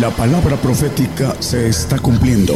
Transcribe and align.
La 0.00 0.10
palabra 0.10 0.56
profética 0.56 1.36
se 1.40 1.68
está 1.68 1.98
cumpliendo. 1.98 2.54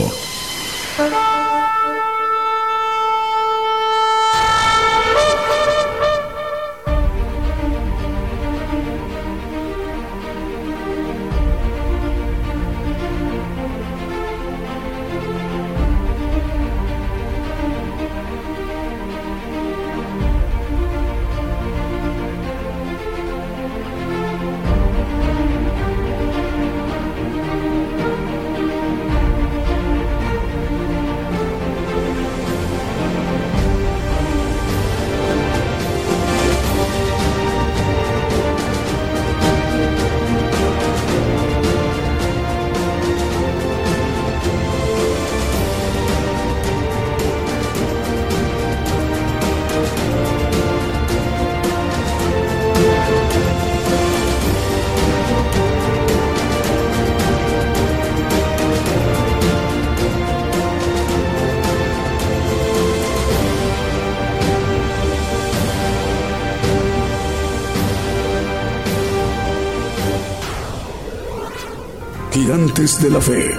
Gigantes 72.67 73.01
de 73.01 73.11
la 73.11 73.21
Fe. 73.21 73.51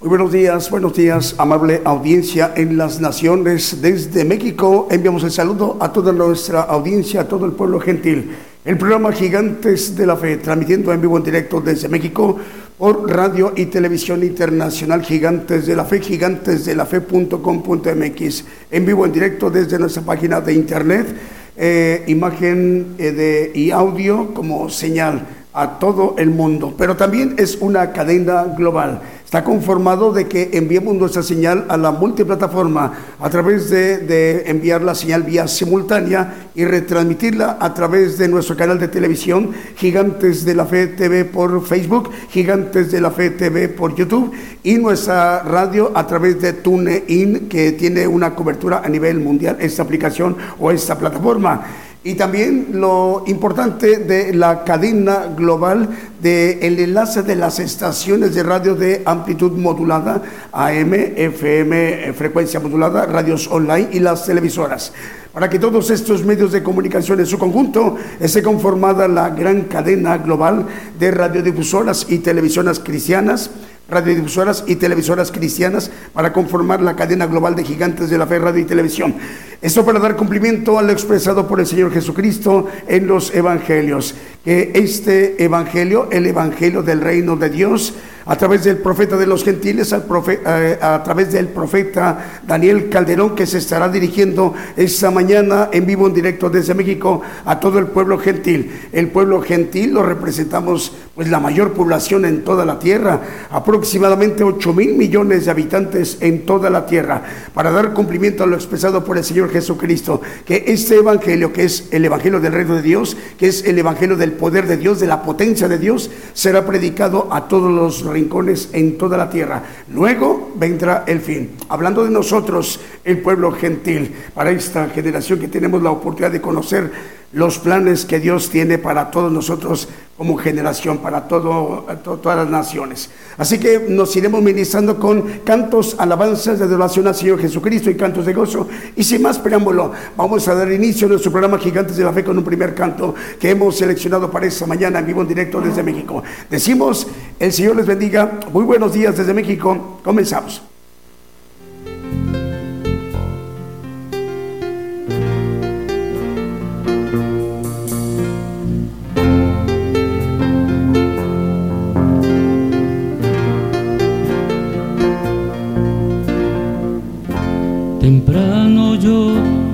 Muy 0.00 0.08
buenos 0.08 0.32
días, 0.32 0.70
buenos 0.70 0.94
días, 0.94 1.36
amable 1.38 1.80
audiencia 1.84 2.52
en 2.56 2.76
las 2.76 3.00
naciones. 3.00 3.80
Desde 3.80 4.24
México 4.24 4.88
enviamos 4.90 5.22
el 5.22 5.30
saludo 5.30 5.76
a 5.80 5.92
toda 5.92 6.12
nuestra 6.12 6.62
audiencia, 6.62 7.20
a 7.20 7.28
todo 7.28 7.46
el 7.46 7.52
pueblo 7.52 7.78
gentil. 7.78 8.34
El 8.64 8.78
programa 8.78 9.12
Gigantes 9.12 9.96
de 9.96 10.06
la 10.06 10.16
Fe, 10.16 10.38
transmitiendo 10.38 10.92
en 10.92 11.00
vivo 11.00 11.16
en 11.16 11.22
directo 11.22 11.60
desde 11.60 11.88
México 11.88 12.36
por 12.78 13.10
radio 13.10 13.52
y 13.56 13.66
televisión 13.66 14.22
internacional 14.22 15.02
Gigantes 15.02 15.66
de 15.66 15.74
la 15.74 15.84
Fe, 15.84 16.00
gigantesdelafe.com.mx, 16.00 18.44
en 18.70 18.86
vivo 18.86 19.04
en 19.04 19.12
directo 19.12 19.50
desde 19.50 19.80
nuestra 19.80 20.02
página 20.02 20.40
de 20.40 20.54
internet, 20.54 21.08
eh, 21.56 22.04
imagen 22.06 22.94
eh, 22.98 23.10
de, 23.10 23.50
y 23.52 23.72
audio 23.72 24.32
como 24.32 24.70
señal 24.70 25.26
a 25.52 25.80
todo 25.80 26.14
el 26.18 26.30
mundo, 26.30 26.72
pero 26.78 26.96
también 26.96 27.34
es 27.36 27.56
una 27.56 27.92
cadena 27.92 28.44
global 28.44 29.02
está 29.28 29.44
conformado 29.44 30.10
de 30.10 30.26
que 30.26 30.48
enviemos 30.54 30.94
nuestra 30.94 31.22
señal 31.22 31.66
a 31.68 31.76
la 31.76 31.90
multiplataforma 31.90 32.94
a 33.20 33.28
través 33.28 33.68
de, 33.68 34.44
enviar 34.46 34.80
la 34.80 34.94
señal 34.94 35.22
vía 35.22 35.46
simultánea 35.46 36.48
y 36.54 36.64
retransmitirla 36.64 37.58
a 37.60 37.74
través 37.74 38.16
de 38.16 38.26
nuestro 38.26 38.56
canal 38.56 38.78
de 38.78 38.88
televisión 38.88 39.52
Gigantes 39.76 40.46
de 40.46 40.54
la 40.54 40.64
Fe 40.64 40.86
TV 40.86 41.26
por 41.26 41.62
Facebook, 41.62 42.08
Gigantes 42.30 42.90
de 42.90 43.02
la 43.02 43.10
Fe 43.10 43.28
TV 43.28 43.68
por 43.68 43.94
YouTube 43.94 44.32
y 44.62 44.76
nuestra 44.76 45.42
radio 45.42 45.92
a 45.94 46.06
través 46.06 46.40
de 46.40 46.54
TuneIn 46.54 47.50
que 47.50 47.72
tiene 47.72 48.08
una 48.08 48.34
cobertura 48.34 48.80
a 48.82 48.88
nivel 48.88 49.20
mundial 49.20 49.58
esta 49.60 49.82
aplicación 49.82 50.38
o 50.58 50.70
esta 50.70 50.96
plataforma 50.96 51.66
y 52.04 52.14
también 52.14 52.68
lo 52.74 53.24
importante 53.26 53.98
de 53.98 54.32
la 54.32 54.62
cadena 54.62 55.26
global 55.36 55.88
del 56.22 56.62
el 56.62 56.78
enlace 56.78 57.22
de 57.22 57.34
las 57.34 57.58
estaciones 57.58 58.34
de 58.34 58.44
radio 58.44 58.76
de 58.76 59.02
amplitud 59.04 59.52
modulada, 59.52 60.22
AM, 60.52 60.94
FM, 60.94 62.12
frecuencia 62.12 62.60
modulada, 62.60 63.04
radios 63.06 63.48
online 63.48 63.88
y 63.92 63.98
las 63.98 64.24
televisoras. 64.24 64.92
Para 65.32 65.50
que 65.50 65.58
todos 65.58 65.90
estos 65.90 66.24
medios 66.24 66.52
de 66.52 66.62
comunicación 66.62 67.20
en 67.20 67.26
su 67.26 67.38
conjunto 67.38 67.96
esté 68.20 68.42
conformada 68.42 69.08
la 69.08 69.30
gran 69.30 69.62
cadena 69.62 70.18
global 70.18 70.66
de 70.98 71.10
radiodifusoras 71.10 72.06
y 72.08 72.18
televisiones 72.18 72.78
cristianas, 72.78 73.50
radiodifusoras 73.88 74.64
y 74.66 74.76
televisoras 74.76 75.32
cristianas 75.32 75.90
para 76.12 76.32
conformar 76.32 76.80
la 76.80 76.94
cadena 76.94 77.26
global 77.26 77.54
de 77.54 77.64
gigantes 77.64 78.10
de 78.10 78.18
la 78.18 78.26
fe, 78.26 78.38
radio 78.38 78.62
y 78.62 78.66
televisión. 78.66 79.14
Esto 79.60 79.84
para 79.84 79.98
dar 79.98 80.14
cumplimiento 80.14 80.78
a 80.78 80.82
lo 80.82 80.92
expresado 80.92 81.48
por 81.48 81.58
el 81.58 81.66
Señor 81.66 81.90
Jesucristo 81.90 82.68
en 82.86 83.08
los 83.08 83.34
evangelios, 83.34 84.14
que 84.44 84.70
este 84.72 85.42
evangelio, 85.42 86.06
el 86.12 86.26
evangelio 86.26 86.84
del 86.84 87.00
reino 87.00 87.34
de 87.34 87.50
Dios, 87.50 87.94
a 88.28 88.36
través 88.36 88.62
del 88.62 88.76
profeta 88.76 89.16
de 89.16 89.26
los 89.26 89.42
gentiles, 89.42 89.92
al 89.94 90.04
eh, 90.28 90.78
a 90.80 91.02
través 91.02 91.32
del 91.32 91.48
profeta 91.48 92.40
Daniel 92.46 92.90
Calderón, 92.90 93.34
que 93.34 93.46
se 93.46 93.56
estará 93.56 93.88
dirigiendo 93.88 94.52
esta 94.76 95.10
mañana 95.10 95.70
en 95.72 95.86
vivo, 95.86 96.06
en 96.06 96.12
directo 96.12 96.50
desde 96.50 96.74
México, 96.74 97.22
a 97.46 97.58
todo 97.58 97.78
el 97.78 97.86
pueblo 97.86 98.18
gentil. 98.18 98.70
El 98.92 99.08
pueblo 99.08 99.40
gentil 99.40 99.94
lo 99.94 100.02
representamos, 100.02 100.92
pues 101.14 101.30
la 101.30 101.40
mayor 101.40 101.72
población 101.72 102.26
en 102.26 102.44
toda 102.44 102.66
la 102.66 102.78
tierra, 102.78 103.22
aproximadamente 103.50 104.44
8 104.44 104.74
mil 104.74 104.94
millones 104.94 105.46
de 105.46 105.50
habitantes 105.50 106.18
en 106.20 106.44
toda 106.44 106.68
la 106.68 106.84
tierra, 106.84 107.22
para 107.54 107.70
dar 107.70 107.94
cumplimiento 107.94 108.44
a 108.44 108.46
lo 108.46 108.56
expresado 108.56 109.04
por 109.04 109.16
el 109.16 109.24
Señor 109.24 109.47
Jesucristo, 109.48 110.20
que 110.44 110.64
este 110.66 110.96
evangelio, 110.96 111.52
que 111.52 111.64
es 111.64 111.88
el 111.90 112.04
evangelio 112.04 112.40
del 112.40 112.52
reino 112.52 112.76
de 112.76 112.82
Dios, 112.82 113.16
que 113.38 113.48
es 113.48 113.64
el 113.64 113.78
evangelio 113.78 114.16
del 114.16 114.32
poder 114.32 114.66
de 114.66 114.76
Dios, 114.76 115.00
de 115.00 115.06
la 115.06 115.22
potencia 115.22 115.68
de 115.68 115.78
Dios, 115.78 116.10
será 116.32 116.64
predicado 116.66 117.28
a 117.32 117.48
todos 117.48 117.72
los 117.72 118.04
rincones 118.04 118.70
en 118.72 118.98
toda 118.98 119.16
la 119.16 119.30
tierra. 119.30 119.62
Luego 119.92 120.52
vendrá 120.56 121.04
el 121.06 121.20
fin. 121.20 121.50
Hablando 121.68 122.04
de 122.04 122.10
nosotros, 122.10 122.80
el 123.04 123.18
pueblo 123.18 123.52
gentil, 123.52 124.14
para 124.34 124.50
esta 124.50 124.88
generación 124.88 125.38
que 125.38 125.48
tenemos 125.48 125.82
la 125.82 125.90
oportunidad 125.90 126.32
de 126.32 126.40
conocer 126.40 127.17
los 127.32 127.58
planes 127.58 128.04
que 128.04 128.20
Dios 128.20 128.48
tiene 128.48 128.78
para 128.78 129.10
todos 129.10 129.30
nosotros 129.30 129.88
como 130.16 130.36
generación, 130.36 130.98
para 130.98 131.28
todo, 131.28 131.86
todas 132.02 132.38
las 132.38 132.48
naciones. 132.48 133.08
Así 133.36 133.58
que 133.58 133.86
nos 133.88 134.16
iremos 134.16 134.42
ministrando 134.42 134.98
con 134.98 135.22
cantos, 135.44 135.94
alabanzas 135.98 136.58
de 136.58 136.64
adoración 136.64 137.06
al 137.06 137.14
Señor 137.14 137.38
Jesucristo 137.38 137.88
y 137.88 137.96
cantos 137.96 138.26
de 138.26 138.32
gozo. 138.32 138.66
Y 138.96 139.04
sin 139.04 139.22
más 139.22 139.38
preámbulo, 139.38 139.92
vamos 140.16 140.48
a 140.48 140.54
dar 140.54 140.72
inicio 140.72 141.06
a 141.06 141.10
nuestro 141.10 141.30
programa 141.30 141.58
Gigantes 141.58 141.96
de 141.96 142.04
la 142.04 142.12
Fe 142.12 142.24
con 142.24 142.36
un 142.36 142.44
primer 142.44 142.74
canto 142.74 143.14
que 143.38 143.50
hemos 143.50 143.76
seleccionado 143.76 144.28
para 144.28 144.46
esta 144.46 144.66
mañana 144.66 144.98
en 144.98 145.06
vivo 145.06 145.22
en 145.22 145.28
directo 145.28 145.60
desde 145.60 145.84
México. 145.84 146.22
Decimos, 146.50 147.06
el 147.38 147.52
Señor 147.52 147.76
les 147.76 147.86
bendiga. 147.86 148.40
Muy 148.52 148.64
buenos 148.64 148.92
días 148.92 149.16
desde 149.16 149.32
México. 149.32 150.00
Comenzamos. 150.02 150.62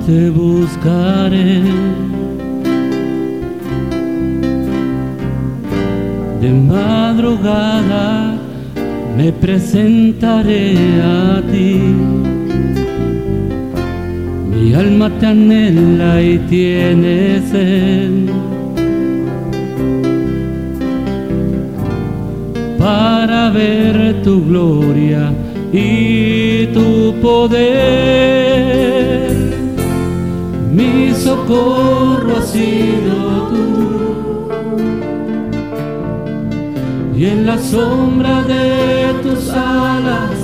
Te 0.05 0.29
buscaré. 0.29 1.63
De 6.41 6.49
madrugada 6.51 8.37
me 9.17 9.31
presentaré 9.31 10.75
a 11.01 11.41
ti. 11.51 11.79
Mi 14.51 14.73
alma 14.73 15.09
te 15.19 15.25
anhela 15.25 16.21
y 16.21 16.37
tiene 16.49 17.41
sed. 17.51 18.29
Para 22.77 23.49
ver 23.49 24.21
tu 24.21 24.45
gloria 24.45 25.31
y 25.73 26.67
tu 26.67 27.13
poder 27.21 28.94
mi 30.75 31.13
socorro 31.13 32.37
ha 32.37 32.41
sido 32.41 33.15
tú. 33.49 33.65
Y 37.15 37.25
en 37.27 37.45
la 37.45 37.57
sombra 37.57 38.43
de 38.43 39.13
tus 39.23 39.49
alas 39.49 40.37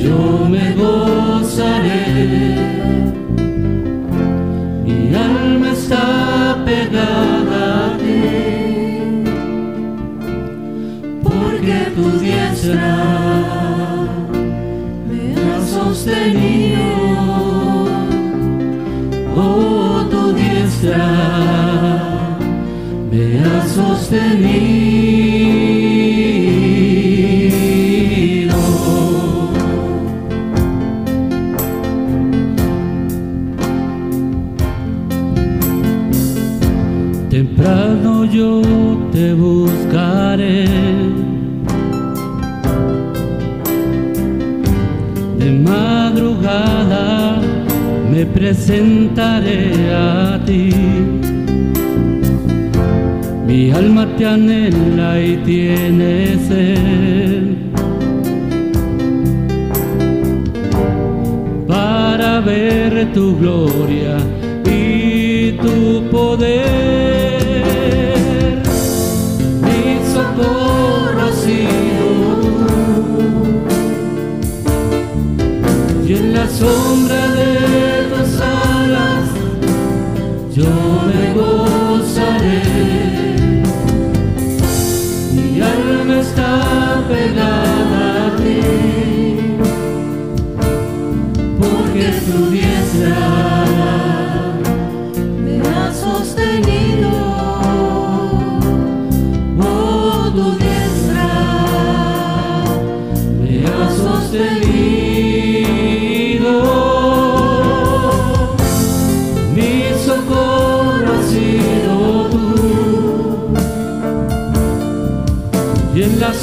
yo 0.00 0.48
me 0.50 0.72
gozaré. 0.74 2.06
Mi 4.84 5.14
alma 5.14 5.70
está 5.70 6.58
pegada 6.64 7.86
a 7.86 7.98
ti, 7.98 9.22
porque 11.22 11.76
tu 11.94 12.06
diestra 12.18 12.96
me 15.08 15.20
ha 15.40 15.60
sostenido. 15.64 17.07
Tu 20.10 20.22
diestra 20.32 21.08
me 23.10 23.22
ha 23.40 23.56
sostenido. 23.66 24.88
yo 38.30 38.62
te 39.12 39.34
buscaré. 39.34 40.17
Presentaré 48.38 49.72
a 49.92 50.40
ti. 50.46 50.70
Mi 53.46 53.70
alma 53.72 54.06
te 54.16 54.26
anhela 54.26 55.20
y 55.20 55.36
tiene 55.48 56.38
sed. 56.46 57.56
Para 61.66 62.40
ver 62.40 63.12
tu 63.12 63.36
gloria 63.40 64.16
y 64.64 65.52
tu 65.62 66.08
poder. 66.10 66.78
y 76.08 76.14
en 76.14 76.32
la 76.32 76.48
sombra 76.48 77.28
de 77.36 77.97
me 81.34 81.67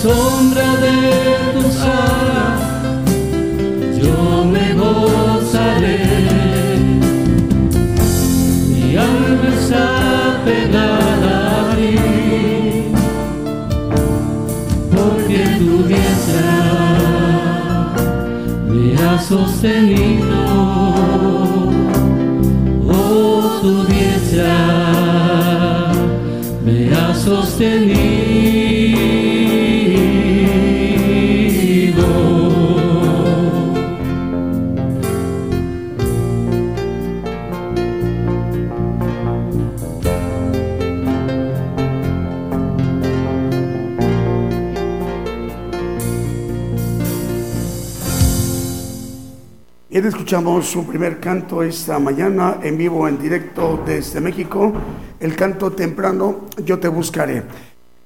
sombra 0.05 0.69
de 0.85 0.97
tus 1.53 1.77
alas 1.81 2.61
yo 3.99 4.45
me 4.53 4.65
gozaré. 4.81 5.99
Mi 8.69 8.95
alma 8.95 9.47
está 9.59 9.87
pegada 10.45 11.35
a 11.59 11.75
ti, 11.75 11.95
porque 14.95 15.39
tu 15.59 15.71
diestra 15.91 16.55
me 18.69 18.83
ha 19.01 19.13
sostenido. 19.31 20.41
Oh, 22.97 23.59
tu 23.63 23.73
diestra 23.91 24.55
me 26.63 26.77
ha 26.93 27.07
sostenido. 27.15 28.64
Escuchamos 50.25 50.65
su 50.65 50.83
primer 50.87 51.19
canto 51.19 51.61
esta 51.61 51.99
mañana 51.99 52.57
en 52.63 52.79
vivo, 52.79 53.07
en 53.07 53.19
directo 53.19 53.83
desde 53.85 54.19
México, 54.19 54.73
el 55.19 55.35
canto 55.35 55.71
temprano, 55.73 56.47
Yo 56.65 56.79
te 56.79 56.87
buscaré. 56.87 57.43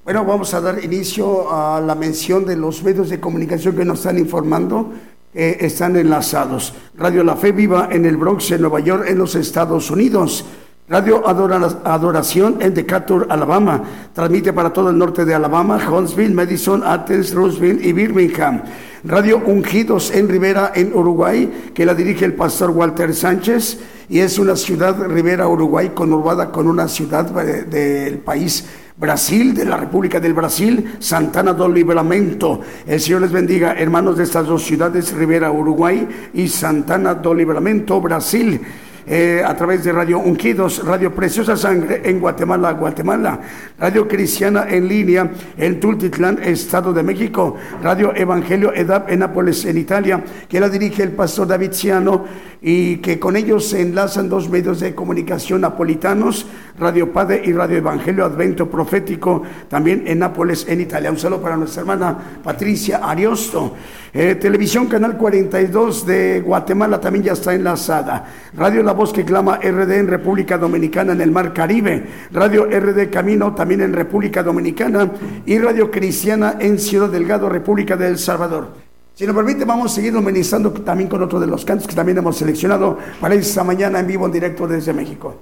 Bueno, 0.03 0.25
vamos 0.25 0.53
a 0.53 0.59
dar 0.59 0.83
inicio 0.83 1.49
a 1.49 1.79
la 1.79 1.95
mención 1.95 2.45
de 2.45 2.57
los 2.57 2.83
medios 2.83 3.09
de 3.09 3.21
comunicación 3.21 3.73
que 3.73 3.85
nos 3.85 3.99
están 3.99 4.17
informando 4.17 4.91
que 5.31 5.59
están 5.61 5.95
enlazados. 5.95 6.73
Radio 6.97 7.23
La 7.23 7.37
Fe 7.37 7.53
Viva 7.53 7.87
en 7.89 8.05
el 8.05 8.17
Bronx, 8.17 8.51
en 8.51 8.63
Nueva 8.63 8.81
York, 8.81 9.05
en 9.07 9.17
los 9.17 9.35
Estados 9.35 9.89
Unidos. 9.89 10.43
Radio 10.89 11.21
Adoración 11.27 12.57
en 12.61 12.73
Decatur, 12.73 13.27
Alabama. 13.29 13.83
Transmite 14.11 14.53
para 14.53 14.73
todo 14.73 14.89
el 14.89 14.97
norte 14.97 15.23
de 15.23 15.35
Alabama, 15.35 15.77
Huntsville, 15.77 16.33
Madison, 16.33 16.81
Athens, 16.83 17.31
Roseville 17.31 17.87
y 17.87 17.93
Birmingham. 17.93 18.63
Radio 19.03 19.39
Ungidos 19.45 20.09
en 20.09 20.27
Rivera, 20.27 20.71
en 20.73 20.91
Uruguay, 20.91 21.71
que 21.75 21.85
la 21.85 21.93
dirige 21.93 22.25
el 22.25 22.33
pastor 22.33 22.71
Walter 22.71 23.13
Sánchez. 23.13 23.77
Y 24.09 24.17
es 24.17 24.39
una 24.39 24.55
ciudad, 24.55 24.99
Rivera, 25.07 25.47
Uruguay, 25.47 25.91
conurbada 25.93 26.51
con 26.51 26.67
una 26.67 26.87
ciudad 26.87 27.25
del 27.25 28.17
país 28.17 28.65
Brasil, 28.97 29.53
de 29.53 29.65
la 29.65 29.77
República 29.77 30.19
del 30.19 30.33
Brasil, 30.33 30.95
Santana 30.97 31.53
do 31.53 31.69
Livramento. 31.69 32.61
El 32.87 32.99
Señor 32.99 33.21
les 33.21 33.31
bendiga, 33.31 33.73
hermanos 33.73 34.17
de 34.17 34.23
estas 34.23 34.47
dos 34.47 34.63
ciudades, 34.63 35.13
Rivera, 35.13 35.51
Uruguay 35.51 36.31
y 36.33 36.47
Santana 36.47 37.13
do 37.13 37.35
Livramento, 37.35 38.01
Brasil. 38.01 38.59
Eh, 39.07 39.41
a 39.45 39.55
través 39.55 39.83
de 39.83 39.91
Radio 39.91 40.19
Unquidos, 40.19 40.85
Radio 40.85 41.13
Preciosa 41.13 41.55
Sangre 41.57 42.01
en 42.03 42.19
Guatemala, 42.19 42.73
Guatemala, 42.73 43.39
Radio 43.79 44.07
Cristiana 44.07 44.67
en 44.69 44.87
línea 44.87 45.31
en 45.57 45.79
Tultitlán, 45.79 46.39
Estado 46.43 46.93
de 46.93 47.01
México, 47.01 47.55
Radio 47.81 48.13
Evangelio 48.15 48.73
EDAP 48.73 49.09
en 49.09 49.19
Nápoles, 49.19 49.65
en 49.65 49.77
Italia, 49.77 50.23
que 50.47 50.59
la 50.59 50.69
dirige 50.69 51.03
el 51.03 51.13
pastor 51.13 51.47
David 51.47 51.71
Ciano 51.71 52.25
y 52.61 52.97
que 52.97 53.17
con 53.19 53.35
ellos 53.35 53.69
se 53.69 53.81
enlazan 53.81 54.29
dos 54.29 54.49
medios 54.49 54.79
de 54.81 54.93
comunicación 54.93 55.61
napolitanos, 55.61 56.45
Radio 56.77 57.11
Padre 57.11 57.41
y 57.45 57.53
Radio 57.53 57.77
Evangelio 57.77 58.25
Advento 58.25 58.69
Profético, 58.69 59.43
también 59.69 60.03
en 60.07 60.19
Nápoles, 60.19 60.67
en 60.67 60.81
Italia. 60.81 61.09
Un 61.09 61.17
saludo 61.17 61.41
para 61.41 61.57
nuestra 61.57 61.81
hermana 61.81 62.17
Patricia 62.43 62.97
Ariosto. 62.97 63.75
Eh, 64.11 64.35
televisión 64.35 64.87
Canal 64.87 65.17
42 65.17 66.05
de 66.05 66.41
Guatemala 66.41 66.99
también 66.99 67.25
ya 67.25 67.33
está 67.33 67.53
enlazada. 67.53 68.25
Radio 68.55 68.81
La 68.81 68.93
Voz 68.93 69.13
que 69.13 69.23
clama 69.23 69.57
RD 69.57 69.99
en 69.99 70.07
República 70.07 70.57
Dominicana 70.57 71.13
en 71.13 71.21
el 71.21 71.31
Mar 71.31 71.53
Caribe. 71.53 72.05
Radio 72.31 72.65
RD 72.65 73.09
Camino 73.11 73.53
también 73.53 73.81
en 73.81 73.93
República 73.93 74.41
Dominicana. 74.41 75.11
Y 75.45 75.59
Radio 75.59 75.91
Cristiana 75.91 76.55
en 76.59 76.79
Ciudad 76.79 77.09
Delgado, 77.09 77.49
República 77.49 77.95
de 77.95 78.07
El 78.07 78.17
Salvador. 78.17 78.69
Si 79.13 79.27
nos 79.27 79.35
permite, 79.35 79.65
vamos 79.65 79.91
a 79.91 79.95
seguir 79.95 80.13
ministrando 80.13 80.71
también 80.71 81.09
con 81.09 81.21
otro 81.21 81.39
de 81.39 81.47
los 81.47 81.65
cantos 81.65 81.87
que 81.87 81.93
también 81.93 82.17
hemos 82.17 82.37
seleccionado 82.37 82.97
para 83.19 83.35
esta 83.35 83.63
mañana 83.63 83.99
en 83.99 84.07
vivo, 84.07 84.25
en 84.25 84.31
directo 84.31 84.65
desde 84.65 84.93
México. 84.93 85.35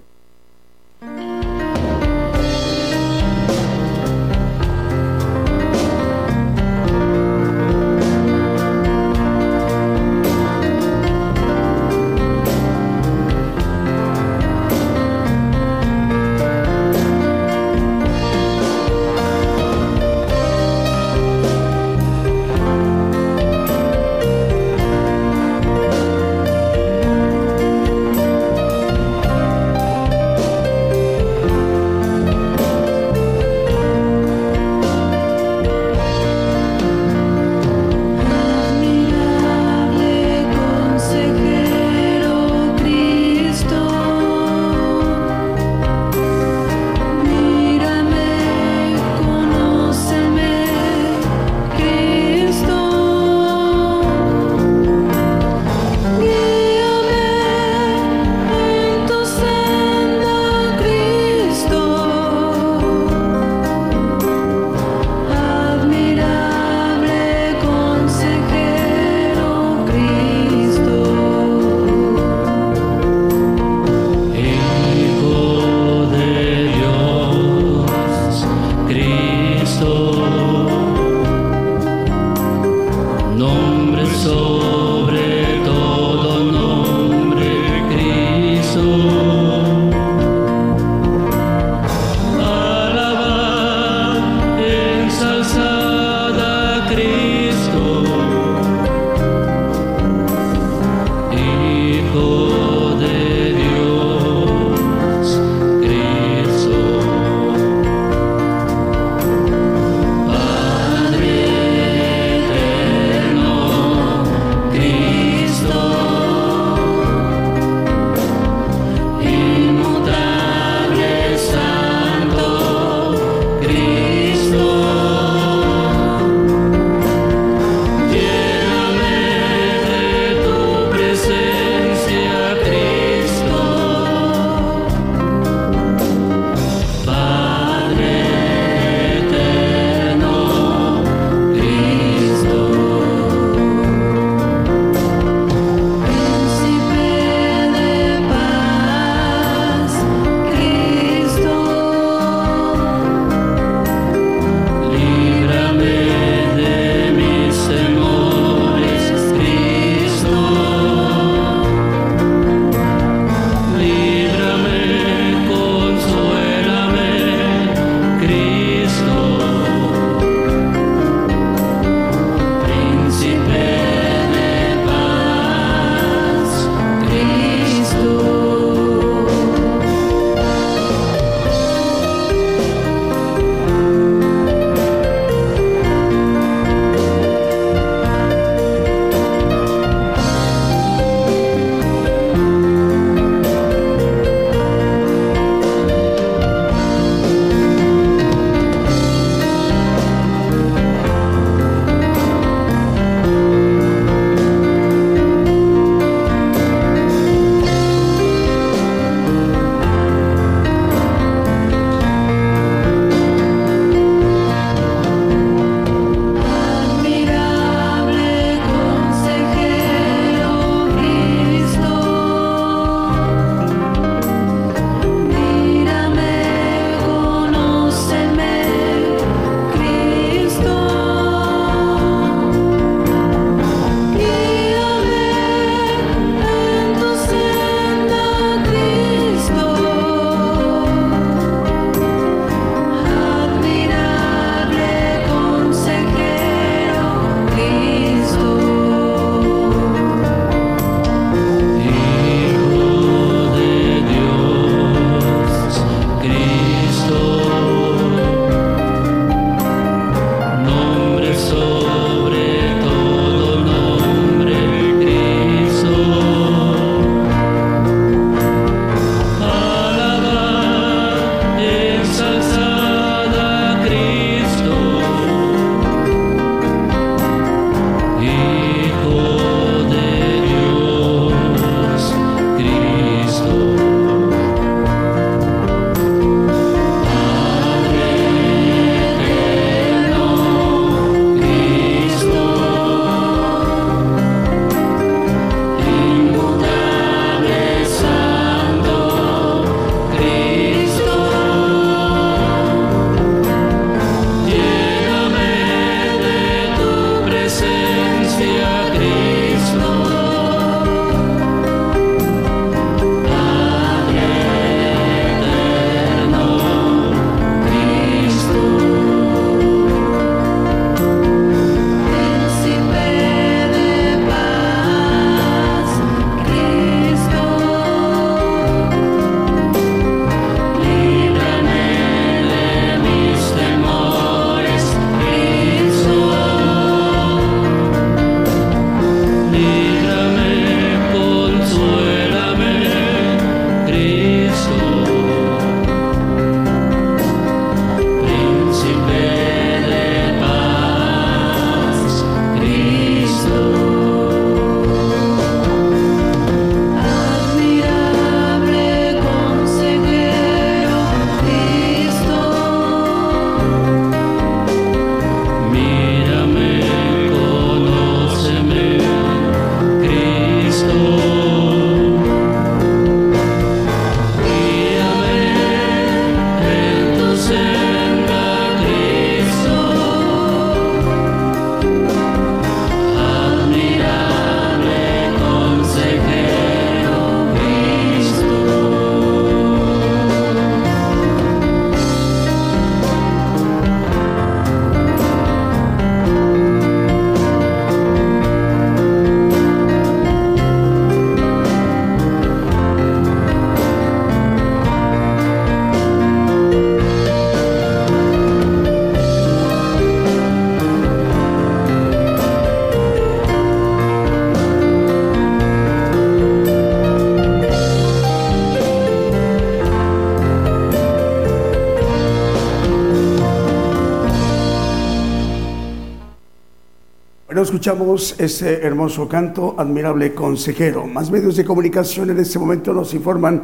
Escuchamos 427.63 428.35
ese 428.39 428.81
hermoso 428.83 429.27
canto, 429.27 429.73
admirable 429.77 430.33
consejero. 430.33 431.07
Más 431.07 431.31
medios 431.31 431.55
de 431.55 431.65
comunicación 431.65 432.29
en 432.29 432.39
este 432.39 432.59
momento 432.59 432.93
nos 432.93 433.13
informan, 433.13 433.63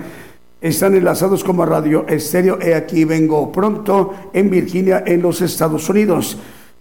están 0.59 0.95
enlazados 0.95 1.43
como 1.43 1.65
Radio 1.65 2.07
Estéreo, 2.07 2.57
he 2.59 2.73
aquí 2.73 3.05
vengo 3.05 3.51
pronto, 3.51 4.13
en 4.33 4.49
Virginia, 4.49 5.03
en 5.05 5.21
los 5.21 5.41
Estados 5.41 5.87
Unidos. 5.89 6.37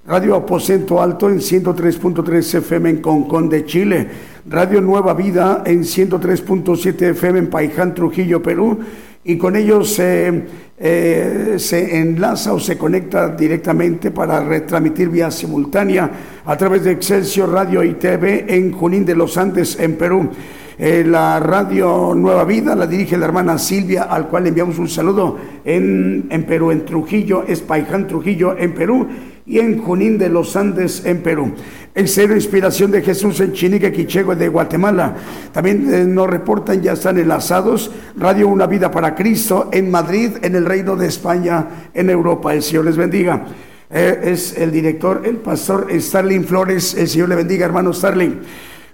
Radio 0.07 0.35
Aposento 0.37 1.02
Alto 1.02 1.28
en 1.28 1.38
103.3 1.38 2.59
FM 2.59 2.90
en 2.90 3.02
Concón 3.02 3.49
de 3.49 3.66
Chile. 3.66 4.09
Radio 4.49 4.81
Nueva 4.81 5.12
Vida 5.12 5.62
en 5.66 5.83
103.7 5.83 7.11
FM 7.11 7.38
en 7.38 7.50
Paiján, 7.50 7.95
Trujillo, 7.95 8.42
Perú. 8.42 8.78
Y 9.23 9.37
con 9.37 9.54
ellos 9.54 9.97
eh, 9.99 11.54
se 11.59 11.99
enlaza 11.99 12.54
o 12.54 12.59
se 12.59 12.78
conecta 12.78 13.28
directamente 13.28 14.11
para 14.11 14.42
retransmitir 14.42 15.09
vía 15.11 15.31
simultánea 15.31 16.11
a 16.45 16.57
través 16.57 16.85
de 16.85 16.93
Excelsior 16.93 17.51
Radio 17.51 17.85
y 17.85 17.95
TV 17.95 18.47
en 18.49 18.73
Junín 18.73 19.05
de 19.05 19.15
los 19.15 19.37
Andes, 19.37 19.79
en 19.79 19.97
Perú. 19.97 20.31
Eh, 20.79 21.05
la 21.07 21.38
radio 21.38 22.12
Nueva 22.16 22.45
Vida 22.45 22.75
la 22.75 22.87
dirige 22.87 23.16
la 23.16 23.27
hermana 23.27 23.59
Silvia, 23.59 24.05
al 24.05 24.27
cual 24.29 24.45
le 24.45 24.49
enviamos 24.49 24.79
un 24.79 24.88
saludo 24.88 25.38
en, 25.64 26.27
en 26.31 26.45
Perú, 26.45 26.73
en 26.73 26.85
Trujillo, 26.85 27.45
es 27.47 27.62
Trujillo, 28.09 28.57
en 28.59 28.75
Perú 28.75 29.07
y 29.47 29.59
en 29.59 29.79
Junín 29.79 30.19
de 30.19 30.29
los 30.29 30.57
Andes, 30.57 31.05
en 31.05 31.23
Perú. 31.23 31.53
El 31.95 32.09
Cero 32.09 32.35
Inspiración 32.35 32.90
de 32.90 33.03
Jesús 33.03 33.38
en 33.40 33.53
Chinique, 33.53 33.93
Quichego 33.93 34.35
de 34.35 34.49
Guatemala. 34.49 35.14
También 35.53 35.93
eh, 35.93 36.05
nos 36.05 36.29
reportan, 36.29 36.81
ya 36.81 36.95
están 36.95 37.19
enlazados, 37.19 37.90
Radio 38.16 38.49
Una 38.49 38.66
Vida 38.66 38.90
para 38.90 39.14
Cristo 39.14 39.69
en 39.73 39.90
Madrid, 39.90 40.33
en 40.43 40.57
el 40.57 40.64
Reino 40.64 40.97
de 40.97 41.07
España, 41.07 41.90
en 41.95 42.11
Europa. 42.11 42.55
El 42.55 42.62
Señor 42.62 42.87
les 42.87 42.97
bendiga. 42.97 43.45
Eh, 43.92 44.20
es 44.33 44.57
el 44.57 44.72
director, 44.72 45.22
el 45.24 45.37
pastor 45.37 45.88
Starling 45.92 46.44
Flores. 46.44 46.94
El 46.94 47.09
Señor 47.09 47.28
le 47.28 47.37
bendiga, 47.37 47.66
hermano 47.66 47.92
Starling. 47.92 48.40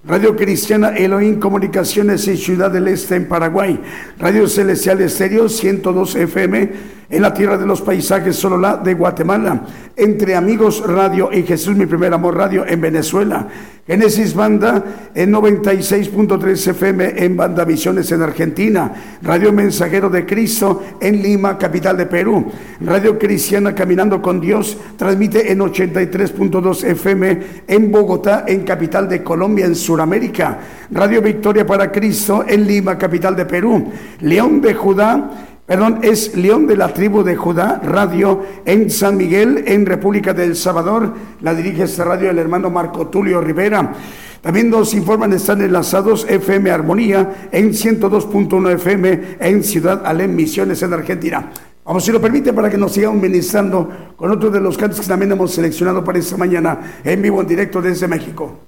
Radio 0.04 0.34
Cristiana 0.34 0.88
Elohim 0.96 1.38
Comunicaciones 1.38 2.26
en 2.26 2.36
Ciudad 2.36 2.70
del 2.70 2.88
Este, 2.88 3.14
en 3.14 3.28
Paraguay. 3.28 3.80
Radio 4.18 4.48
Celestial 4.48 5.00
Estéreo 5.00 5.48
102 5.48 6.16
FM 6.16 6.97
en 7.10 7.22
la 7.22 7.32
tierra 7.32 7.56
de 7.56 7.66
los 7.66 7.80
paisajes 7.80 8.36
solo 8.36 8.58
la 8.58 8.76
de 8.76 8.92
Guatemala, 8.92 9.62
entre 9.96 10.36
Amigos 10.36 10.82
Radio 10.86 11.30
y 11.32 11.42
Jesús 11.42 11.74
mi 11.74 11.86
primer 11.86 12.12
amor 12.12 12.36
radio 12.36 12.66
en 12.66 12.80
Venezuela, 12.80 13.48
Génesis 13.86 14.34
Banda 14.34 15.10
en 15.14 15.32
96.3 15.32 16.68
FM 16.68 17.24
en 17.24 17.34
Banda 17.34 17.64
Visiones 17.64 18.12
en 18.12 18.20
Argentina, 18.20 18.92
Radio 19.22 19.50
Mensajero 19.54 20.10
de 20.10 20.26
Cristo 20.26 20.82
en 21.00 21.22
Lima, 21.22 21.56
capital 21.56 21.96
de 21.96 22.04
Perú, 22.04 22.44
Radio 22.82 23.18
Cristiana 23.18 23.74
Caminando 23.74 24.20
con 24.20 24.38
Dios 24.38 24.76
transmite 24.98 25.50
en 25.50 25.60
83.2 25.60 26.84
FM 26.84 27.40
en 27.66 27.90
Bogotá, 27.90 28.44
en 28.46 28.64
capital 28.64 29.08
de 29.08 29.22
Colombia, 29.22 29.64
en 29.64 29.74
Sudamérica, 29.74 30.58
Radio 30.90 31.22
Victoria 31.22 31.66
para 31.66 31.90
Cristo 31.90 32.44
en 32.46 32.66
Lima, 32.66 32.98
capital 32.98 33.34
de 33.34 33.46
Perú, 33.46 33.90
León 34.20 34.60
de 34.60 34.74
Judá 34.74 35.48
perdón, 35.68 35.98
es 36.00 36.34
León 36.34 36.66
de 36.66 36.78
la 36.78 36.94
tribu 36.94 37.22
de 37.22 37.36
Judá, 37.36 37.78
radio 37.84 38.42
en 38.64 38.90
San 38.90 39.18
Miguel, 39.18 39.64
en 39.66 39.84
República 39.84 40.32
del 40.32 40.56
Salvador. 40.56 41.12
La 41.42 41.54
dirige 41.54 41.82
esta 41.82 42.04
radio 42.04 42.30
el 42.30 42.38
hermano 42.38 42.70
Marco 42.70 43.08
Tulio 43.08 43.42
Rivera. 43.42 43.92
También 44.40 44.70
nos 44.70 44.94
informan, 44.94 45.30
están 45.34 45.60
enlazados 45.60 46.24
FM 46.26 46.70
Armonía 46.70 47.48
en 47.52 47.72
102.1 47.72 48.74
FM 48.76 49.36
en 49.40 49.62
Ciudad 49.62 50.02
Alén, 50.06 50.34
Misiones, 50.34 50.82
en 50.82 50.94
Argentina. 50.94 51.50
Vamos, 51.84 52.02
si 52.02 52.12
lo 52.12 52.20
permite, 52.20 52.54
para 52.54 52.70
que 52.70 52.78
nos 52.78 52.92
sigamos 52.92 53.20
ministrando 53.20 54.14
con 54.16 54.30
otro 54.30 54.48
de 54.48 54.60
los 54.60 54.78
cantos 54.78 55.00
que 55.00 55.06
también 55.06 55.32
hemos 55.32 55.52
seleccionado 55.52 56.02
para 56.02 56.18
esta 56.18 56.38
mañana 56.38 57.00
en 57.04 57.20
vivo, 57.20 57.42
en 57.42 57.46
directo 57.46 57.82
desde 57.82 58.08
México. 58.08 58.58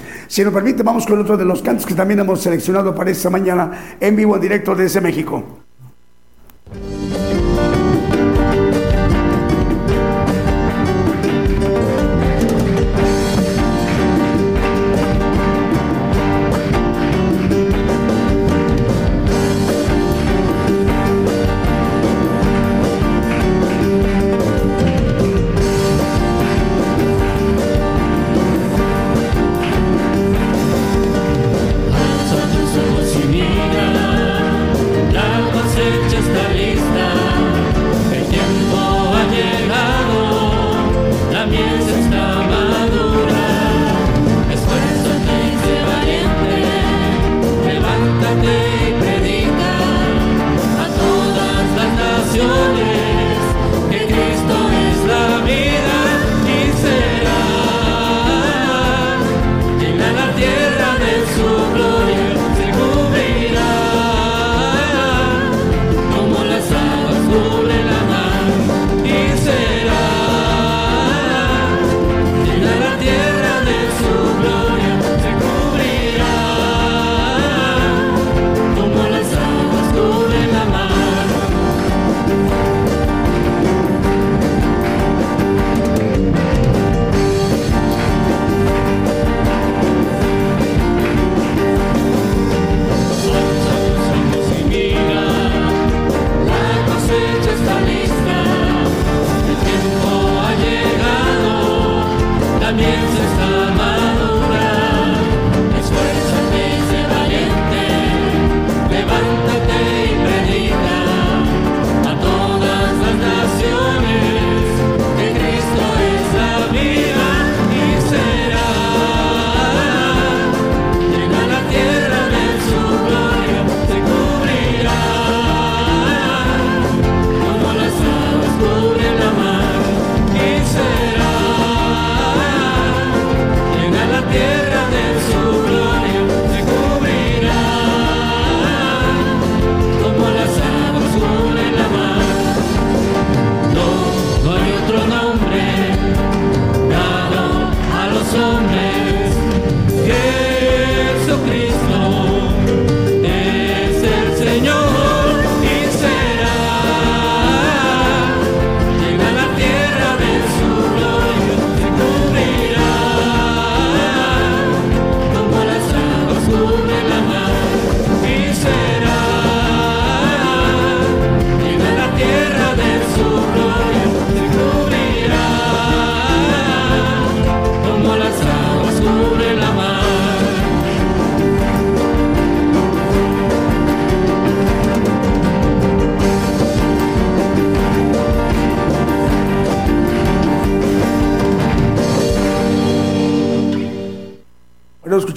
Permite, 0.59 0.83
vamos 0.83 1.05
con 1.05 1.17
otro 1.21 1.37
de 1.37 1.45
los 1.45 1.61
cantos 1.61 1.85
que 1.85 1.93
también 1.93 2.19
hemos 2.19 2.41
seleccionado 2.41 2.93
para 2.93 3.11
esta 3.11 3.29
mañana 3.29 3.95
en 3.97 4.13
vivo, 4.13 4.35
en 4.35 4.41
directo 4.41 4.75
desde 4.75 4.99
México. 4.99 5.41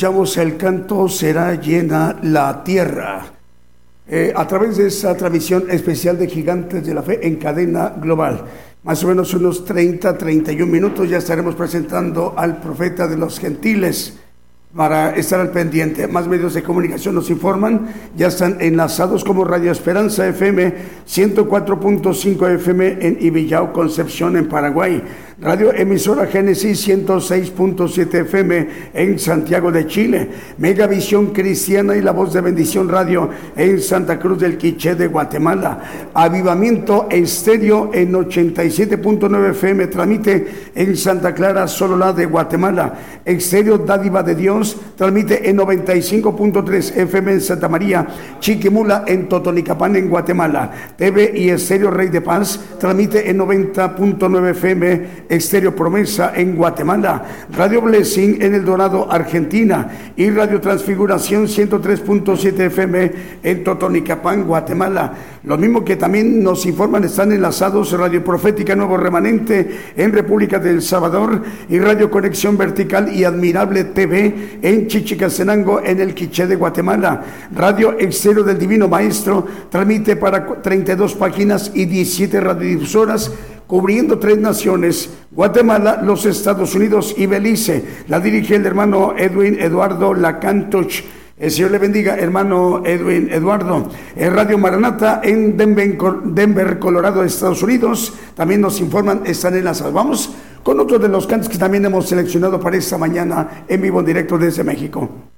Escuchamos 0.02 0.36
el 0.36 0.56
canto 0.56 1.08
Será 1.08 1.54
llena 1.54 2.18
la 2.22 2.64
tierra. 2.64 3.24
Eh, 4.08 4.32
a 4.34 4.48
través 4.48 4.76
de 4.76 4.88
esa 4.88 5.16
transmisión 5.16 5.70
especial 5.70 6.18
de 6.18 6.26
Gigantes 6.26 6.84
de 6.84 6.92
la 6.92 7.04
Fe 7.04 7.24
en 7.24 7.36
cadena 7.36 7.90
global. 7.90 8.42
Más 8.82 9.04
o 9.04 9.06
menos 9.06 9.32
unos 9.32 9.64
30, 9.64 10.18
31 10.18 10.66
minutos 10.66 11.08
ya 11.08 11.18
estaremos 11.18 11.54
presentando 11.54 12.34
al 12.36 12.56
profeta 12.60 13.06
de 13.06 13.16
los 13.16 13.38
gentiles 13.38 14.18
para 14.74 15.14
estar 15.14 15.38
al 15.38 15.52
pendiente. 15.52 16.08
Más 16.08 16.26
medios 16.26 16.54
de 16.54 16.64
comunicación 16.64 17.14
nos 17.14 17.30
informan, 17.30 17.86
ya 18.16 18.26
están 18.26 18.56
enlazados 18.60 19.22
como 19.22 19.44
Radio 19.44 19.70
Esperanza 19.70 20.26
FM 20.26 20.74
104.5 21.06 22.54
FM 22.56 22.98
en 23.06 23.18
Ibillao, 23.20 23.72
Concepción, 23.72 24.36
en 24.36 24.48
Paraguay. 24.48 25.00
Radio 25.42 25.72
Emisora 25.72 26.28
Génesis 26.28 26.86
106.7 26.86 28.14
FM 28.20 28.68
en 28.94 29.18
Santiago 29.18 29.72
de 29.72 29.88
Chile, 29.88 30.30
Megavisión 30.58 31.32
Cristiana 31.32 31.96
y 31.96 32.00
La 32.00 32.12
Voz 32.12 32.32
de 32.32 32.40
Bendición 32.40 32.88
Radio 32.88 33.28
en 33.56 33.80
Santa 33.80 34.20
Cruz 34.20 34.38
del 34.38 34.56
Quiché 34.56 34.94
de 34.94 35.08
Guatemala, 35.08 36.10
Avivamiento 36.14 37.08
Estéreo 37.10 37.90
en 37.92 38.12
87.9 38.12 39.50
FM, 39.50 39.88
transmite 39.88 40.46
en 40.76 40.96
Santa 40.96 41.34
Clara, 41.34 41.66
Sololá 41.66 42.12
de 42.12 42.26
Guatemala, 42.26 42.94
Estéreo 43.24 43.78
Dádiva 43.78 44.22
de 44.22 44.36
Dios, 44.36 44.76
transmite 44.96 45.50
en 45.50 45.58
95.3 45.58 46.98
FM 46.98 47.32
en 47.32 47.40
Santa 47.40 47.68
María, 47.68 48.06
Chiquimula 48.38 49.02
en 49.08 49.28
Totonicapán 49.28 49.96
en 49.96 50.08
Guatemala, 50.08 50.70
TV 50.96 51.32
y 51.34 51.48
Estéreo 51.48 51.90
Rey 51.90 52.10
de 52.10 52.20
Paz, 52.20 52.60
transmite 52.82 53.30
en 53.30 53.38
90.9 53.38 54.50
FM 54.50 55.08
Estéreo 55.28 55.72
Promesa 55.76 56.32
en 56.34 56.56
Guatemala, 56.56 57.22
Radio 57.56 57.80
Blessing 57.80 58.42
en 58.42 58.56
El 58.56 58.64
Dorado, 58.64 59.06
Argentina 59.08 60.12
y 60.16 60.28
Radio 60.30 60.60
Transfiguración 60.60 61.46
103.7 61.46 62.58
FM 62.58 63.12
en 63.44 63.62
Totonicapán, 63.62 64.42
Guatemala. 64.42 65.12
Lo 65.44 65.56
mismo 65.58 65.84
que 65.84 65.94
también 65.94 66.42
nos 66.42 66.66
informan, 66.66 67.04
están 67.04 67.30
enlazados 67.30 67.92
Radio 67.92 68.24
Profética 68.24 68.74
Nuevo 68.74 68.96
Remanente 68.96 69.92
en 69.96 70.12
República 70.12 70.58
del 70.58 70.82
Salvador 70.82 71.40
y 71.68 71.78
Radio 71.78 72.10
Conexión 72.10 72.58
Vertical 72.58 73.14
y 73.14 73.22
Admirable 73.22 73.84
TV 73.84 74.58
en 74.60 74.88
Chichicastenango 74.88 75.80
en 75.84 76.00
el 76.00 76.14
Quiché 76.14 76.48
de 76.48 76.56
Guatemala. 76.56 77.22
Radio 77.54 77.96
Exterior 77.96 78.44
del 78.44 78.58
Divino 78.58 78.88
Maestro 78.88 79.46
transmite 79.70 80.16
para 80.16 80.60
32 80.60 81.14
páginas 81.14 81.70
y 81.74 81.84
17 81.84 82.40
radiodifusoras 82.72 83.32
cubriendo 83.66 84.18
tres 84.18 84.38
naciones, 84.38 85.10
Guatemala, 85.30 86.02
los 86.02 86.26
Estados 86.26 86.74
Unidos 86.74 87.14
y 87.16 87.26
Belice. 87.26 87.84
La 88.08 88.20
dirige 88.20 88.56
el 88.56 88.66
hermano 88.66 89.14
Edwin 89.16 89.58
Eduardo 89.58 90.14
Lacantoch. 90.14 90.92
El 91.38 91.50
Señor 91.50 91.70
le 91.72 91.78
bendiga, 91.78 92.16
hermano 92.16 92.82
Edwin 92.84 93.28
Eduardo. 93.30 93.88
El 94.14 94.32
Radio 94.32 94.58
Maranata 94.58 95.20
en 95.24 95.56
Denver, 95.56 96.78
Colorado, 96.78 97.24
Estados 97.24 97.62
Unidos. 97.62 98.12
También 98.34 98.60
nos 98.60 98.78
informan, 98.80 99.22
están 99.24 99.56
enlazados. 99.56 99.92
Vamos 99.92 100.30
con 100.62 100.78
otro 100.78 100.98
de 100.98 101.08
los 101.08 101.26
cantos 101.26 101.48
que 101.48 101.58
también 101.58 101.84
hemos 101.84 102.08
seleccionado 102.08 102.60
para 102.60 102.76
esta 102.76 102.98
mañana 102.98 103.64
en 103.66 103.80
vivo 103.80 104.00
en 104.00 104.06
directo 104.06 104.38
desde 104.38 104.62
México. 104.62 105.31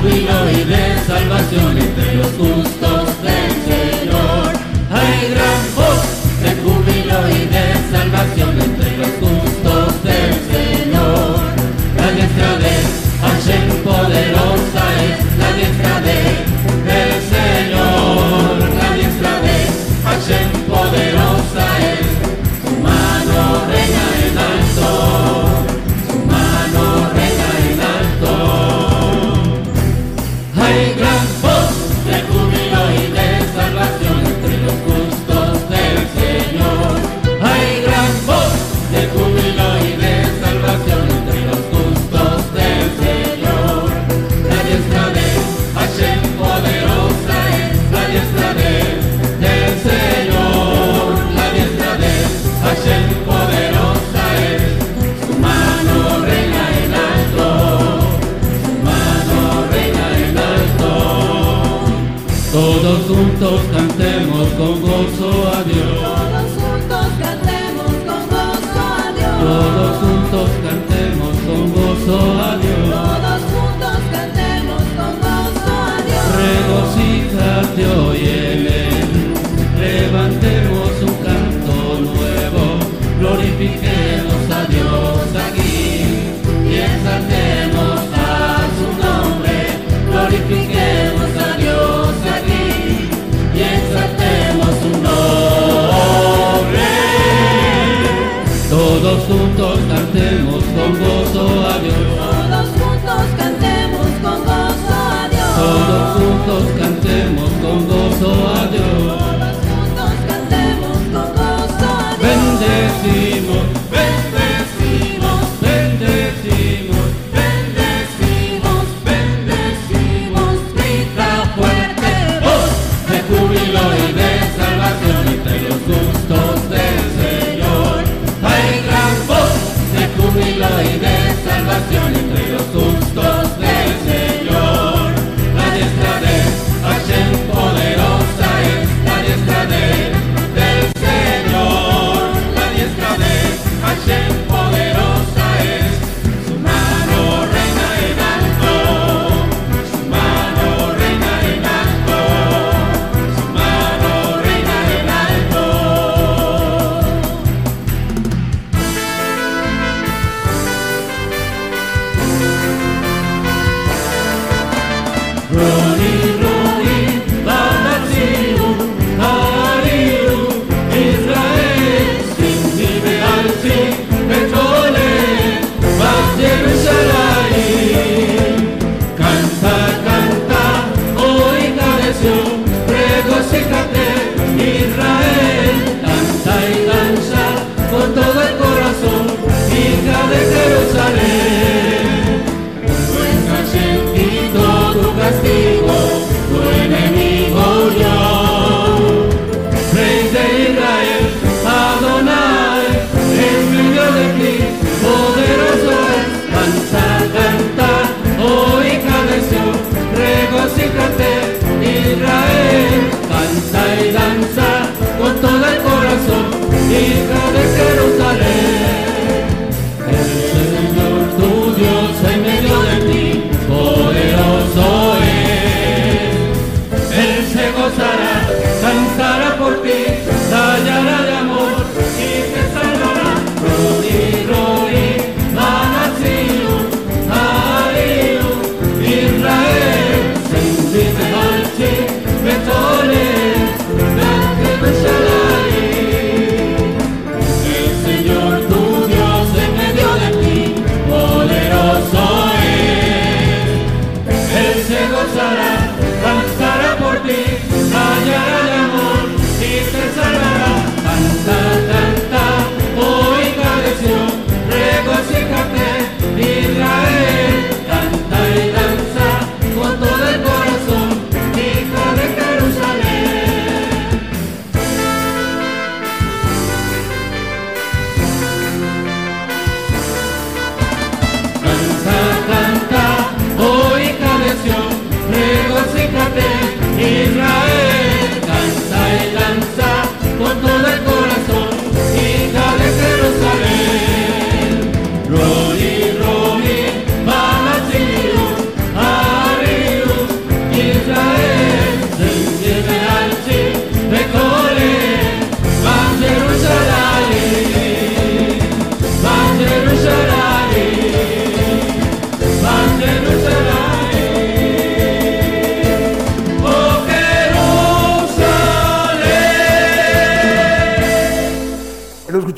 Júbilo 0.00 0.50
y 0.50 0.64
de 0.64 0.98
salvación 1.06 1.78
entre 1.78 2.14
los 2.14 2.26
justos 2.28 3.19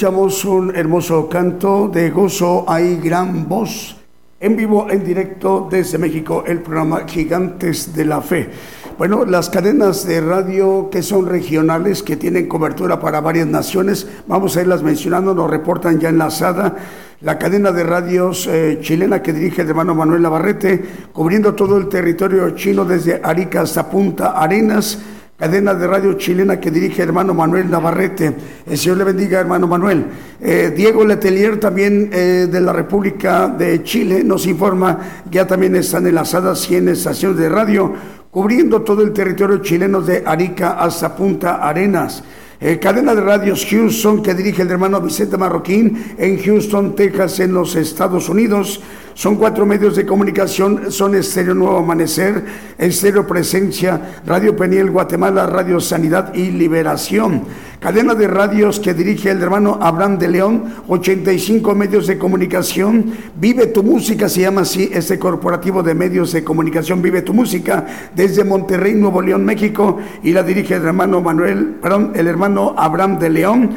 escuchamos 0.03 0.44
un 0.44 0.74
hermoso 0.74 1.28
canto 1.28 1.86
de 1.86 2.11
gozo, 2.11 2.64
hay 2.66 2.96
gran 2.96 3.48
voz. 3.48 3.96
En 4.40 4.57
vivo, 4.57 4.90
en 4.90 5.05
directo 5.05 5.68
desde 5.70 5.96
México, 5.96 6.42
el 6.44 6.61
programa 6.61 7.07
Gigantes 7.07 7.94
de 7.94 8.05
la 8.05 8.20
Fe. 8.20 8.50
Bueno, 8.98 9.24
las 9.24 9.48
cadenas 9.48 10.05
de 10.05 10.20
radio 10.20 10.90
que 10.90 11.05
son 11.05 11.26
regionales, 11.26 12.03
que 12.03 12.16
tienen 12.16 12.48
cobertura 12.48 12.98
para 12.98 13.20
varias 13.20 13.46
naciones, 13.46 14.09
vamos 14.26 14.57
a 14.57 14.62
irlas 14.62 14.82
mencionando, 14.82 15.36
nos 15.36 15.48
reportan 15.48 16.00
ya 16.00 16.09
enlazada 16.09 16.74
la 17.20 17.38
cadena 17.38 17.70
de 17.70 17.84
radios 17.84 18.48
eh, 18.48 18.78
chilena 18.80 19.22
que 19.22 19.32
dirige 19.32 19.62
el 19.62 19.68
hermano 19.68 19.94
Manuel 19.94 20.22
Navarrete, 20.22 20.84
cubriendo 21.12 21.55
todo 21.55 21.78
el 21.78 21.88
territorio 21.88 22.50
chino 22.57 22.84
desde 22.84 23.20
Arica 23.22 23.61
hasta 23.61 23.88
Punta 23.88 24.32
Arenas 24.32 24.98
cadena 25.43 25.74
de 25.74 25.88
radio 25.88 26.12
chilena 26.12 26.61
que 26.61 26.70
dirige 26.70 27.03
hermano 27.03 27.34
Manuel 27.34 27.68
Navarrete. 27.68 28.32
El 28.64 28.78
Señor 28.78 28.99
le 28.99 29.03
bendiga, 29.03 29.40
hermano 29.40 29.66
Manuel. 29.66 30.05
Eh, 30.40 30.72
Diego 30.72 31.05
Letelier, 31.05 31.59
también 31.59 32.11
eh, 32.12 32.47
de 32.49 32.61
la 32.61 32.72
República 32.72 33.49
de 33.49 33.82
Chile, 33.82 34.22
nos 34.22 34.47
informa, 34.47 35.01
ya 35.28 35.45
también 35.45 35.74
están 35.74 36.07
enlazadas 36.07 36.61
100 36.61 36.90
estaciones 36.90 37.38
de 37.38 37.49
radio, 37.49 37.93
cubriendo 38.30 38.82
todo 38.82 39.03
el 39.03 39.12
territorio 39.12 39.59
chileno 39.59 40.01
de 40.01 40.22
Arica 40.24 40.74
hasta 40.78 41.16
Punta 41.16 41.57
Arenas. 41.57 42.22
Eh, 42.61 42.78
cadena 42.78 43.12
de 43.12 43.22
radios 43.22 43.66
Houston 43.68 44.22
que 44.22 44.34
dirige 44.34 44.62
el 44.62 44.70
hermano 44.70 45.01
Vicente 45.01 45.36
Marroquín 45.36 46.14
en 46.18 46.40
Houston, 46.40 46.95
Texas, 46.95 47.40
en 47.40 47.53
los 47.53 47.74
Estados 47.74 48.28
Unidos. 48.28 48.80
Son 49.14 49.36
cuatro 49.36 49.66
medios 49.66 49.96
de 49.96 50.06
comunicación, 50.06 50.90
son 50.90 51.14
Estéreo 51.14 51.54
Nuevo 51.54 51.78
Amanecer, 51.78 52.44
Estéreo 52.78 53.26
Presencia, 53.26 54.20
Radio 54.26 54.56
Peniel 54.56 54.90
Guatemala, 54.90 55.46
Radio 55.46 55.80
Sanidad 55.80 56.34
y 56.34 56.50
Liberación. 56.50 57.42
Cadena 57.78 58.14
de 58.14 58.28
radios 58.28 58.78
que 58.78 58.94
dirige 58.94 59.30
el 59.30 59.42
hermano 59.42 59.78
Abraham 59.82 60.16
de 60.16 60.28
León, 60.28 60.74
85 60.86 61.74
medios 61.74 62.06
de 62.06 62.16
comunicación. 62.16 63.12
Vive 63.34 63.66
tu 63.66 63.82
música, 63.82 64.28
se 64.28 64.42
llama 64.42 64.60
así 64.60 64.88
este 64.92 65.18
corporativo 65.18 65.82
de 65.82 65.94
medios 65.94 66.32
de 66.32 66.44
comunicación, 66.44 67.02
Vive 67.02 67.22
tu 67.22 67.34
música, 67.34 67.84
desde 68.14 68.44
Monterrey, 68.44 68.94
Nuevo 68.94 69.20
León, 69.20 69.44
México, 69.44 69.98
y 70.22 70.32
la 70.32 70.42
dirige 70.42 70.76
el 70.76 70.84
hermano 70.84 71.20
Manuel, 71.20 71.76
perdón, 71.82 72.12
el 72.14 72.28
hermano 72.28 72.74
Abraham 72.78 73.18
de 73.18 73.30
León. 73.30 73.70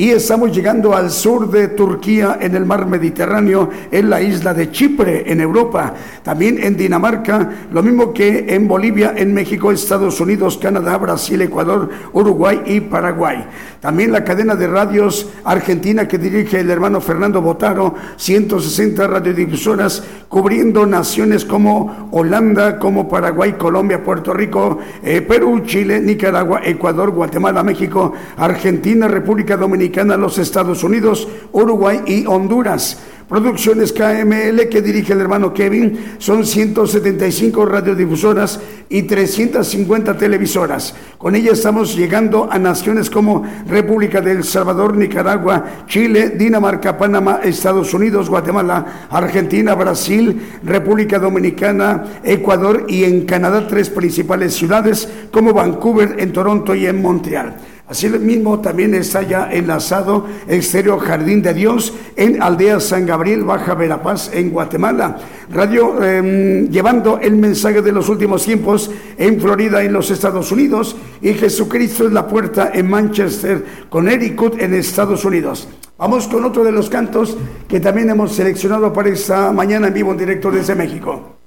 Y 0.00 0.12
estamos 0.12 0.50
llegando 0.50 0.96
al 0.96 1.10
sur 1.10 1.50
de 1.50 1.68
Turquía, 1.68 2.38
en 2.40 2.54
el 2.54 2.64
mar 2.64 2.86
Mediterráneo, 2.86 3.68
en 3.90 4.08
la 4.08 4.22
isla 4.22 4.54
de 4.54 4.70
Chipre, 4.70 5.30
en 5.30 5.42
Europa. 5.42 5.92
También 6.22 6.56
en 6.64 6.74
Dinamarca, 6.74 7.66
lo 7.70 7.82
mismo 7.82 8.14
que 8.14 8.46
en 8.48 8.66
Bolivia, 8.66 9.12
en 9.14 9.34
México, 9.34 9.70
Estados 9.70 10.18
Unidos, 10.18 10.56
Canadá, 10.56 10.96
Brasil, 10.96 11.42
Ecuador, 11.42 11.90
Uruguay 12.14 12.62
y 12.64 12.80
Paraguay. 12.80 13.44
También 13.80 14.10
la 14.10 14.24
cadena 14.24 14.56
de 14.56 14.68
radios 14.68 15.28
argentina 15.44 16.08
que 16.08 16.16
dirige 16.16 16.60
el 16.60 16.70
hermano 16.70 17.02
Fernando 17.02 17.42
Botaro, 17.42 17.94
160 18.16 19.06
radiodifusoras, 19.06 20.02
cubriendo 20.30 20.86
naciones 20.86 21.44
como 21.44 22.08
Holanda, 22.12 22.78
como 22.78 23.08
Paraguay, 23.08 23.54
Colombia, 23.54 24.04
Puerto 24.04 24.32
Rico, 24.32 24.78
eh, 25.02 25.22
Perú, 25.22 25.62
Chile, 25.66 26.00
Nicaragua, 26.00 26.60
Ecuador, 26.64 27.10
Guatemala, 27.10 27.64
México, 27.64 28.12
Argentina, 28.36 29.08
República 29.08 29.56
Dominicana, 29.56 30.16
los 30.16 30.38
Estados 30.38 30.84
Unidos, 30.84 31.26
Uruguay 31.50 32.02
y 32.06 32.26
Honduras. 32.26 33.02
Producciones 33.30 33.92
KML 33.92 34.68
que 34.68 34.82
dirige 34.82 35.12
el 35.12 35.20
hermano 35.20 35.54
Kevin 35.54 36.16
son 36.18 36.44
175 36.44 37.64
radiodifusoras 37.64 38.58
y 38.88 39.02
350 39.02 40.18
televisoras. 40.18 40.96
Con 41.16 41.36
ella 41.36 41.52
estamos 41.52 41.94
llegando 41.94 42.48
a 42.50 42.58
naciones 42.58 43.08
como 43.08 43.44
República 43.68 44.20
del 44.20 44.42
Salvador, 44.42 44.96
Nicaragua, 44.96 45.84
Chile, 45.86 46.30
Dinamarca, 46.30 46.98
Panamá, 46.98 47.38
Estados 47.44 47.94
Unidos, 47.94 48.28
Guatemala, 48.28 49.06
Argentina, 49.10 49.76
Brasil, 49.76 50.58
República 50.64 51.20
Dominicana, 51.20 52.20
Ecuador 52.24 52.86
y 52.88 53.04
en 53.04 53.26
Canadá 53.26 53.68
tres 53.68 53.90
principales 53.90 54.54
ciudades 54.54 55.08
como 55.30 55.52
Vancouver, 55.52 56.16
en 56.18 56.32
Toronto 56.32 56.74
y 56.74 56.86
en 56.86 57.00
Montreal. 57.00 57.54
Así 57.90 58.08
mismo 58.08 58.60
también 58.60 58.94
está 58.94 59.22
ya 59.22 59.50
enlazado 59.50 60.24
Exterior 60.46 61.00
Jardín 61.00 61.42
de 61.42 61.52
Dios 61.52 61.92
en 62.14 62.40
Aldea 62.40 62.78
San 62.78 63.04
Gabriel, 63.04 63.42
Baja 63.42 63.74
Verapaz, 63.74 64.32
en 64.32 64.50
Guatemala. 64.50 65.18
Radio 65.50 65.96
eh, 66.00 66.68
llevando 66.70 67.18
el 67.18 67.34
mensaje 67.34 67.82
de 67.82 67.90
los 67.90 68.08
últimos 68.08 68.44
tiempos 68.44 68.92
en 69.18 69.40
Florida, 69.40 69.82
en 69.82 69.92
los 69.92 70.08
Estados 70.12 70.52
Unidos. 70.52 70.94
Y 71.20 71.34
Jesucristo 71.34 72.06
es 72.06 72.12
la 72.12 72.28
puerta 72.28 72.70
en 72.72 72.88
Manchester, 72.88 73.64
Connecticut, 73.88 74.62
en 74.62 74.74
Estados 74.74 75.24
Unidos. 75.24 75.66
Vamos 75.98 76.28
con 76.28 76.44
otro 76.44 76.62
de 76.62 76.70
los 76.70 76.88
cantos 76.88 77.36
que 77.66 77.80
también 77.80 78.08
hemos 78.08 78.32
seleccionado 78.32 78.92
para 78.92 79.08
esta 79.08 79.50
mañana 79.50 79.88
en 79.88 79.94
vivo 79.94 80.12
en 80.12 80.18
directo 80.18 80.52
desde 80.52 80.76
México. 80.76 81.39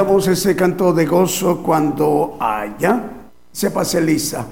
Escuchamos 0.00 0.28
ese 0.28 0.56
canto 0.56 0.94
de 0.94 1.04
gozo 1.04 1.62
cuando 1.62 2.38
allá 2.40 3.02
se 3.52 3.70
pase 3.70 4.00
lista. 4.00 4.46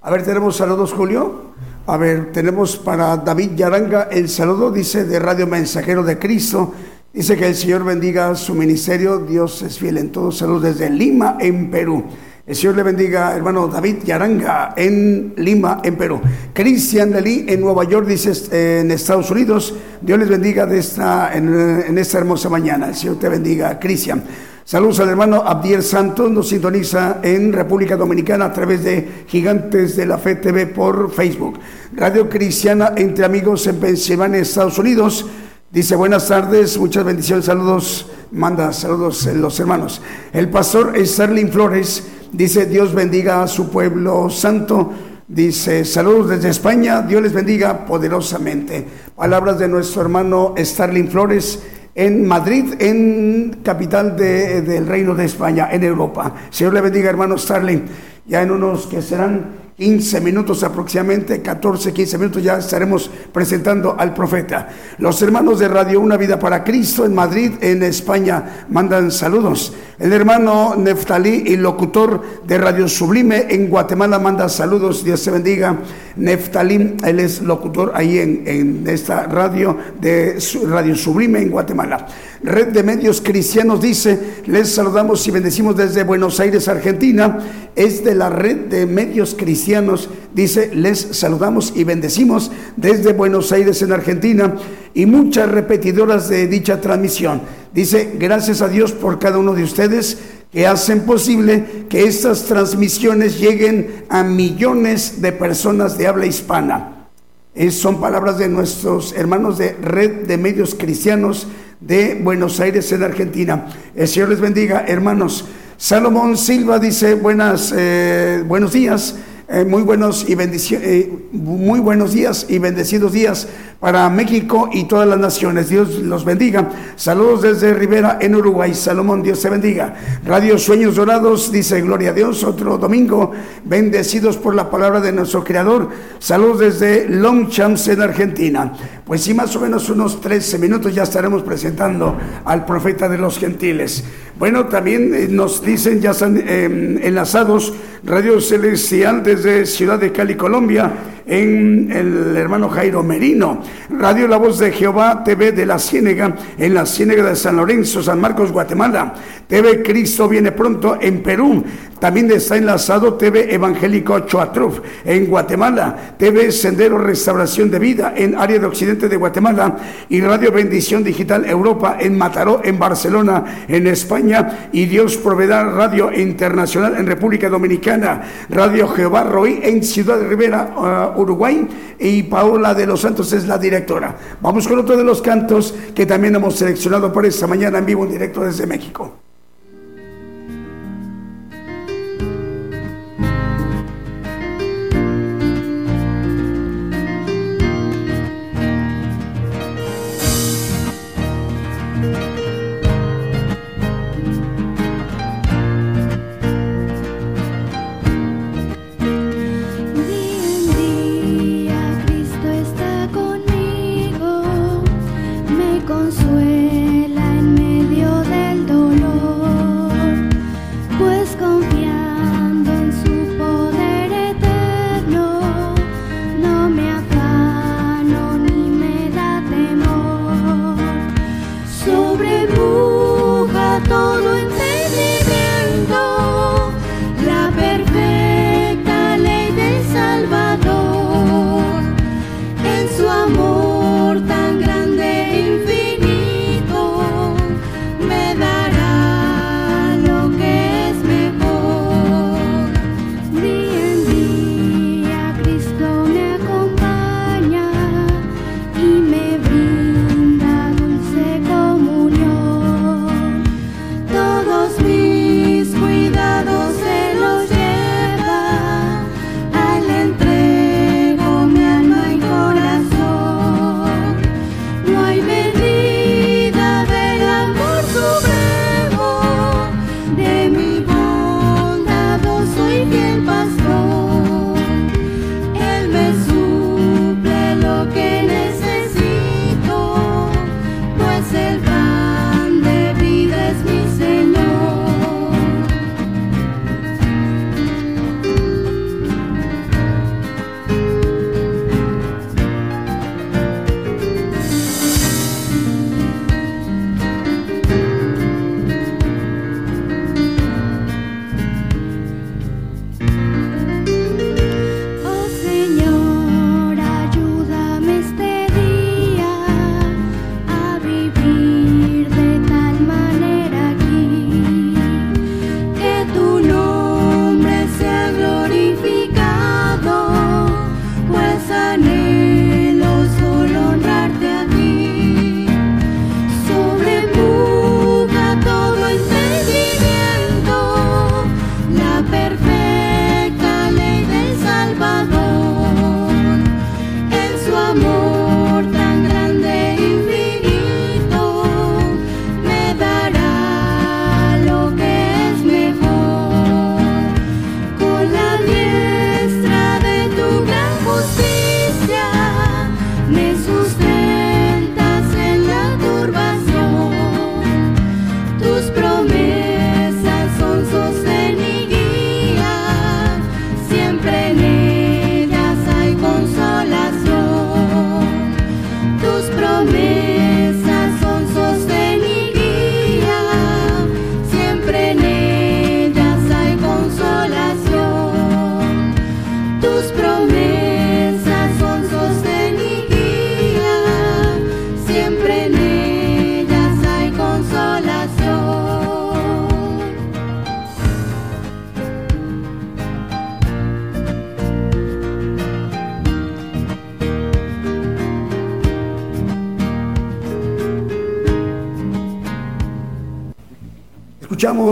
A 0.00 0.10
ver, 0.10 0.24
tenemos 0.24 0.56
saludos, 0.56 0.94
Julio. 0.94 1.52
A 1.86 1.98
ver, 1.98 2.32
tenemos 2.32 2.78
para 2.78 3.18
David 3.18 3.50
Yaranga 3.54 4.04
el 4.04 4.30
saludo, 4.30 4.70
dice 4.70 5.04
de 5.04 5.18
Radio 5.18 5.46
Mensajero 5.46 6.02
de 6.04 6.18
Cristo. 6.18 6.72
Dice 7.12 7.36
que 7.36 7.48
el 7.48 7.54
Señor 7.54 7.84
bendiga 7.84 8.34
su 8.34 8.54
ministerio. 8.54 9.18
Dios 9.18 9.60
es 9.60 9.78
fiel 9.78 9.98
en 9.98 10.10
todo. 10.10 10.32
Saludos 10.32 10.62
desde 10.62 10.88
Lima, 10.88 11.36
en 11.38 11.70
Perú. 11.70 12.02
El 12.46 12.56
Señor 12.56 12.76
le 12.76 12.82
bendiga, 12.82 13.36
hermano 13.36 13.68
David 13.68 14.04
Yaranga, 14.04 14.72
en 14.74 15.34
Lima, 15.36 15.82
en 15.84 15.96
Perú. 15.96 16.18
Cristian 16.54 17.10
Lely, 17.10 17.44
en 17.48 17.60
Nueva 17.60 17.84
York, 17.84 18.06
dice 18.06 18.32
eh, 18.52 18.80
en 18.80 18.90
Estados 18.90 19.30
Unidos. 19.30 19.74
Dios 20.00 20.18
les 20.18 20.30
bendiga 20.30 20.64
de 20.64 20.78
esta, 20.78 21.34
en, 21.34 21.54
en 21.88 21.98
esta 21.98 22.16
hermosa 22.16 22.48
mañana. 22.48 22.88
El 22.88 22.94
Señor 22.94 23.18
te 23.18 23.28
bendiga, 23.28 23.78
Cristian. 23.78 24.24
Saludos 24.66 24.98
al 25.00 25.10
hermano 25.10 25.42
Abdiel 25.44 25.82
Santos, 25.82 26.30
nos 26.30 26.48
sintoniza 26.48 27.18
en 27.22 27.52
República 27.52 27.98
Dominicana 27.98 28.46
a 28.46 28.52
través 28.54 28.82
de 28.82 29.24
Gigantes 29.26 29.94
de 29.94 30.06
la 30.06 30.16
Fe 30.16 30.36
TV 30.36 30.66
por 30.68 31.12
Facebook. 31.12 31.58
Radio 31.94 32.30
Cristiana 32.30 32.94
entre 32.96 33.26
amigos 33.26 33.66
en 33.66 33.76
Pensilvania, 33.76 34.40
Estados 34.40 34.78
Unidos. 34.78 35.26
Dice 35.70 35.96
buenas 35.96 36.28
tardes, 36.28 36.78
muchas 36.78 37.04
bendiciones, 37.04 37.44
saludos, 37.44 38.10
manda 38.32 38.72
saludos 38.72 39.26
eh, 39.26 39.34
los 39.34 39.60
hermanos. 39.60 40.00
El 40.32 40.48
pastor 40.48 40.94
Sterling 40.96 41.48
Flores 41.48 42.02
dice 42.32 42.64
Dios 42.64 42.94
bendiga 42.94 43.42
a 43.42 43.48
su 43.48 43.68
pueblo 43.68 44.30
santo. 44.30 44.94
Dice 45.28 45.84
saludos 45.84 46.30
desde 46.30 46.48
España, 46.48 47.02
Dios 47.02 47.20
les 47.20 47.34
bendiga 47.34 47.84
poderosamente. 47.84 48.86
Palabras 49.14 49.58
de 49.58 49.68
nuestro 49.68 50.00
hermano 50.00 50.54
Starling 50.56 51.08
Flores 51.08 51.58
en 51.94 52.26
Madrid, 52.26 52.74
en 52.80 53.60
capital 53.62 54.16
de- 54.16 54.62
del 54.62 54.86
Reino 54.86 55.14
de 55.14 55.24
España, 55.26 55.68
en 55.70 55.84
Europa. 55.84 56.34
Señor 56.50 56.74
le 56.74 56.80
bendiga, 56.80 57.10
hermano 57.10 57.38
Starling. 57.38 57.82
Ya 58.26 58.42
en 58.42 58.50
unos 58.50 58.86
que 58.86 59.02
serán 59.02 59.63
15 59.76 60.20
minutos 60.20 60.62
aproximadamente, 60.62 61.42
14, 61.42 61.92
15 61.92 62.18
minutos 62.18 62.42
ya 62.42 62.58
estaremos 62.58 63.10
presentando 63.32 63.96
al 63.98 64.14
profeta. 64.14 64.68
Los 64.98 65.20
hermanos 65.20 65.58
de 65.58 65.66
Radio 65.66 66.00
Una 66.00 66.16
Vida 66.16 66.38
para 66.38 66.62
Cristo 66.62 67.04
en 67.04 67.12
Madrid, 67.12 67.54
en 67.60 67.82
España, 67.82 68.66
mandan 68.68 69.10
saludos. 69.10 69.72
El 69.98 70.12
hermano 70.12 70.76
Neftalí 70.76 71.42
y 71.46 71.56
locutor 71.56 72.22
de 72.46 72.58
Radio 72.58 72.86
Sublime 72.86 73.46
en 73.48 73.68
Guatemala 73.68 74.20
manda 74.20 74.48
saludos. 74.48 75.02
Dios 75.02 75.24
te 75.24 75.32
bendiga. 75.32 75.76
Neftalí, 76.16 76.96
él 77.04 77.18
es 77.18 77.42
locutor 77.42 77.92
ahí 77.96 78.18
en, 78.18 78.42
en 78.46 78.84
esta 78.86 79.24
radio 79.24 79.76
de 80.00 80.38
Radio 80.68 80.94
Sublime 80.94 81.40
en 81.40 81.50
Guatemala. 81.50 82.06
Red 82.44 82.68
de 82.68 82.82
Medios 82.82 83.22
Cristianos 83.22 83.80
dice, 83.80 84.42
les 84.46 84.68
saludamos 84.74 85.26
y 85.26 85.30
bendecimos 85.30 85.76
desde 85.78 86.04
Buenos 86.04 86.40
Aires, 86.40 86.68
Argentina. 86.68 87.38
Es 87.74 88.04
de 88.04 88.14
la 88.14 88.28
Red 88.28 88.66
de 88.68 88.84
Medios 88.84 89.34
Cristianos, 89.34 90.10
dice, 90.34 90.70
les 90.74 90.98
saludamos 91.12 91.72
y 91.74 91.84
bendecimos 91.84 92.52
desde 92.76 93.14
Buenos 93.14 93.50
Aires, 93.50 93.80
en 93.80 93.92
Argentina, 93.92 94.56
y 94.92 95.06
muchas 95.06 95.50
repetidoras 95.50 96.28
de 96.28 96.46
dicha 96.46 96.82
transmisión. 96.82 97.40
Dice, 97.72 98.12
gracias 98.18 98.60
a 98.60 98.68
Dios 98.68 98.92
por 98.92 99.18
cada 99.18 99.38
uno 99.38 99.54
de 99.54 99.64
ustedes 99.64 100.18
que 100.52 100.66
hacen 100.66 101.00
posible 101.00 101.86
que 101.88 102.04
estas 102.04 102.44
transmisiones 102.44 103.40
lleguen 103.40 104.04
a 104.10 104.22
millones 104.22 105.22
de 105.22 105.32
personas 105.32 105.96
de 105.96 106.08
habla 106.08 106.26
hispana. 106.26 107.08
Es- 107.54 107.74
son 107.78 108.00
palabras 108.00 108.36
de 108.36 108.48
nuestros 108.50 109.14
hermanos 109.14 109.56
de 109.56 109.72
Red 109.72 110.26
de 110.26 110.36
Medios 110.36 110.74
Cristianos 110.74 111.46
de 111.80 112.14
Buenos 112.22 112.60
Aires, 112.60 112.90
en 112.92 113.02
Argentina. 113.02 113.66
El 113.94 114.08
Señor 114.08 114.30
les 114.30 114.40
bendiga, 114.40 114.84
hermanos. 114.86 115.46
Salomón 115.76 116.36
Silva 116.36 116.78
dice, 116.78 117.14
buenas, 117.14 117.74
eh, 117.76 118.42
buenos 118.46 118.72
días. 118.72 119.16
Eh, 119.46 119.62
muy 119.62 119.82
buenos 119.82 120.24
y 120.26 120.32
eh, 120.32 121.12
muy 121.32 121.78
buenos 121.78 122.14
días 122.14 122.46
y 122.48 122.58
bendecidos 122.58 123.12
días 123.12 123.46
para 123.78 124.08
México 124.08 124.70
y 124.72 124.84
todas 124.84 125.06
las 125.06 125.18
naciones. 125.18 125.68
Dios 125.68 125.98
los 125.98 126.24
bendiga. 126.24 126.70
Saludos 126.96 127.42
desde 127.42 127.74
Rivera 127.74 128.16
en 128.22 128.34
Uruguay. 128.34 128.72
Salomón, 128.72 129.22
Dios 129.22 129.42
te 129.42 129.50
bendiga. 129.50 129.96
Radio 130.24 130.58
Sueños 130.58 130.96
Dorados 130.96 131.52
dice 131.52 131.82
gloria 131.82 132.10
a 132.10 132.14
Dios. 132.14 132.42
Otro 132.42 132.78
domingo 132.78 133.32
bendecidos 133.66 134.38
por 134.38 134.54
la 134.54 134.70
palabra 134.70 135.02
de 135.02 135.12
nuestro 135.12 135.44
Creador. 135.44 135.90
Saludos 136.20 136.60
desde 136.60 137.06
Longchamps 137.10 137.88
en 137.88 138.00
Argentina. 138.00 138.72
Pues 139.04 139.20
sí, 139.20 139.34
más 139.34 139.54
o 139.56 139.60
menos 139.60 139.90
unos 139.90 140.22
13 140.22 140.58
minutos 140.58 140.94
ya 140.94 141.02
estaremos 141.02 141.42
presentando 141.42 142.16
al 142.46 142.64
profeta 142.64 143.10
de 143.10 143.18
los 143.18 143.38
gentiles. 143.38 144.04
Bueno, 144.36 144.66
también 144.66 145.14
eh, 145.14 145.28
nos 145.30 145.62
dicen, 145.62 146.00
ya 146.00 146.10
están 146.10 146.36
eh, 146.36 146.98
enlazados 147.02 147.72
Radio 148.02 148.40
Celestial 148.40 149.22
desde 149.22 149.64
Ciudad 149.64 149.96
de 149.98 150.10
Cali, 150.10 150.34
Colombia, 150.34 150.92
en 151.24 151.90
el 151.92 152.36
hermano 152.36 152.68
Jairo 152.68 153.04
Merino. 153.04 153.62
Radio 153.90 154.26
La 154.26 154.36
Voz 154.36 154.58
de 154.58 154.72
Jehová, 154.72 155.22
TV 155.22 155.52
de 155.52 155.64
la 155.64 155.78
Ciénega, 155.78 156.34
en 156.58 156.74
la 156.74 156.84
Ciénega 156.84 157.22
de 157.22 157.36
San 157.36 157.56
Lorenzo, 157.56 158.02
San 158.02 158.20
Marcos, 158.20 158.50
Guatemala. 158.50 159.14
TV 159.46 159.82
Cristo 159.84 160.28
viene 160.28 160.50
pronto 160.50 160.98
en 161.00 161.22
Perú. 161.22 161.64
También 162.04 162.30
está 162.32 162.58
enlazado 162.58 163.14
TV 163.14 163.54
Evangélico 163.54 164.20
Choatruf 164.26 164.80
en 165.06 165.24
Guatemala. 165.24 166.16
TV 166.18 166.52
Sendero 166.52 166.98
Restauración 166.98 167.70
de 167.70 167.78
Vida 167.78 168.12
en 168.14 168.34
área 168.34 168.58
de 168.58 168.66
Occidente 168.66 169.08
de 169.08 169.16
Guatemala. 169.16 169.78
Y 170.10 170.20
Radio 170.20 170.52
Bendición 170.52 171.02
Digital 171.02 171.46
Europa 171.46 171.96
en 171.98 172.18
Mataró, 172.18 172.60
en 172.62 172.78
Barcelona, 172.78 173.64
en 173.66 173.86
España. 173.86 174.68
Y 174.70 174.84
Dios 174.84 175.16
Proveedor 175.16 175.72
Radio 175.76 176.12
Internacional 176.12 176.94
en 176.98 177.06
República 177.06 177.48
Dominicana. 177.48 178.20
Radio 178.50 178.86
Jehová 178.88 179.24
Roí 179.24 179.60
en 179.62 179.82
Ciudad 179.82 180.18
de 180.18 180.28
Rivera, 180.28 181.14
uh, 181.16 181.18
Uruguay. 181.18 181.66
Y 181.98 182.24
Paola 182.24 182.74
de 182.74 182.86
los 182.86 183.00
Santos 183.00 183.32
es 183.32 183.46
la 183.46 183.56
directora. 183.56 184.14
Vamos 184.42 184.68
con 184.68 184.78
otro 184.78 184.94
de 184.94 185.04
los 185.04 185.22
cantos 185.22 185.74
que 185.94 186.04
también 186.04 186.36
hemos 186.36 186.54
seleccionado 186.54 187.10
para 187.10 187.28
esta 187.28 187.46
mañana 187.46 187.78
en 187.78 187.86
vivo 187.86 188.04
en 188.04 188.10
directo 188.10 188.42
desde 188.42 188.66
México. 188.66 189.23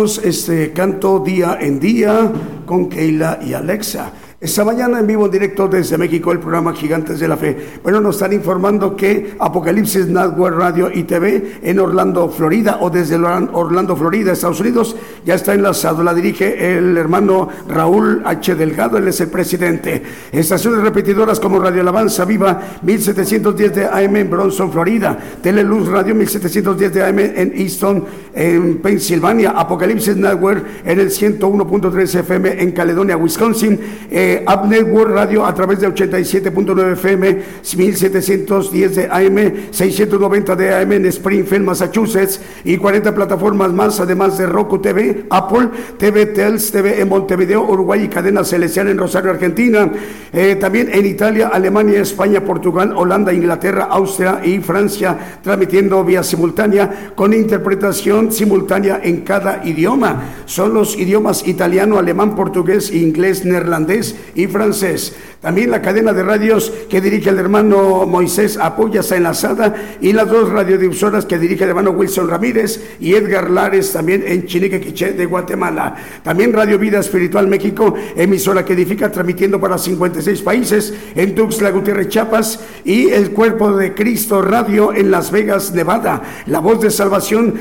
Este 0.02 0.72
canto 0.72 1.20
día 1.20 1.58
en 1.60 1.78
día 1.78 2.28
con 2.66 2.88
Keila 2.88 3.38
y 3.40 3.54
Alexa. 3.54 4.12
Esta 4.42 4.64
mañana 4.64 4.98
en 4.98 5.06
vivo 5.06 5.26
en 5.26 5.30
directo 5.30 5.68
desde 5.68 5.96
México 5.96 6.32
el 6.32 6.40
programa 6.40 6.74
Gigantes 6.74 7.20
de 7.20 7.28
la 7.28 7.36
Fe. 7.36 7.56
Bueno, 7.80 8.00
nos 8.00 8.16
están 8.16 8.32
informando 8.32 8.96
que 8.96 9.36
Apocalipsis 9.38 10.08
Network 10.08 10.58
Radio 10.58 10.90
y 10.92 11.04
TV 11.04 11.60
en 11.62 11.78
Orlando, 11.78 12.28
Florida 12.28 12.78
o 12.80 12.90
desde 12.90 13.14
Orlando, 13.14 13.94
Florida, 13.94 14.32
Estados 14.32 14.58
Unidos, 14.58 14.96
ya 15.24 15.36
está 15.36 15.54
enlazado. 15.54 16.02
La 16.02 16.12
dirige 16.12 16.76
el 16.76 16.98
hermano 16.98 17.48
Raúl 17.68 18.20
H. 18.24 18.56
Delgado, 18.56 18.98
él 18.98 19.06
es 19.06 19.20
el 19.20 19.28
presidente. 19.28 20.02
Estaciones 20.32 20.80
repetidoras 20.80 21.38
como 21.38 21.60
Radio 21.60 21.82
Alabanza 21.82 22.24
Viva 22.24 22.60
1710 22.82 23.74
de 23.76 23.84
AM 23.84 24.16
en 24.16 24.28
Bronson, 24.28 24.72
Florida. 24.72 25.16
Teleluz 25.40 25.86
Radio 25.86 26.16
1710 26.16 26.92
de 26.92 27.04
AM 27.04 27.18
en 27.20 27.52
Easton, 27.54 28.04
en 28.34 28.78
Pensilvania. 28.78 29.50
Apocalipsis 29.50 30.16
Network 30.16 30.64
en 30.84 31.00
el 31.00 31.10
101.3 31.10 32.20
FM 32.20 32.62
en 32.62 32.72
Caledonia, 32.72 33.16
Wisconsin. 33.16 33.78
Eh, 34.10 34.44
Up 34.46 34.68
Network 34.68 35.10
Radio 35.10 35.44
a 35.44 35.54
través 35.54 35.80
de 35.80 35.88
87.9 35.88 36.92
FM, 36.92 37.42
1710 37.76 38.96
de 38.96 39.04
AM, 39.10 39.70
690 39.70 40.56
de 40.56 40.74
AM 40.74 40.92
en 40.92 41.06
Springfield, 41.06 41.64
Massachusetts 41.64 42.40
y 42.64 42.76
40 42.76 43.14
plataformas 43.14 43.72
más, 43.72 44.00
además 44.00 44.38
de 44.38 44.46
Roku 44.46 44.78
TV, 44.80 45.24
Apple, 45.30 45.68
TV 45.98 46.26
Tels, 46.26 46.70
TV 46.70 47.00
en 47.00 47.08
Montevideo, 47.08 47.62
Uruguay 47.62 48.04
y 48.04 48.08
Cadena 48.08 48.44
Celestial 48.44 48.88
en 48.88 48.98
Rosario, 48.98 49.30
Argentina. 49.30 49.90
Eh, 50.32 50.56
también 50.56 50.88
en 50.92 51.06
Italia, 51.06 51.50
Alemania, 51.52 52.00
España, 52.00 52.44
Portugal, 52.44 52.94
Holanda, 52.96 53.32
Inglaterra, 53.32 53.88
Austria 53.90 54.40
y 54.44 54.58
Francia, 54.60 55.38
transmitiendo 55.42 56.02
vía 56.04 56.22
simultánea 56.22 57.12
con 57.14 57.34
interpretación 57.34 58.21
simultánea 58.30 59.00
en 59.02 59.22
cada 59.22 59.62
idioma. 59.64 60.34
Son 60.44 60.74
los 60.74 60.96
idiomas 60.96 61.48
italiano, 61.48 61.98
alemán, 61.98 62.36
portugués, 62.36 62.92
inglés, 62.92 63.44
neerlandés 63.44 64.14
y 64.34 64.46
francés. 64.46 65.16
También 65.40 65.72
la 65.72 65.82
cadena 65.82 66.12
de 66.12 66.22
radios 66.22 66.72
que 66.88 67.00
dirige 67.00 67.30
el 67.30 67.38
hermano 67.38 68.06
Moisés 68.06 68.56
Apoya 68.58 69.00
está 69.00 69.16
enlazada 69.16 69.74
y 70.00 70.12
las 70.12 70.28
dos 70.28 70.48
radiodifusoras 70.48 71.26
que 71.26 71.36
dirige 71.36 71.64
el 71.64 71.70
hermano 71.70 71.90
Wilson 71.90 72.28
Ramírez 72.28 72.80
y 73.00 73.14
Edgar 73.14 73.50
Lares 73.50 73.92
también 73.92 74.22
en 74.24 74.46
Chinique 74.46 74.80
Quiché 74.80 75.14
de 75.14 75.26
Guatemala. 75.26 75.96
También 76.22 76.52
Radio 76.52 76.78
Vida 76.78 77.00
Espiritual 77.00 77.48
México, 77.48 77.92
emisora 78.14 78.64
que 78.64 78.74
edifica 78.74 79.10
transmitiendo 79.10 79.60
para 79.60 79.78
56 79.78 80.42
países 80.42 80.94
en 81.16 81.34
Tuxtla 81.34 81.70
Gutiérrez 81.70 82.08
Chiapas 82.08 82.60
y 82.84 83.08
el 83.08 83.32
Cuerpo 83.32 83.72
de 83.72 83.94
Cristo 83.94 84.42
Radio 84.42 84.92
en 84.92 85.10
Las 85.10 85.32
Vegas, 85.32 85.72
Nevada. 85.72 86.22
La 86.46 86.60
Voz 86.60 86.80
de 86.80 86.90
Salvación 86.90 87.54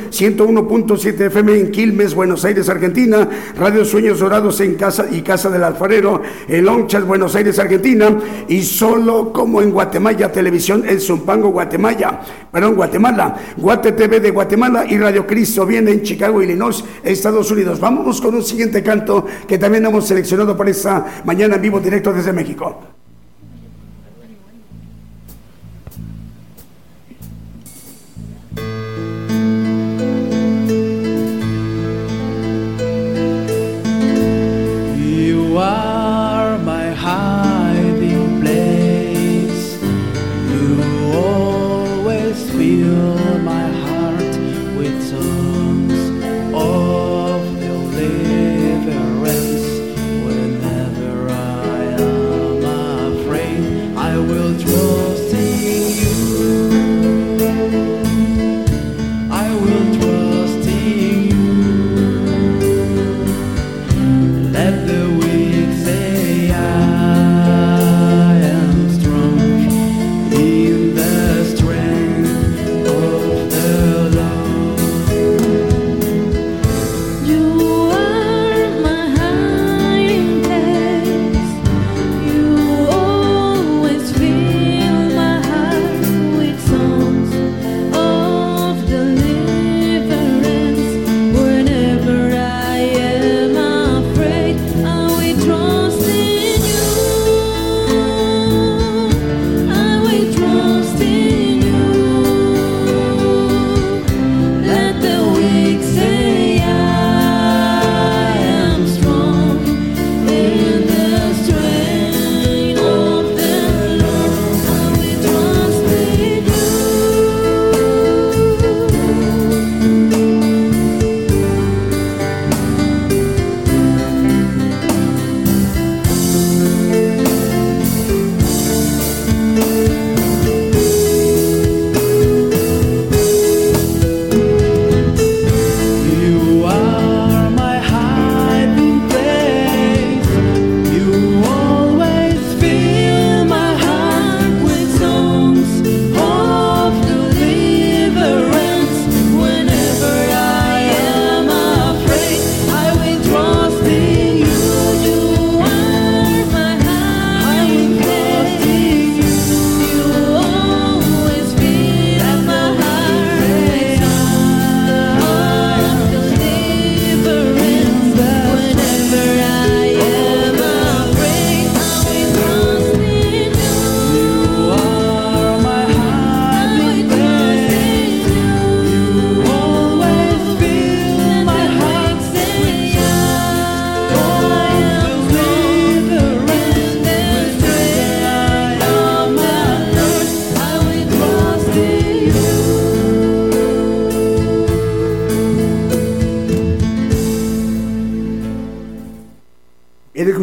101.7 0.52 1.28
FM 1.28 1.60
en 1.60 1.72
Quilmes, 1.72 2.14
Buenos 2.14 2.43
Aires, 2.43 2.68
Argentina. 2.68 3.28
Radio 3.58 3.86
Sueños 3.86 4.20
Dorados 4.20 4.60
en 4.60 4.76
Casa 4.76 5.06
y 5.10 5.22
Casa 5.22 5.49
del 5.49 5.64
Alfarero 5.64 6.22
en 6.47 6.66
Lonchas, 6.66 7.06
Buenos 7.06 7.36
Aires, 7.36 7.58
Argentina, 7.58 8.18
y 8.47 8.62
solo 8.64 9.32
como 9.32 9.62
en 9.62 9.72
Guatemala 9.72 10.32
Televisión 10.32 10.84
en 10.88 10.99
Zumpango, 10.99 11.49
Guatemala, 11.49 12.22
perdón, 12.52 12.76
Guatemala, 12.76 13.36
Guate 13.58 13.93
TV 13.93 14.20
de 14.20 14.32
Guatemala 14.32 14.86
y 14.88 14.97
Radio 14.97 15.26
Cristo 15.26 15.66
viene 15.66 15.91
en 15.91 16.02
Chicago, 16.02 16.41
Illinois, 16.41 16.84
Estados 17.04 17.49
Unidos. 17.52 17.80
Vámonos 17.80 18.20
con 18.20 18.36
un 18.36 18.43
siguiente 18.43 18.84
canto 18.84 19.26
que 19.47 19.58
también 19.58 19.86
hemos 19.86 20.08
seleccionado 20.08 20.58
para 20.58 20.72
esta 20.72 21.22
mañana 21.24 21.56
en 21.56 21.62
vivo 21.62 21.80
directo 21.80 22.12
desde 22.12 22.34
México. 22.34 23.01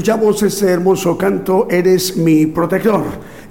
Bien, 0.08 0.16
escuchamos 0.16 0.42
este 0.42 0.70
hermoso 0.70 1.18
canto, 1.18 1.66
Eres 1.68 2.16
mi 2.16 2.46
protector. 2.46 3.04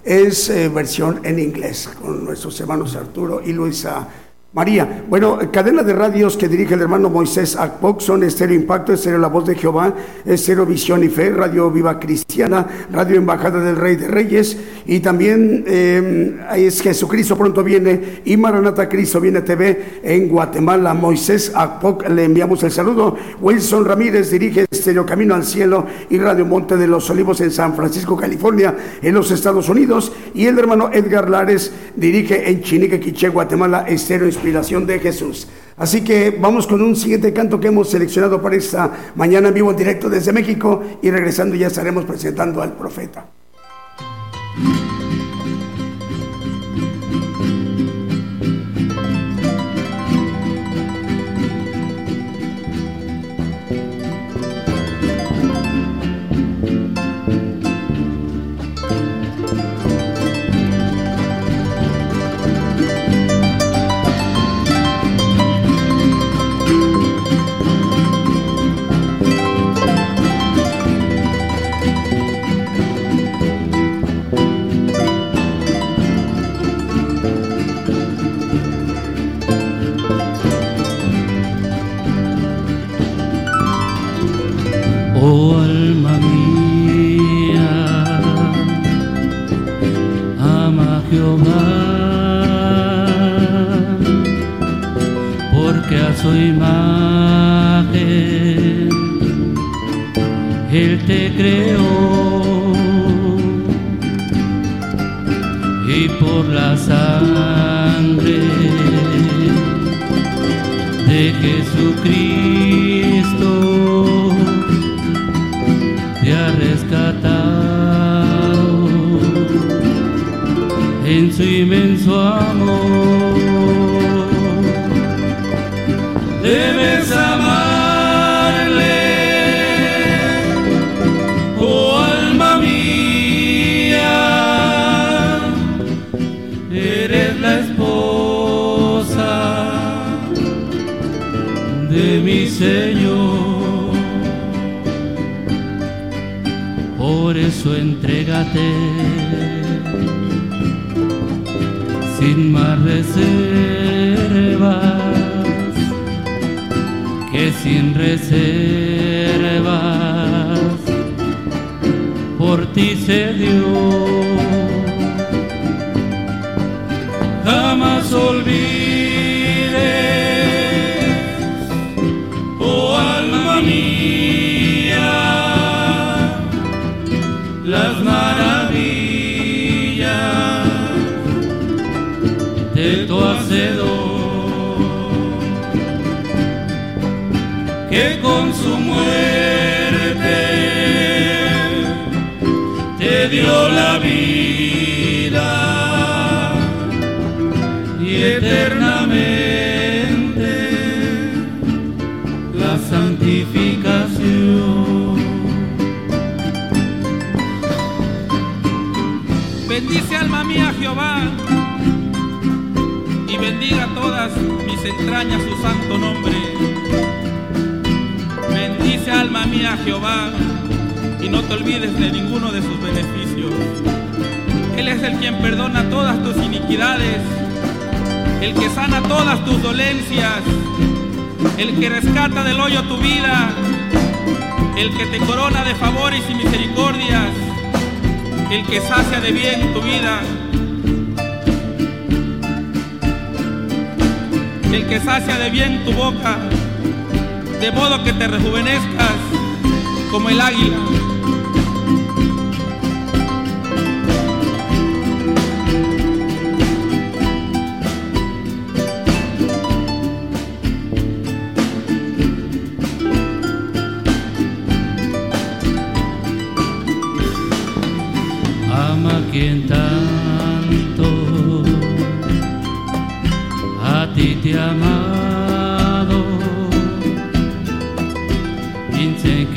Es 0.04 0.50
eh, 0.50 0.70
versión 0.70 1.20
en 1.24 1.38
inglés 1.38 1.88
con 2.02 2.26
nuestros 2.26 2.60
hermanos 2.60 2.96
Arturo 2.96 3.44
y 3.46 3.54
Luisa 3.54 4.08
María. 4.54 5.04
Bueno, 5.08 5.38
cadena 5.52 5.84
de 5.84 5.94
radios 5.94 6.36
que 6.36 6.48
dirige 6.48 6.74
el 6.74 6.82
hermano 6.82 7.12
Moisés 7.12 7.56
Akpok 7.56 8.00
son 8.00 8.24
Estéreo 8.24 8.56
Impacto, 8.56 8.92
Estéreo 8.92 9.20
La 9.20 9.28
Voz 9.28 9.46
de 9.46 9.54
Jehová, 9.54 9.94
Estéreo 10.26 10.66
Visión 10.66 11.04
y 11.04 11.10
Fe, 11.10 11.30
Radio 11.30 11.70
Viva 11.70 12.00
Cristiana, 12.00 12.66
Radio 12.92 13.18
Embajada 13.18 13.60
del 13.60 13.76
Rey 13.76 13.98
de 13.98 14.08
Reyes 14.08 14.58
y 14.88 15.00
también 15.02 15.64
eh, 15.68 16.40
es 16.56 16.82
Jesucristo 16.82 17.38
pronto 17.38 17.64
viene 17.64 18.22
y 18.26 18.36
Maranata 18.36 18.90
Cristo 18.90 19.22
viene 19.22 19.42
TV 19.42 20.00
en 20.02 20.28
Guatemala. 20.28 20.96
Moisés 20.96 21.52
Akpok 21.54 22.10
le 22.10 22.24
enviamos 22.24 22.64
el 22.64 22.72
saludo. 22.72 23.16
Wilson 23.40 23.86
Ramírez 23.86 24.32
dirige 24.32 24.67
Estéreo 24.78 25.06
Camino 25.06 25.36
al 25.36 25.44
Cielo 25.44 25.86
y 26.10 26.18
Radio 26.18 26.46
Monte 26.46 26.78
de 26.78 26.88
los 26.88 27.10
Olivos 27.10 27.42
en 27.42 27.52
San 27.52 27.76
Francisco, 27.76 28.16
California, 28.16 28.76
en 29.02 29.14
los 29.14 29.32
Estados 29.32 29.70
Unidos. 29.70 30.12
Y 30.34 30.46
el 30.46 30.58
hermano 30.58 30.90
Edgar 30.94 31.30
Lares 31.30 31.72
dirige 31.96 32.50
en 32.50 32.62
Chinique, 32.62 33.00
Quiché, 33.00 33.30
Guatemala, 33.30 33.86
Estéreo 33.88 34.28
Inspiración 34.28 34.86
de 34.86 35.00
Jesús. 35.00 35.48
Así 35.78 36.04
que 36.04 36.36
vamos 36.40 36.66
con 36.66 36.82
un 36.82 36.96
siguiente 36.96 37.34
canto 37.34 37.60
que 37.60 37.68
hemos 37.68 37.90
seleccionado 37.90 38.42
para 38.42 38.56
esta 38.56 38.92
mañana 39.16 39.50
en 39.50 39.54
vivo 39.54 39.72
en 39.72 39.78
directo 39.78 40.10
desde 40.10 40.34
México 40.34 40.82
y 41.02 41.12
regresando 41.12 41.56
ya 41.56 41.68
estaremos 41.68 42.06
presentando 42.06 42.62
al 42.62 42.74
profeta. 42.74 43.37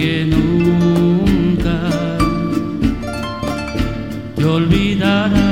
Que 0.00 0.24
nunca 0.24 1.78
te 4.34 4.44
olvidará. 4.46 5.49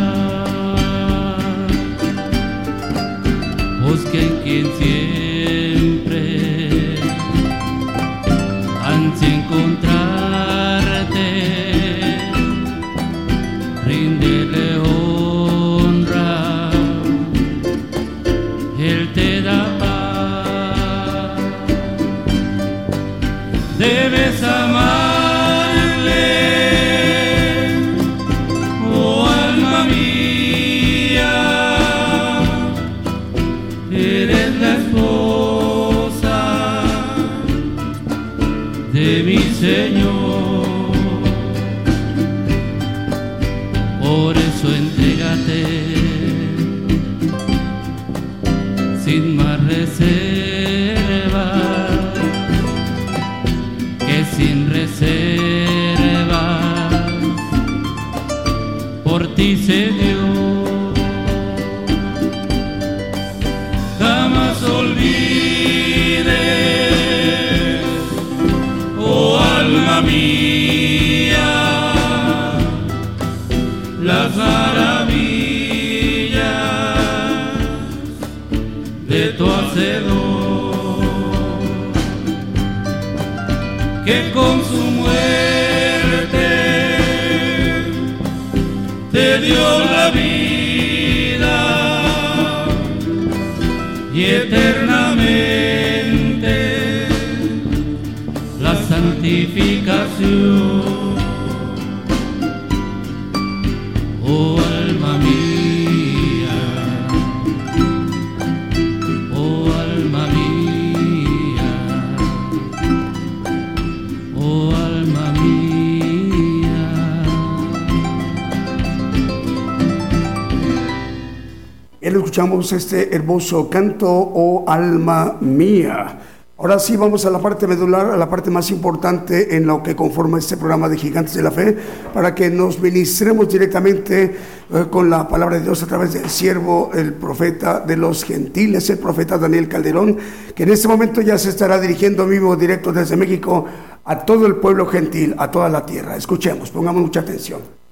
Escuchamos 122.38 122.72
este 122.72 123.16
hermoso 123.16 123.68
canto, 123.68 124.08
oh 124.08 124.64
alma 124.68 125.38
mía. 125.40 126.20
Ahora 126.56 126.78
sí 126.78 126.96
vamos 126.96 127.26
a 127.26 127.30
la 127.30 127.40
parte 127.40 127.66
medular, 127.66 128.12
a 128.12 128.16
la 128.16 128.30
parte 128.30 128.48
más 128.48 128.70
importante 128.70 129.56
en 129.56 129.66
lo 129.66 129.82
que 129.82 129.96
conforma 129.96 130.38
este 130.38 130.56
programa 130.56 130.88
de 130.88 130.98
Gigantes 130.98 131.34
de 131.34 131.42
la 131.42 131.50
Fe, 131.50 131.76
para 132.14 132.36
que 132.36 132.48
nos 132.48 132.78
ministremos 132.78 133.48
directamente 133.48 134.36
eh, 134.72 134.84
con 134.88 135.10
la 135.10 135.26
palabra 135.26 135.56
de 135.56 135.64
Dios 135.64 135.82
a 135.82 135.86
través 135.86 136.12
del 136.12 136.30
siervo, 136.30 136.92
el 136.94 137.14
profeta 137.14 137.80
de 137.80 137.96
los 137.96 138.22
gentiles, 138.22 138.88
el 138.88 138.98
profeta 138.98 139.36
Daniel 139.36 139.66
Calderón, 139.66 140.16
que 140.54 140.62
en 140.62 140.70
este 140.70 140.86
momento 140.86 141.20
ya 141.20 141.38
se 141.38 141.48
estará 141.48 141.80
dirigiendo 141.80 142.24
vivo 142.24 142.54
directo 142.54 142.92
desde 142.92 143.16
México 143.16 143.64
a 144.04 144.20
todo 144.20 144.46
el 144.46 144.54
pueblo 144.54 144.86
gentil, 144.86 145.34
a 145.38 145.50
toda 145.50 145.68
la 145.68 145.84
tierra. 145.84 146.14
Escuchemos, 146.14 146.70
pongamos 146.70 147.02
mucha 147.02 147.18
atención. 147.18 147.87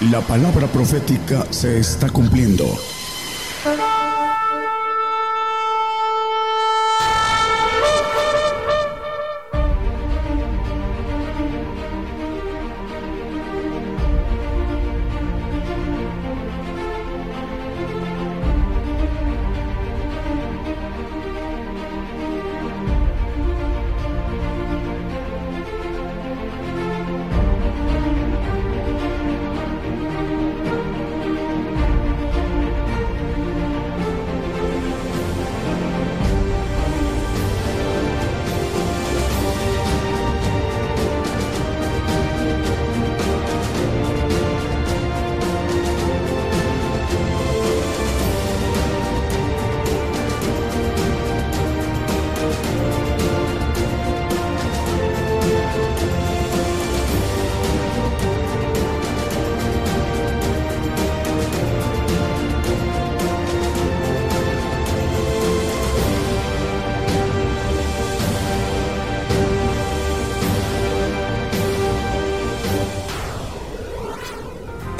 La 0.00 0.20
palabra 0.20 0.66
profética 0.66 1.46
se 1.50 1.78
está 1.78 2.10
cumpliendo. 2.10 2.66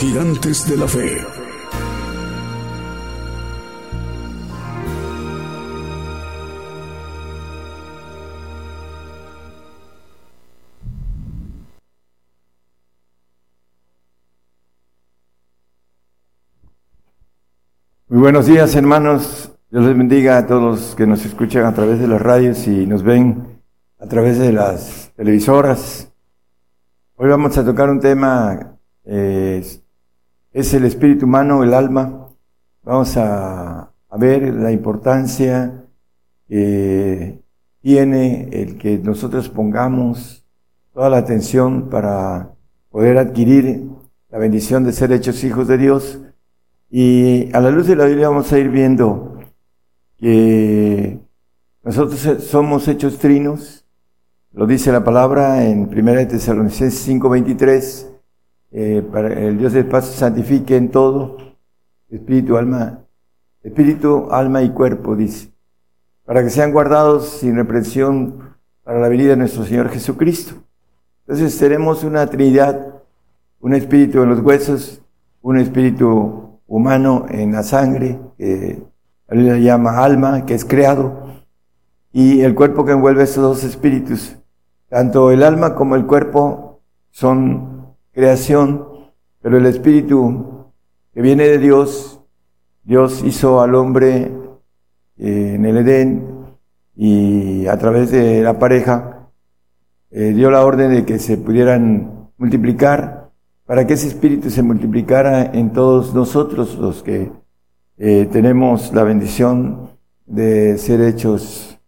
De 0.07 0.77
la. 0.77 0.87
Muy 18.09 18.21
buenos 18.21 18.47
días, 18.47 18.75
hermanos. 18.77 19.51
Dios 19.71 19.85
les 19.85 19.99
bendiga 19.99 20.39
a 20.39 20.47
todos 20.47 20.63
los 20.63 20.95
que 20.95 21.05
nos 21.07 21.25
escuchan 21.25 21.65
a 21.65 21.75
través 21.75 21.99
de 21.99 22.07
las 22.07 22.23
radios 22.23 22.69
y 22.69 22.87
nos 22.87 23.03
ven 23.03 23.61
a 23.99 24.07
través 24.07 24.39
de 24.39 24.53
las 24.53 25.13
televisoras. 25.17 26.13
Hoy 27.17 27.29
vamos 27.29 27.59
a 27.59 27.65
tocar 27.65 27.91
un 27.91 27.99
tema, 27.99 28.79
eh, 29.05 29.65
es 30.57 30.73
el 30.73 30.87
espíritu 30.87 31.27
humano, 31.27 31.63
el 31.63 31.75
alma. 31.75 32.31
Vamos 32.83 33.15
a, 33.19 33.93
ver 34.19 34.55
la 34.55 34.73
importancia 34.73 35.85
que 36.49 37.43
tiene 37.83 38.49
el 38.51 38.79
que 38.79 38.97
nosotros 38.97 39.51
pongamos 39.51 40.47
toda 40.95 41.11
la 41.11 41.19
atención 41.19 41.91
para 41.91 42.55
poder 42.89 43.19
adquirir 43.19 43.91
la 44.31 44.39
bendición 44.39 44.85
de 44.85 44.93
ser 44.93 45.13
hechos 45.13 45.45
hijos 45.45 45.69
de 45.69 45.77
Dios. 45.77 46.21
Y 46.89 47.55
a 47.55 47.61
la 47.61 47.71
luz 47.71 47.87
de 47.87 47.97
la 47.97 48.07
Biblia 48.07 48.31
vamos 48.31 48.51
a 48.51 48.59
ir 48.59 48.71
viendo 48.71 49.39
que 50.17 51.21
nosotros 51.83 52.43
somos 52.45 52.89
hechos 52.89 53.19
trinos, 53.19 53.85
lo 54.53 54.67
dice 54.67 54.91
la 54.91 55.05
palabra 55.05 55.67
en 55.67 55.83
1 55.83 56.29
Tesalonicenses 56.29 57.07
5:23, 57.07 58.16
eh, 58.71 59.03
para 59.11 59.33
el 59.33 59.59
Dios 59.59 59.73
del 59.73 59.87
paz 59.87 60.07
santifique 60.07 60.77
en 60.77 60.91
todo, 60.91 61.37
espíritu, 62.09 62.57
alma, 62.57 63.01
espíritu, 63.63 64.29
alma 64.31 64.63
y 64.63 64.71
cuerpo, 64.71 65.17
dice, 65.17 65.53
para 66.25 66.43
que 66.43 66.51
sean 66.51 66.73
guardados 66.73 67.29
sin 67.29 67.57
reprensión 67.57 68.57
para 68.83 69.01
la 69.01 69.09
venida 69.09 69.31
de 69.31 69.37
nuestro 69.37 69.65
Señor 69.65 69.89
Jesucristo. 69.89 70.55
Entonces 71.27 71.59
tenemos 71.59 72.05
una 72.05 72.27
trinidad, 72.29 73.03
un 73.61 73.75
espíritu 73.75 74.23
en 74.23 74.29
los 74.29 74.41
huesos, 74.41 75.03
un 75.43 75.59
espíritu 75.59 76.61
humano 76.67 77.27
en 77.29 77.53
la 77.53 77.63
sangre, 77.63 78.19
que 78.39 78.83
la 79.29 79.59
llama 79.59 80.05
alma, 80.05 80.47
que 80.47 80.55
es 80.55 80.65
creado, 80.65 81.27
y 82.13 82.41
el 82.41 82.55
cuerpo 82.55 82.85
que 82.85 82.93
envuelve 82.93 83.25
esos 83.25 83.43
dos 83.43 83.65
espíritus. 83.65 84.37
Tanto 84.89 85.31
el 85.31 85.43
alma 85.43 85.75
como 85.75 85.97
el 85.97 86.07
cuerpo 86.07 86.81
son 87.11 87.76
creación, 88.17 88.89
pero 89.43 89.59
el 89.59 89.67
espíritu 89.67 90.73
que 91.13 91.21
viene 91.21 91.45
de 91.45 91.59
Dios, 91.59 92.19
Dios 92.83 93.23
hizo 93.23 93.61
al 93.61 93.75
hombre 93.75 94.33
eh, 95.19 95.53
en 95.55 95.67
el 95.67 95.77
Edén 95.77 96.27
y 96.97 97.67
a 97.67 97.77
través 97.77 98.11
de 98.11 98.41
la 98.43 98.59
pareja 98.59 99.29
eh, 100.11 100.33
dio 100.35 100.51
la 100.51 100.65
orden 100.65 100.93
de 100.93 101.05
que 101.05 101.19
se 101.19 101.37
pudieran 101.37 102.31
multiplicar 102.39 103.31
para 103.67 103.87
que 103.87 103.93
ese 103.93 104.09
espíritu 104.09 104.49
se 104.49 104.63
multiplicara 104.63 105.45
en 105.53 105.75
todos 105.75 106.15
nosotros 106.15 106.79
los 106.79 107.03
que 107.03 107.31
eh, 107.99 108.27
tenemos 108.33 108.95
la 108.95 109.03
bendición 109.03 109.91
de 110.25 110.79
ser 110.79 111.03
hechos 111.03 111.79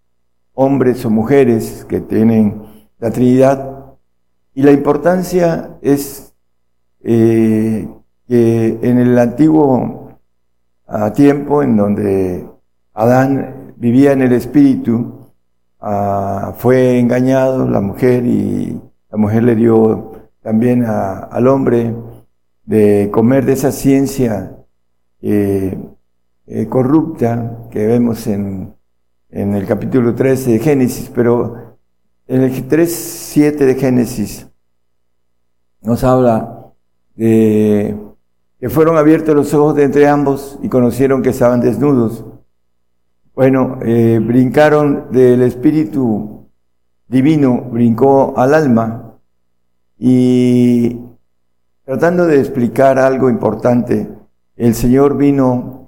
hombres 0.53 1.07
o 1.07 1.11
mujeres 1.11 1.87
que 1.89 2.03
tienen 2.03 2.65
la 2.99 3.11
Trinidad. 3.11 3.78
Y 4.59 4.63
la 4.63 4.73
importancia 4.73 5.77
es 5.83 6.35
eh, 7.05 7.89
que 8.27 8.79
en 8.83 8.99
el 8.99 9.17
antiguo 9.17 10.19
ah, 10.89 11.13
tiempo, 11.13 11.63
en 11.63 11.77
donde 11.77 12.45
Adán 12.93 13.75
vivía 13.77 14.11
en 14.11 14.23
el 14.23 14.33
espíritu, 14.33 15.29
ah, 15.79 16.55
fue 16.59 16.99
engañado 16.99 17.69
la 17.71 17.81
mujer 17.81 18.27
y 18.27 18.81
la 19.13 19.17
mujer 19.17 19.45
le 19.45 19.55
dio 19.55 20.11
también 20.43 20.85
a- 20.85 21.21
al 21.21 21.47
hombre 21.47 21.95
de 22.65 23.11
comer 23.13 23.45
de 23.45 23.53
esa 23.53 23.71
ciencia 23.71 24.57
eh, 25.23 25.79
eh, 26.49 26.67
corrupta 26.67 27.59
que 27.71 27.87
vemos 27.87 28.27
en, 28.27 28.75
en 29.31 29.55
el 29.55 29.67
capítulo 29.69 30.17
13 30.17 30.51
de 30.51 30.59
Génesis, 30.59 31.13
pero 31.15 31.68
en 32.29 32.43
el 32.43 32.69
3.7 32.69 33.57
de 33.57 33.75
Génesis 33.75 34.47
nos 35.81 36.05
habla 36.05 36.73
de 37.17 37.97
que 38.61 38.69
fueron 38.69 38.99
abiertos 38.99 39.35
los 39.35 39.55
ojos 39.55 39.75
de 39.77 39.85
entre 39.85 40.07
ambos 40.07 40.59
y 40.63 40.69
conocieron 40.69 41.23
que 41.23 41.31
estaban 41.31 41.61
desnudos. 41.61 42.25
Bueno, 43.35 43.79
eh, 43.83 44.21
brincaron 44.21 45.13
del 45.13 45.43
espíritu 45.43 46.49
divino, 47.07 47.63
brincó 47.71 48.35
al 48.37 48.53
alma 48.55 49.15
y 49.97 51.01
tratando 51.85 52.27
de 52.27 52.41
explicar 52.41 52.99
algo 52.99 53.31
importante, 53.31 54.09
el 54.57 54.75
Señor 54.75 55.17
vino 55.17 55.87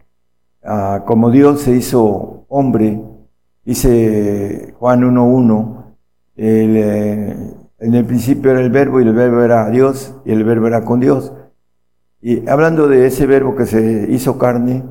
como 1.07 1.31
Dios 1.31 1.63
se 1.63 1.73
hizo 1.73 2.45
hombre, 2.49 3.03
dice 3.65 4.75
Juan 4.79 5.03
1.1, 5.03 5.80
eh, 6.43 7.37
en 7.81 7.95
el 7.95 8.05
principio 8.07 8.51
era 8.51 8.61
el 8.61 8.71
verbo 8.71 9.01
y 9.01 9.05
el 9.05 9.13
verbo 9.13 9.43
era 9.43 9.69
Dios 9.69 10.15
y 10.25 10.33
el 10.33 10.45
verbo 10.45 10.69
era 10.69 10.85
con 10.85 11.01
Dios. 11.01 11.33
Y 12.23 12.49
hablando 12.49 12.89
de 12.89 13.07
ese 13.07 13.27
verbo 13.27 13.55
que 13.55 13.67
se 13.67 14.07
hizo 14.11 14.39
carne 14.39 14.83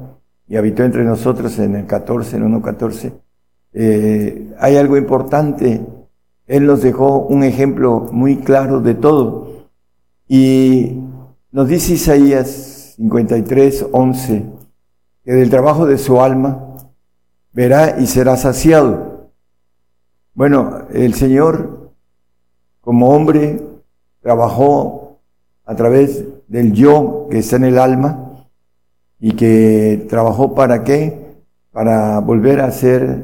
y 0.48 0.58
habitó 0.58 0.84
entre 0.84 1.04
nosotros 1.04 1.58
en 1.58 1.76
el 1.76 1.86
14, 1.88 2.38
en 2.38 2.52
1.14, 2.52 3.14
eh, 3.74 4.54
hay 4.60 4.78
algo 4.78 4.98
importante. 4.98 5.82
Él 6.46 6.66
nos 6.66 6.82
dejó 6.82 7.20
un 7.20 7.44
ejemplo 7.44 8.08
muy 8.12 8.38
claro 8.38 8.80
de 8.82 8.94
todo. 8.96 9.68
Y 10.28 11.00
nos 11.52 11.68
dice 11.68 11.94
Isaías 11.94 12.94
53, 12.98 13.88
11, 13.92 14.46
que 15.24 15.34
del 15.34 15.50
trabajo 15.50 15.88
de 15.88 15.98
su 15.98 16.22
alma 16.22 16.76
verá 17.54 18.00
y 18.00 18.06
será 18.06 18.38
saciado. 18.38 19.09
Bueno, 20.40 20.84
el 20.94 21.16
Señor, 21.16 21.92
como 22.80 23.10
hombre, 23.10 23.60
trabajó 24.22 25.20
a 25.66 25.76
través 25.76 26.24
del 26.48 26.72
yo 26.72 27.28
que 27.30 27.40
está 27.40 27.58
en 27.58 27.66
el 27.66 27.78
alma 27.78 28.48
y 29.20 29.34
que 29.34 30.06
trabajó 30.08 30.56
para 30.56 30.86
qué? 30.86 31.36
Para 31.74 32.20
volver 32.20 32.62
a 32.62 32.72
ser 32.72 33.22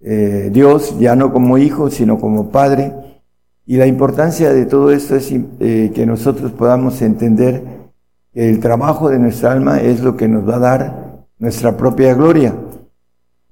eh, 0.00 0.48
Dios, 0.50 0.98
ya 0.98 1.14
no 1.16 1.34
como 1.34 1.58
hijo, 1.58 1.90
sino 1.90 2.18
como 2.18 2.48
padre. 2.48 2.94
Y 3.66 3.76
la 3.76 3.86
importancia 3.86 4.54
de 4.54 4.64
todo 4.64 4.90
esto 4.90 5.16
es 5.16 5.30
eh, 5.30 5.92
que 5.94 6.06
nosotros 6.06 6.50
podamos 6.52 7.02
entender 7.02 7.62
que 8.32 8.48
el 8.48 8.58
trabajo 8.58 9.10
de 9.10 9.18
nuestra 9.18 9.52
alma 9.52 9.82
es 9.82 10.00
lo 10.00 10.16
que 10.16 10.28
nos 10.28 10.48
va 10.48 10.56
a 10.56 10.60
dar 10.60 11.24
nuestra 11.38 11.76
propia 11.76 12.14
gloria. 12.14 12.54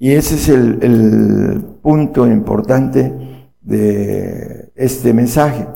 Y 0.01 0.12
ese 0.12 0.34
es 0.36 0.48
el, 0.48 0.78
el 0.82 1.62
punto 1.82 2.26
importante 2.26 3.12
de 3.61 4.72
este 4.74 5.12
mensaje. 5.12 5.68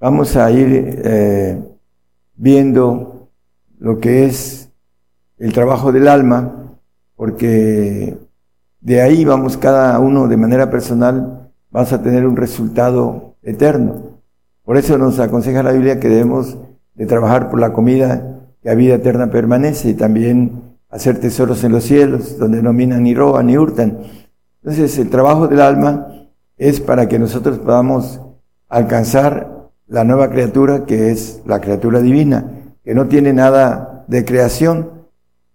Vamos 0.00 0.36
a 0.36 0.50
ir 0.50 1.02
eh, 1.04 1.62
viendo 2.34 3.28
lo 3.78 4.00
que 4.00 4.24
es 4.24 4.70
el 5.36 5.52
trabajo 5.52 5.92
del 5.92 6.08
alma, 6.08 6.78
porque 7.14 8.16
de 8.80 9.02
ahí 9.02 9.26
vamos 9.26 9.58
cada 9.58 9.98
uno 9.98 10.26
de 10.26 10.38
manera 10.38 10.70
personal, 10.70 11.50
vas 11.70 11.92
a 11.92 12.02
tener 12.02 12.26
un 12.26 12.36
resultado 12.36 13.36
eterno. 13.42 14.18
Por 14.64 14.78
eso 14.78 14.96
nos 14.96 15.18
aconseja 15.18 15.62
la 15.62 15.72
Biblia 15.72 16.00
que 16.00 16.08
debemos 16.08 16.56
de 16.94 17.04
trabajar 17.04 17.50
por 17.50 17.60
la 17.60 17.74
comida 17.74 18.40
que 18.62 18.70
a 18.70 18.74
vida 18.74 18.94
eterna 18.94 19.30
permanece 19.30 19.90
y 19.90 19.94
también 19.94 20.69
hacer 20.90 21.20
tesoros 21.20 21.64
en 21.64 21.72
los 21.72 21.84
cielos, 21.84 22.38
donde 22.38 22.62
no 22.62 22.72
minan 22.72 23.04
ni 23.04 23.14
roban 23.14 23.46
ni 23.46 23.56
hurtan. 23.56 23.98
Entonces 24.62 24.98
el 24.98 25.08
trabajo 25.08 25.48
del 25.48 25.60
alma 25.60 26.28
es 26.58 26.80
para 26.80 27.08
que 27.08 27.18
nosotros 27.18 27.58
podamos 27.58 28.20
alcanzar 28.68 29.70
la 29.86 30.04
nueva 30.04 30.30
criatura 30.30 30.84
que 30.84 31.10
es 31.10 31.40
la 31.46 31.60
criatura 31.60 32.00
divina, 32.00 32.44
que 32.84 32.94
no 32.94 33.06
tiene 33.06 33.32
nada 33.32 34.04
de 34.08 34.24
creación, 34.24 34.90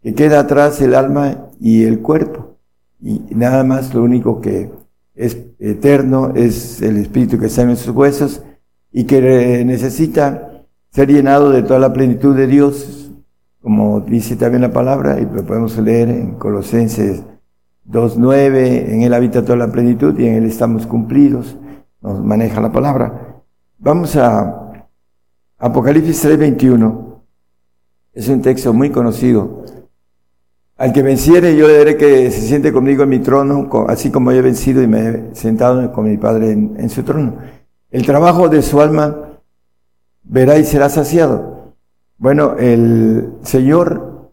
que 0.01 0.13
queda 0.13 0.39
atrás 0.39 0.81
el 0.81 0.95
alma 0.95 1.49
y 1.59 1.83
el 1.83 2.01
cuerpo. 2.01 2.57
Y 3.01 3.21
nada 3.35 3.63
más 3.63 3.93
lo 3.93 4.03
único 4.03 4.41
que 4.41 4.71
es 5.15 5.37
eterno 5.59 6.33
es 6.35 6.81
el 6.81 6.97
espíritu 6.97 7.39
que 7.39 7.47
está 7.47 7.61
en 7.61 7.69
nuestros 7.69 7.95
huesos 7.95 8.41
y 8.91 9.05
que 9.05 9.63
necesita 9.65 10.63
ser 10.91 11.09
llenado 11.09 11.51
de 11.51 11.63
toda 11.63 11.79
la 11.79 11.93
plenitud 11.93 12.35
de 12.35 12.47
Dios, 12.47 13.04
como 13.65 13.99
dice 13.99 14.35
también 14.35 14.61
la 14.61 14.71
palabra, 14.71 15.19
y 15.19 15.25
lo 15.25 15.43
podemos 15.43 15.75
leer 15.79 16.07
en 16.09 16.35
Colosenses 16.35 17.23
2.9, 17.89 18.91
en 18.93 19.01
Él 19.01 19.11
habita 19.11 19.43
toda 19.43 19.57
la 19.57 19.71
plenitud 19.71 20.19
y 20.19 20.27
en 20.27 20.35
Él 20.35 20.45
estamos 20.45 20.85
cumplidos, 20.85 21.57
nos 21.99 22.23
maneja 22.23 22.61
la 22.61 22.71
palabra. 22.71 23.41
Vamos 23.79 24.15
a 24.17 24.85
Apocalipsis 25.57 26.25
3.21, 26.25 27.21
es 28.13 28.29
un 28.29 28.43
texto 28.43 28.71
muy 28.71 28.91
conocido. 28.91 29.65
Al 30.77 30.93
que 30.93 31.01
venciere, 31.01 31.57
yo 31.57 31.67
le 31.67 31.79
daré 31.79 31.97
que 31.97 32.29
se 32.29 32.41
siente 32.41 32.71
conmigo 32.71 33.01
en 33.01 33.09
mi 33.09 33.17
trono, 33.17 33.67
así 33.87 34.11
como 34.11 34.31
yo 34.31 34.37
he 34.37 34.41
vencido 34.43 34.83
y 34.83 34.87
me 34.87 35.09
he 35.09 35.29
sentado 35.33 35.91
con 35.91 36.05
mi 36.05 36.17
Padre 36.17 36.51
en, 36.51 36.75
en 36.77 36.91
su 36.91 37.01
trono. 37.01 37.37
El 37.89 38.05
trabajo 38.05 38.47
de 38.47 38.61
su 38.61 38.79
alma 38.79 39.39
verá 40.23 40.59
y 40.59 40.65
será 40.65 40.87
saciado. 40.89 41.54
Bueno, 42.17 42.55
el 42.57 43.33
Señor 43.43 44.31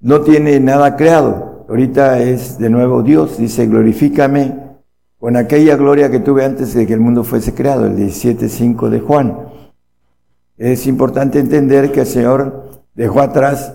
no 0.00 0.20
tiene 0.20 0.60
nada 0.60 0.96
creado. 0.96 1.66
Ahorita 1.68 2.20
es 2.20 2.58
de 2.58 2.70
nuevo 2.70 3.02
Dios, 3.02 3.38
dice, 3.38 3.66
glorifícame 3.66 4.64
con 5.18 5.36
aquella 5.36 5.76
gloria 5.76 6.10
que 6.10 6.20
tuve 6.20 6.44
antes 6.44 6.74
de 6.74 6.86
que 6.86 6.92
el 6.92 7.00
mundo 7.00 7.24
fuese 7.24 7.54
creado, 7.54 7.86
el 7.86 7.96
17.5 7.96 8.90
de 8.90 9.00
Juan. 9.00 9.38
Es 10.58 10.86
importante 10.86 11.38
entender 11.38 11.90
que 11.90 12.00
el 12.00 12.06
Señor 12.06 12.82
dejó 12.94 13.20
atrás 13.20 13.74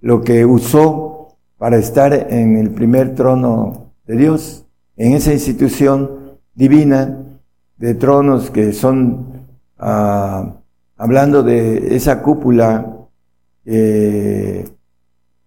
lo 0.00 0.22
que 0.22 0.46
usó 0.46 1.36
para 1.58 1.76
estar 1.76 2.12
en 2.32 2.56
el 2.56 2.70
primer 2.70 3.14
trono 3.14 3.92
de 4.06 4.16
Dios, 4.16 4.64
en 4.96 5.14
esa 5.14 5.32
institución 5.32 6.38
divina 6.54 7.24
de 7.76 7.94
tronos 7.94 8.50
que 8.50 8.72
son, 8.72 9.46
ah, 9.78 10.57
hablando 10.98 11.42
de 11.42 11.96
esa 11.96 12.22
cúpula, 12.22 12.94
eh, 13.64 14.68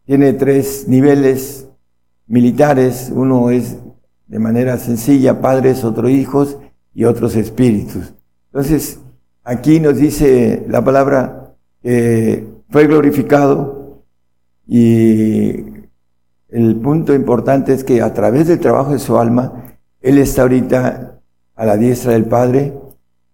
tiene 0.05 0.33
tres 0.33 0.87
niveles 0.87 1.67
militares, 2.25 3.11
uno 3.13 3.51
es 3.51 3.77
de 4.27 4.39
manera 4.39 4.77
sencilla 4.77 5.41
padres, 5.41 5.83
otros 5.83 6.09
hijos 6.09 6.57
y 6.93 7.03
otros 7.03 7.35
espíritus. 7.35 8.13
Entonces, 8.51 8.99
aquí 9.43 9.79
nos 9.79 9.97
dice 9.97 10.65
la 10.67 10.83
palabra 10.83 11.53
que 11.83 12.47
fue 12.69 12.87
glorificado 12.87 14.03
y 14.65 15.65
el 16.49 16.75
punto 16.81 17.13
importante 17.13 17.73
es 17.73 17.83
que 17.83 18.01
a 18.01 18.13
través 18.13 18.47
del 18.47 18.59
trabajo 18.59 18.93
de 18.93 18.99
su 18.99 19.17
alma, 19.17 19.75
Él 20.01 20.17
está 20.17 20.43
ahorita 20.43 21.19
a 21.55 21.65
la 21.65 21.77
diestra 21.77 22.13
del 22.13 22.25
Padre 22.25 22.73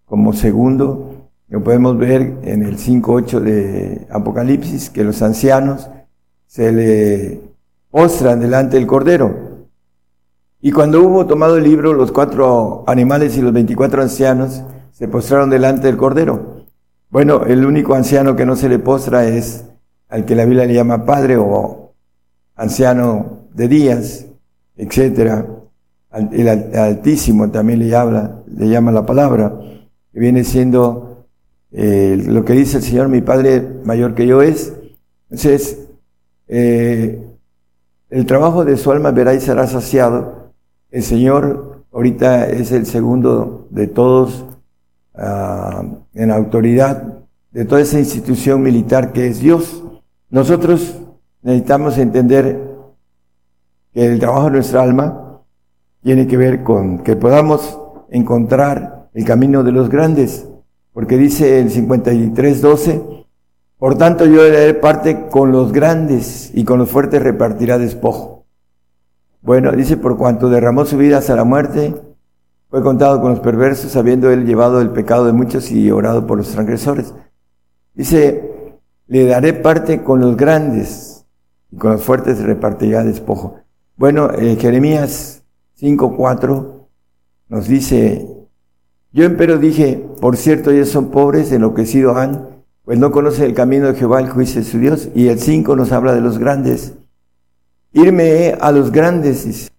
como 0.06 0.34
segundo. 0.34 1.06
Lo 1.49 1.63
podemos 1.63 1.97
ver 1.97 2.39
en 2.43 2.63
el 2.63 2.77
5.8 2.77 3.39
de 3.39 4.07
Apocalipsis, 4.09 4.89
que 4.89 5.03
los 5.03 5.21
ancianos 5.21 5.89
se 6.45 6.71
le 6.71 7.41
postran 7.89 8.39
delante 8.41 8.75
del 8.77 8.85
Cordero. 8.87 9.47
Y 10.59 10.71
cuando 10.71 11.01
hubo 11.03 11.25
tomado 11.25 11.57
el 11.57 11.63
libro, 11.63 11.93
los 11.93 12.11
cuatro 12.11 12.83
animales 12.87 13.37
y 13.37 13.41
los 13.41 13.53
24 13.53 14.01
ancianos 14.01 14.63
se 14.91 15.07
postraron 15.07 15.49
delante 15.49 15.87
del 15.87 15.97
Cordero. 15.97 16.65
Bueno, 17.09 17.43
el 17.45 17.65
único 17.65 17.93
anciano 17.95 18.35
que 18.35 18.45
no 18.45 18.55
se 18.57 18.67
le 18.67 18.79
postra 18.79 19.25
es 19.25 19.63
al 20.09 20.25
que 20.25 20.35
la 20.35 20.43
Biblia 20.45 20.65
le 20.65 20.73
llama 20.73 21.05
padre 21.05 21.37
o 21.37 21.93
anciano 22.55 23.47
de 23.53 23.67
días. 23.69 24.25
Al- 26.09 26.29
El 26.33 26.47
Al- 26.49 26.75
Altísimo 26.75 27.49
también 27.51 27.79
le 27.79 27.95
habla, 27.95 28.41
le 28.47 28.67
llama 28.69 28.91
la 28.91 29.05
palabra, 29.05 29.53
que 30.11 30.19
viene 30.19 30.43
siendo 30.43 31.06
eh, 31.72 32.22
lo 32.26 32.45
que 32.45 32.53
dice 32.53 32.77
el 32.77 32.84
Señor, 32.84 33.10
mi 33.10 33.22
Padre 33.22 33.61
mayor 33.84 34.15
que 34.15 34.26
yo 34.26 34.41
es. 34.41 34.73
Entonces, 35.30 35.88
eh, 36.48 37.22
el 38.10 38.26
trabajo 38.26 38.64
de 38.64 38.77
su 38.77 38.91
alma 38.91 39.11
verá 39.11 39.34
y 39.34 39.41
será 39.41 39.68
saciado. 39.68 40.53
El 40.89 41.03
Señor 41.03 41.85
ahorita 41.91 42.48
es 42.48 42.72
el 42.72 42.85
segundo 42.85 43.68
de 43.69 43.88
todos 43.88 44.45
ah, 45.15 45.84
en 46.14 46.31
autoridad 46.31 47.18
de 47.52 47.65
toda 47.65 47.81
esa 47.81 47.99
institución 47.99 48.61
militar 48.61 49.11
que 49.11 49.27
es 49.27 49.39
Dios. 49.39 49.84
Nosotros 50.30 50.95
necesitamos 51.41 51.98
entender 51.98 52.61
que 53.94 54.06
el 54.06 54.19
trabajo 54.19 54.45
de 54.45 54.52
nuestra 54.52 54.84
alma 54.84 55.41
tiene 56.03 56.27
que 56.27 56.38
ver 56.38 56.64
con 56.64 56.99
que 56.99 57.15
podamos 57.15 57.80
encontrar 58.10 59.10
el 59.14 59.26
camino 59.26 59.64
de 59.64 59.72
los 59.72 59.89
grandes, 59.89 60.48
porque 60.97 61.15
dice 61.15 61.59
el 61.59 61.69
53.12, 61.69 63.27
por 63.77 63.99
tanto 63.99 64.25
yo 64.25 64.41
le 64.41 64.49
daré 64.49 64.73
parte 64.73 65.27
con 65.29 65.51
los 65.51 65.71
grandes 65.71 66.49
y 66.55 66.63
con 66.63 66.79
los 66.79 66.89
fuertes 66.89 67.21
repartirá 67.21 67.77
despojo. 67.77 68.47
Bueno, 69.43 69.71
dice, 69.73 69.97
por 69.97 70.17
cuanto 70.17 70.49
derramó 70.49 70.85
su 70.85 70.97
vida 70.97 71.19
hasta 71.19 71.35
la 71.35 71.43
muerte, 71.43 71.93
fue 72.71 72.81
contado 72.81 73.21
con 73.21 73.29
los 73.29 73.41
perversos, 73.41 73.95
habiendo 73.95 74.31
él 74.31 74.47
llevado 74.47 74.81
el 74.81 74.89
pecado 74.89 75.27
de 75.27 75.33
muchos 75.33 75.69
y 75.69 75.91
orado 75.91 76.25
por 76.25 76.39
los 76.39 76.49
transgresores. 76.49 77.13
Dice, 77.93 78.73
le 79.05 79.25
daré 79.27 79.53
parte 79.53 80.01
con 80.01 80.19
los 80.19 80.35
grandes 80.35 81.27
y 81.71 81.77
con 81.77 81.91
los 81.91 82.01
fuertes 82.01 82.41
repartirá 82.41 83.03
despojo. 83.03 83.59
Bueno, 83.97 84.31
eh, 84.31 84.57
Jeremías 84.59 85.43
5.4 85.79 86.87
nos 87.49 87.67
dice, 87.67 88.36
yo 89.18 89.26
empero 89.26 89.57
dije, 89.57 90.06
por 90.22 90.38
cierto, 90.38 90.69
ellos 90.69 90.89
son 90.89 91.10
pobres, 91.10 91.52
enloquecidos 91.52 92.15
han, 92.18 92.49
pues 92.85 92.99
no 92.99 93.10
conocen 93.10 93.45
el 93.45 93.56
camino 93.56 93.88
de 93.88 93.95
Jehová, 93.95 94.19
el 94.19 94.30
juicio 94.30 94.61
de 94.61 94.68
su 94.68 94.77
Dios. 94.77 95.10
Y 95.15 95.30
el 95.30 95.39
5 95.39 95.76
nos 95.76 95.91
habla 95.91 96.14
de 96.14 96.22
los 96.22 96.38
grandes. 96.38 96.94
Irme 97.94 98.56
a 98.61 98.72
los 98.72 98.91
grandes 98.91 99.72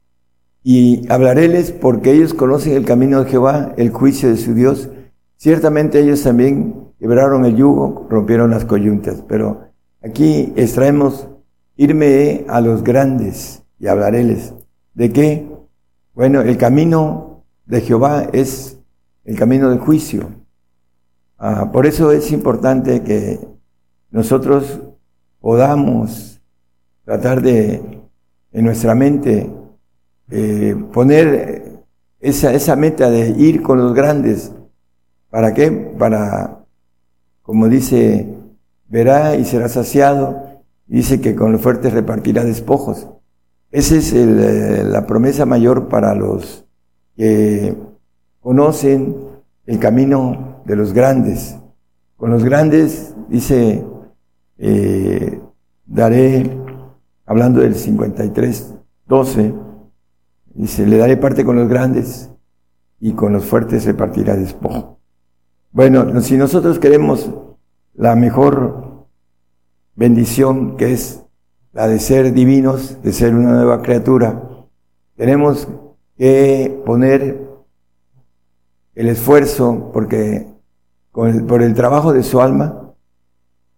y 0.64 1.08
hablaréles 1.08 1.70
porque 1.70 2.14
ellos 2.14 2.34
conocen 2.34 2.72
el 2.72 2.84
camino 2.84 3.22
de 3.22 3.30
Jehová, 3.30 3.74
el 3.76 3.90
juicio 3.90 4.28
de 4.28 4.38
su 4.38 4.54
Dios. 4.54 4.88
Ciertamente 5.36 6.00
ellos 6.00 6.20
también 6.24 6.88
quebraron 6.98 7.44
el 7.44 7.54
yugo, 7.54 8.08
rompieron 8.10 8.50
las 8.50 8.64
coyuntas, 8.64 9.22
pero 9.28 9.68
aquí 10.02 10.52
extraemos 10.56 11.28
irme 11.76 12.44
a 12.48 12.60
los 12.60 12.82
grandes 12.82 13.62
y 13.78 13.86
hablaréles. 13.86 14.52
¿De 14.94 15.12
qué? 15.12 15.48
Bueno, 16.12 16.40
el 16.40 16.58
camino 16.58 17.44
de 17.66 17.82
Jehová 17.82 18.26
es 18.32 18.77
el 19.28 19.36
camino 19.36 19.68
del 19.68 19.78
juicio. 19.78 20.30
Ah, 21.36 21.70
por 21.70 21.84
eso 21.84 22.12
es 22.12 22.32
importante 22.32 23.02
que 23.02 23.38
nosotros 24.10 24.80
podamos 25.38 26.40
tratar 27.04 27.42
de 27.42 28.00
en 28.52 28.64
nuestra 28.64 28.94
mente 28.94 29.50
eh, 30.30 30.74
poner 30.94 31.84
esa, 32.20 32.54
esa 32.54 32.74
meta 32.74 33.10
de 33.10 33.28
ir 33.28 33.60
con 33.60 33.76
los 33.76 33.92
grandes. 33.92 34.50
¿Para 35.28 35.52
qué? 35.52 35.70
Para, 35.70 36.64
como 37.42 37.68
dice, 37.68 38.34
verá 38.88 39.36
y 39.36 39.44
será 39.44 39.68
saciado. 39.68 40.62
Dice 40.86 41.20
que 41.20 41.36
con 41.36 41.52
los 41.52 41.60
fuertes 41.60 41.92
repartirá 41.92 42.44
despojos. 42.44 43.06
Esa 43.70 43.96
es 43.96 44.10
eh, 44.14 44.84
la 44.86 45.06
promesa 45.06 45.44
mayor 45.44 45.88
para 45.88 46.14
los 46.14 46.64
que 47.14 47.76
conocen 48.48 49.14
el 49.66 49.78
camino 49.78 50.62
de 50.64 50.74
los 50.74 50.94
grandes. 50.94 51.58
Con 52.16 52.30
los 52.30 52.42
grandes, 52.44 53.14
dice, 53.28 53.84
eh, 54.56 55.38
daré, 55.84 56.50
hablando 57.26 57.60
del 57.60 57.74
53, 57.74 58.74
12, 59.06 59.54
dice, 60.54 60.86
le 60.86 60.96
daré 60.96 61.18
parte 61.18 61.44
con 61.44 61.56
los 61.56 61.68
grandes 61.68 62.30
y 62.98 63.12
con 63.12 63.34
los 63.34 63.44
fuertes 63.44 63.84
repartirá 63.84 64.34
despojo. 64.34 64.98
Bueno, 65.70 66.18
si 66.22 66.38
nosotros 66.38 66.78
queremos 66.78 67.30
la 67.92 68.16
mejor 68.16 69.08
bendición 69.94 70.78
que 70.78 70.94
es 70.94 71.22
la 71.74 71.86
de 71.86 71.98
ser 71.98 72.32
divinos, 72.32 73.02
de 73.02 73.12
ser 73.12 73.34
una 73.34 73.52
nueva 73.52 73.82
criatura, 73.82 74.42
tenemos 75.16 75.68
que 76.16 76.80
poner 76.86 77.47
el 78.98 79.08
esfuerzo 79.08 79.90
porque 79.92 80.48
con 81.12 81.28
el- 81.28 81.44
por 81.44 81.62
el 81.62 81.72
trabajo 81.72 82.12
de 82.12 82.24
su 82.24 82.40
alma, 82.40 82.94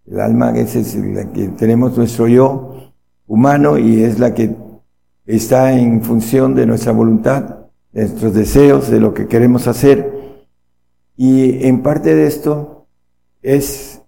el 0.07 0.19
alma 0.19 0.51
esa 0.57 0.79
es 0.79 0.95
la 0.97 1.31
que 1.31 1.49
tenemos 1.49 1.95
nuestro 1.97 2.27
yo 2.27 2.93
humano 3.27 3.77
y 3.77 4.03
es 4.03 4.19
la 4.19 4.33
que 4.33 4.57
está 5.27 5.79
en 5.79 6.03
función 6.03 6.55
de 6.55 6.65
nuestra 6.65 6.93
voluntad, 6.93 7.57
de 7.93 8.07
nuestros 8.07 8.33
deseos, 8.33 8.91
de 8.91 8.99
lo 8.99 9.13
que 9.13 9.29
queremos 9.29 9.67
hacer. 9.69 10.11
Y 11.19 11.67
en 11.67 11.83
parte 11.83 12.15
de 12.15 12.27
esto 12.27 12.87
es 13.43 14.01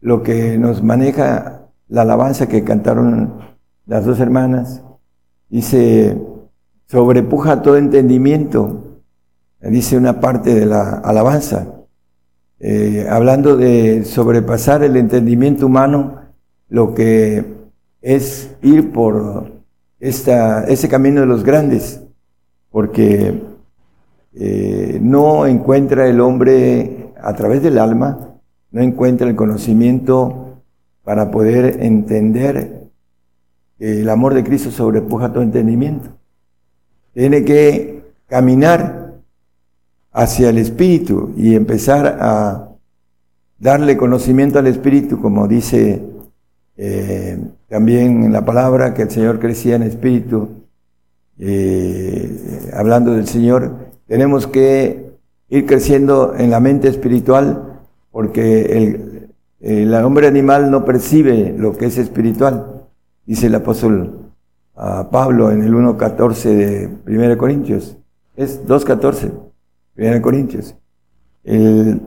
lo 0.00 0.22
que 0.22 0.58
nos 0.58 0.82
maneja 0.82 1.62
la 1.88 2.02
alabanza 2.02 2.48
que 2.48 2.64
cantaron 2.64 3.32
las 3.86 4.04
dos 4.04 4.20
hermanas. 4.20 4.82
Dice, 5.48 6.18
sobrepuja 6.86 7.62
todo 7.62 7.78
entendimiento, 7.78 8.81
dice 9.70 9.96
una 9.96 10.20
parte 10.20 10.54
de 10.54 10.66
la 10.66 10.94
alabanza, 10.98 11.66
eh, 12.58 13.06
hablando 13.08 13.56
de 13.56 14.04
sobrepasar 14.04 14.82
el 14.82 14.96
entendimiento 14.96 15.66
humano, 15.66 16.20
lo 16.68 16.94
que 16.94 17.44
es 18.00 18.54
ir 18.62 18.92
por 18.92 19.52
esta, 20.00 20.64
ese 20.64 20.88
camino 20.88 21.20
de 21.20 21.26
los 21.26 21.44
grandes, 21.44 22.02
porque 22.70 23.42
eh, 24.34 24.98
no 25.02 25.46
encuentra 25.46 26.08
el 26.08 26.20
hombre 26.20 27.12
a 27.20 27.34
través 27.34 27.62
del 27.62 27.78
alma, 27.78 28.36
no 28.70 28.80
encuentra 28.80 29.28
el 29.28 29.36
conocimiento 29.36 30.62
para 31.04 31.30
poder 31.30 31.82
entender 31.82 32.88
que 33.78 34.00
el 34.00 34.08
amor 34.08 34.34
de 34.34 34.44
Cristo 34.44 34.70
sobrepuja 34.70 35.32
todo 35.32 35.42
entendimiento. 35.42 36.10
Tiene 37.12 37.44
que 37.44 38.04
caminar 38.26 39.01
hacia 40.12 40.50
el 40.50 40.58
Espíritu 40.58 41.32
y 41.36 41.54
empezar 41.54 42.18
a 42.20 42.68
darle 43.58 43.96
conocimiento 43.96 44.58
al 44.58 44.66
Espíritu, 44.66 45.20
como 45.20 45.48
dice 45.48 46.02
eh, 46.76 47.38
también 47.68 48.24
en 48.24 48.32
la 48.32 48.44
palabra 48.44 48.92
que 48.94 49.02
el 49.02 49.10
Señor 49.10 49.38
crecía 49.38 49.76
en 49.76 49.82
Espíritu, 49.82 50.48
eh, 51.38 52.70
hablando 52.74 53.12
del 53.12 53.26
Señor, 53.26 53.72
tenemos 54.06 54.46
que 54.46 55.12
ir 55.48 55.66
creciendo 55.66 56.34
en 56.36 56.50
la 56.50 56.60
mente 56.60 56.88
espiritual 56.88 57.80
porque 58.10 58.62
el, 58.62 59.28
el 59.60 59.94
hombre 59.94 60.26
animal 60.26 60.70
no 60.70 60.84
percibe 60.84 61.54
lo 61.56 61.76
que 61.76 61.86
es 61.86 61.98
espiritual, 61.98 62.82
dice 63.26 63.46
el 63.46 63.54
apóstol 63.54 64.30
ah, 64.76 65.08
Pablo 65.10 65.50
en 65.50 65.62
el 65.62 65.72
1.14 65.72 66.42
de 66.44 66.90
1 67.06 67.38
Corintios, 67.38 67.96
es 68.36 68.66
2.14, 68.66 69.30
1 69.96 70.22
Corintios. 70.22 70.74
El, 71.44 72.00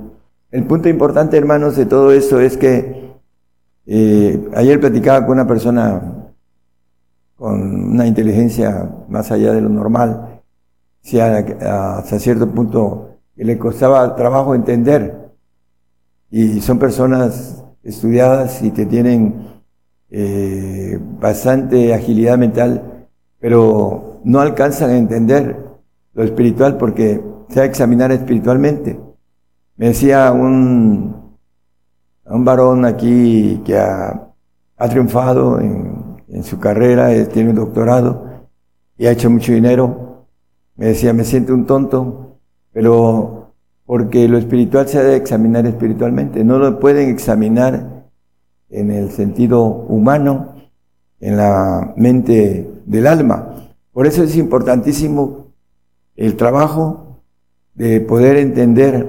punto 0.67 0.89
importante, 0.89 1.37
hermanos, 1.37 1.75
de 1.75 1.85
todo 1.85 2.11
esto 2.11 2.39
es 2.39 2.57
que 2.57 3.13
eh, 3.85 4.49
ayer 4.55 4.79
platicaba 4.79 5.25
con 5.25 5.33
una 5.33 5.47
persona 5.47 6.31
con 7.35 7.91
una 7.91 8.07
inteligencia 8.07 8.89
más 9.09 9.29
allá 9.31 9.51
de 9.51 9.59
lo 9.61 9.67
normal, 9.69 10.41
si 11.01 11.19
a- 11.19 11.97
hasta 11.97 12.17
cierto 12.17 12.49
punto 12.49 13.17
que 13.35 13.43
le 13.43 13.57
costaba 13.57 14.15
trabajo 14.15 14.55
entender. 14.55 15.31
Y 16.31 16.61
son 16.61 16.79
personas 16.79 17.63
estudiadas 17.83 18.61
y 18.63 18.71
que 18.71 18.85
tienen 18.85 19.61
eh, 20.09 20.97
bastante 21.19 21.93
agilidad 21.93 22.37
mental, 22.37 23.07
pero 23.39 24.21
no 24.23 24.39
alcanzan 24.39 24.89
a 24.91 24.97
entender 24.97 25.57
lo 26.13 26.23
espiritual 26.23 26.77
porque 26.77 27.21
se 27.49 27.59
va 27.59 27.63
a 27.63 27.65
examinar 27.65 28.11
espiritualmente. 28.11 28.99
Me 29.77 29.87
decía 29.87 30.31
un, 30.31 31.35
un 32.25 32.45
varón 32.45 32.85
aquí 32.85 33.61
que 33.65 33.77
ha, 33.77 34.29
ha 34.77 34.89
triunfado 34.89 35.59
en, 35.59 36.23
en 36.29 36.43
su 36.43 36.59
carrera, 36.59 37.11
él 37.13 37.27
tiene 37.29 37.51
un 37.51 37.55
doctorado 37.57 38.25
y 38.97 39.05
ha 39.05 39.11
hecho 39.11 39.29
mucho 39.29 39.51
dinero. 39.53 40.25
Me 40.75 40.87
decía, 40.87 41.13
me 41.13 41.23
siento 41.23 41.53
un 41.53 41.65
tonto, 41.65 42.37
pero 42.71 43.53
porque 43.85 44.27
lo 44.27 44.37
espiritual 44.37 44.87
se 44.87 44.97
ha 44.97 45.03
de 45.03 45.15
examinar 45.15 45.65
espiritualmente. 45.65 46.43
No 46.43 46.57
lo 46.57 46.79
pueden 46.79 47.09
examinar 47.09 48.05
en 48.69 48.91
el 48.91 49.11
sentido 49.11 49.63
humano, 49.63 50.55
en 51.19 51.37
la 51.37 51.93
mente 51.95 52.81
del 52.85 53.07
alma. 53.07 53.53
Por 53.93 54.07
eso 54.07 54.23
es 54.23 54.35
importantísimo 54.35 55.47
el 56.15 56.35
trabajo 56.35 57.04
de 57.75 58.01
poder 58.01 58.37
entender 58.37 59.07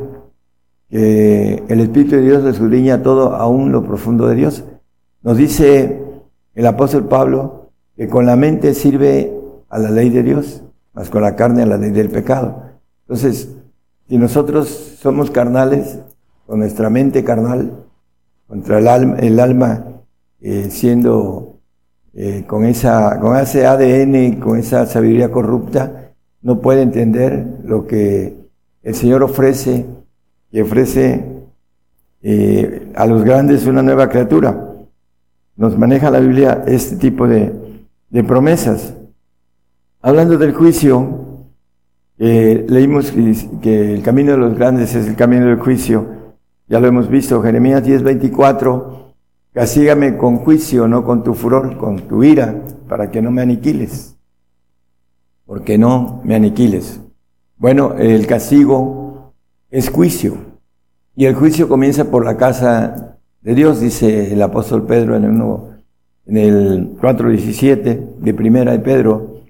que 0.90 1.62
el 1.68 1.80
Espíritu 1.80 2.16
de 2.16 2.22
Dios 2.22 2.44
escudriña 2.44 3.02
todo 3.02 3.34
aún 3.34 3.72
lo 3.72 3.84
profundo 3.84 4.28
de 4.28 4.34
Dios. 4.34 4.64
Nos 5.22 5.36
dice 5.36 6.00
el 6.54 6.66
apóstol 6.66 7.06
Pablo 7.08 7.70
que 7.96 8.08
con 8.08 8.26
la 8.26 8.36
mente 8.36 8.74
sirve 8.74 9.32
a 9.68 9.78
la 9.78 9.90
ley 9.90 10.10
de 10.10 10.22
Dios, 10.22 10.62
más 10.92 11.10
con 11.10 11.22
la 11.22 11.34
carne 11.34 11.62
a 11.62 11.66
la 11.66 11.78
ley 11.78 11.90
del 11.90 12.10
pecado. 12.10 12.62
Entonces, 13.02 13.56
si 14.08 14.18
nosotros 14.18 14.68
somos 15.00 15.30
carnales, 15.30 15.98
con 16.46 16.60
nuestra 16.60 16.90
mente 16.90 17.24
carnal, 17.24 17.72
contra 18.46 18.78
el 18.78 18.86
alma, 18.86 19.16
el 19.18 19.40
alma 19.40 19.84
eh, 20.40 20.68
siendo 20.70 21.58
eh, 22.14 22.44
con, 22.46 22.64
esa, 22.64 23.18
con 23.20 23.36
ese 23.36 23.66
ADN, 23.66 24.38
con 24.40 24.58
esa 24.58 24.86
sabiduría 24.86 25.32
corrupta, 25.32 26.12
no 26.42 26.60
puede 26.60 26.82
entender 26.82 27.58
lo 27.64 27.86
que 27.86 28.45
el 28.86 28.94
Señor 28.94 29.24
ofrece, 29.24 29.84
y 30.52 30.60
ofrece 30.60 31.24
eh, 32.22 32.92
a 32.94 33.04
los 33.06 33.24
grandes 33.24 33.66
una 33.66 33.82
nueva 33.82 34.08
criatura. 34.08 34.76
Nos 35.56 35.76
maneja 35.76 36.08
la 36.08 36.20
Biblia 36.20 36.62
este 36.68 36.94
tipo 36.94 37.26
de, 37.26 37.52
de 38.10 38.22
promesas. 38.22 38.94
Hablando 40.00 40.38
del 40.38 40.54
juicio, 40.54 41.48
eh, 42.18 42.64
leímos 42.68 43.10
que, 43.10 43.34
que 43.60 43.92
el 43.92 44.02
camino 44.04 44.30
de 44.30 44.38
los 44.38 44.54
grandes 44.54 44.94
es 44.94 45.08
el 45.08 45.16
camino 45.16 45.46
del 45.46 45.58
juicio. 45.58 46.06
Ya 46.68 46.78
lo 46.78 46.86
hemos 46.86 47.08
visto, 47.08 47.42
Jeremías 47.42 47.82
10:24, 47.82 49.14
castígame 49.52 50.16
con 50.16 50.36
juicio, 50.36 50.86
no 50.86 51.04
con 51.04 51.24
tu 51.24 51.34
furor, 51.34 51.76
con 51.76 52.02
tu 52.02 52.22
ira, 52.22 52.62
para 52.88 53.10
que 53.10 53.20
no 53.20 53.32
me 53.32 53.42
aniquiles. 53.42 54.16
Porque 55.44 55.76
no 55.76 56.20
me 56.22 56.36
aniquiles. 56.36 57.00
Bueno, 57.56 57.94
el 57.94 58.26
castigo 58.26 59.32
es 59.70 59.88
juicio. 59.90 60.36
Y 61.14 61.24
el 61.24 61.34
juicio 61.34 61.68
comienza 61.68 62.10
por 62.10 62.24
la 62.24 62.36
casa 62.36 63.18
de 63.40 63.54
Dios, 63.54 63.80
dice 63.80 64.32
el 64.32 64.42
apóstol 64.42 64.84
Pedro 64.86 65.16
en 65.16 65.24
el, 65.24 65.30
uno- 65.30 65.70
en 66.26 66.36
el 66.36 66.96
4.17 66.98 68.16
de 68.18 68.34
primera 68.34 68.72
de 68.72 68.80
Pedro, 68.80 69.42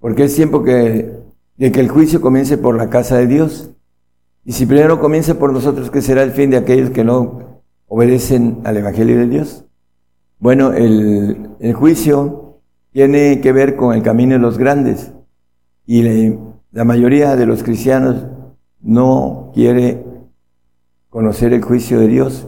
porque 0.00 0.24
es 0.24 0.34
tiempo 0.34 0.62
que, 0.64 1.12
de 1.56 1.72
que 1.72 1.80
el 1.80 1.88
juicio 1.88 2.20
comience 2.20 2.58
por 2.58 2.76
la 2.76 2.90
casa 2.90 3.16
de 3.18 3.26
Dios. 3.26 3.70
Y 4.44 4.52
si 4.52 4.66
primero 4.66 4.98
comienza 4.98 5.38
por 5.38 5.52
nosotros, 5.52 5.90
¿qué 5.90 6.00
será 6.02 6.22
el 6.22 6.32
fin 6.32 6.50
de 6.50 6.56
aquellos 6.56 6.90
que 6.90 7.04
no 7.04 7.60
obedecen 7.86 8.58
al 8.64 8.76
Evangelio 8.78 9.18
de 9.18 9.28
Dios? 9.28 9.64
Bueno, 10.40 10.72
el, 10.72 11.50
el 11.60 11.74
juicio 11.74 12.60
tiene 12.92 13.40
que 13.40 13.52
ver 13.52 13.76
con 13.76 13.94
el 13.94 14.02
camino 14.02 14.32
de 14.34 14.38
los 14.40 14.58
grandes. 14.58 15.12
Y 15.86 16.02
le- 16.02 16.38
la 16.72 16.84
mayoría 16.84 17.36
de 17.36 17.46
los 17.46 17.62
cristianos 17.62 18.24
no 18.80 19.50
quiere 19.54 20.04
conocer 21.08 21.52
el 21.52 21.62
juicio 21.62 21.98
de 22.00 22.08
Dios 22.08 22.46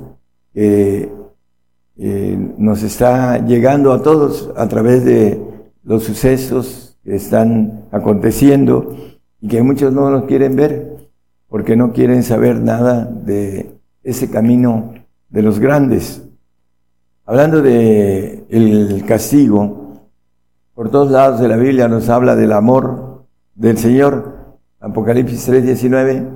que 0.52 1.10
eh, 1.96 2.54
nos 2.58 2.82
está 2.82 3.44
llegando 3.44 3.92
a 3.92 4.02
todos 4.02 4.50
a 4.56 4.68
través 4.68 5.04
de 5.04 5.40
los 5.82 6.04
sucesos 6.04 6.98
que 7.02 7.16
están 7.16 7.84
aconteciendo 7.90 8.96
y 9.40 9.48
que 9.48 9.62
muchos 9.62 9.92
no 9.92 10.10
nos 10.10 10.24
quieren 10.24 10.56
ver 10.56 10.96
porque 11.48 11.76
no 11.76 11.92
quieren 11.92 12.22
saber 12.22 12.60
nada 12.60 13.04
de 13.04 13.74
ese 14.02 14.30
camino 14.30 14.94
de 15.30 15.42
los 15.42 15.58
grandes. 15.58 16.22
Hablando 17.24 17.62
de 17.62 18.44
el 18.50 19.04
castigo, 19.06 20.08
por 20.74 20.90
todos 20.90 21.10
lados 21.10 21.40
de 21.40 21.48
la 21.48 21.56
Biblia 21.56 21.88
nos 21.88 22.08
habla 22.08 22.36
del 22.36 22.52
amor 22.52 23.09
del 23.54 23.78
Señor. 23.78 24.58
Apocalipsis 24.80 25.46
3:19, 25.46 26.26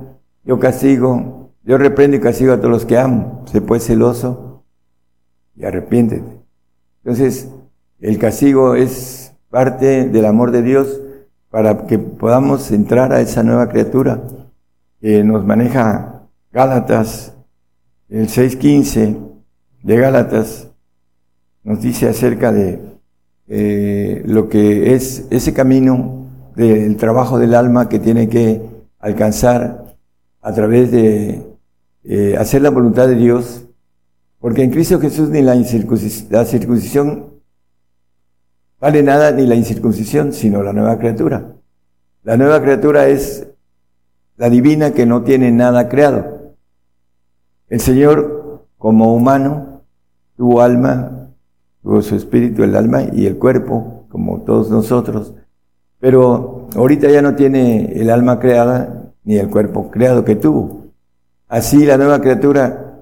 yo 0.43 0.59
castigo, 0.59 1.51
yo 1.63 1.77
reprendo 1.77 2.17
y 2.17 2.19
castigo 2.19 2.53
a 2.53 2.57
todos 2.57 2.71
los 2.71 2.85
que 2.85 2.97
amo. 2.97 3.43
Sé 3.51 3.61
pues 3.61 3.85
celoso 3.85 4.63
y 5.55 5.65
arrepiéntete. 5.65 6.39
Entonces, 7.03 7.49
el 7.99 8.19
castigo 8.19 8.75
es 8.75 9.33
parte 9.49 10.07
del 10.09 10.25
amor 10.25 10.51
de 10.51 10.61
Dios 10.61 11.01
para 11.49 11.87
que 11.87 11.97
podamos 11.97 12.71
entrar 12.71 13.13
a 13.13 13.21
esa 13.21 13.41
nueva 13.41 13.69
criatura 13.69 14.21
que 14.99 15.23
nos 15.23 15.45
maneja 15.45 16.23
Gálatas, 16.51 17.33
el 18.09 18.27
6.15 18.27 19.17
de 19.83 19.97
Gálatas, 19.97 20.67
nos 21.63 21.81
dice 21.81 22.07
acerca 22.07 22.51
de 22.51 22.79
eh, 23.47 24.23
lo 24.25 24.49
que 24.49 24.93
es 24.93 25.25
ese 25.29 25.53
camino 25.53 26.24
del 26.55 26.97
trabajo 26.97 27.37
del 27.39 27.53
alma 27.53 27.89
que 27.89 27.99
tiene 27.99 28.29
que 28.29 28.61
alcanzar 28.99 29.95
a 30.41 30.53
través 30.53 30.91
de 30.91 31.43
eh, 32.03 32.35
hacer 32.37 32.61
la 32.61 32.69
voluntad 32.69 33.07
de 33.07 33.15
Dios, 33.15 33.65
porque 34.39 34.63
en 34.63 34.71
Cristo 34.71 34.99
Jesús 34.99 35.29
ni 35.29 35.41
la, 35.41 35.55
la 35.55 36.45
circuncisión 36.45 37.35
vale 38.79 39.01
nada 39.01 39.31
ni 39.31 39.47
la 39.47 39.55
incircuncisión, 39.55 40.33
sino 40.33 40.61
la 40.61 40.73
nueva 40.73 40.97
criatura. 40.99 41.55
La 42.23 42.37
nueva 42.37 42.61
criatura 42.61 43.07
es 43.07 43.47
la 44.37 44.49
divina 44.49 44.91
que 44.91 45.05
no 45.05 45.23
tiene 45.23 45.51
nada 45.51 45.89
creado. 45.89 46.55
El 47.67 47.79
Señor, 47.79 48.67
como 48.77 49.15
humano, 49.15 49.81
tuvo 50.37 50.61
alma, 50.61 51.29
tuvo 51.81 52.01
su 52.01 52.15
espíritu, 52.15 52.63
el 52.63 52.75
alma 52.75 53.03
y 53.11 53.25
el 53.25 53.37
cuerpo, 53.37 54.05
como 54.09 54.41
todos 54.41 54.69
nosotros. 54.69 55.33
Pero 56.05 56.67
ahorita 56.75 57.09
ya 57.09 57.23
no 57.23 57.33
tiene 57.33 57.93
el 57.99 58.11
alma 58.11 58.39
creada 58.39 59.11
ni 59.23 59.37
el 59.37 59.49
cuerpo 59.49 59.89
creado 59.89 60.23
que 60.23 60.35
tuvo. 60.35 60.91
Así 61.47 61.83
la 61.83 61.97
nueva 61.97 62.21
criatura, 62.21 63.01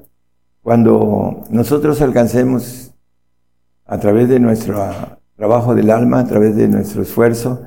cuando 0.62 1.44
nosotros 1.50 2.02
alcancemos 2.02 2.94
a 3.86 3.98
través 3.98 4.30
de 4.30 4.40
nuestro 4.40 4.82
trabajo 5.36 5.76
del 5.76 5.90
alma, 5.90 6.22
a 6.22 6.28
través 6.28 6.56
de 6.56 6.70
nuestro 6.70 7.02
esfuerzo, 7.02 7.62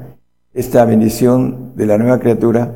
esta 0.54 0.86
bendición 0.86 1.72
de 1.76 1.84
la 1.84 1.98
nueva 1.98 2.18
criatura, 2.18 2.72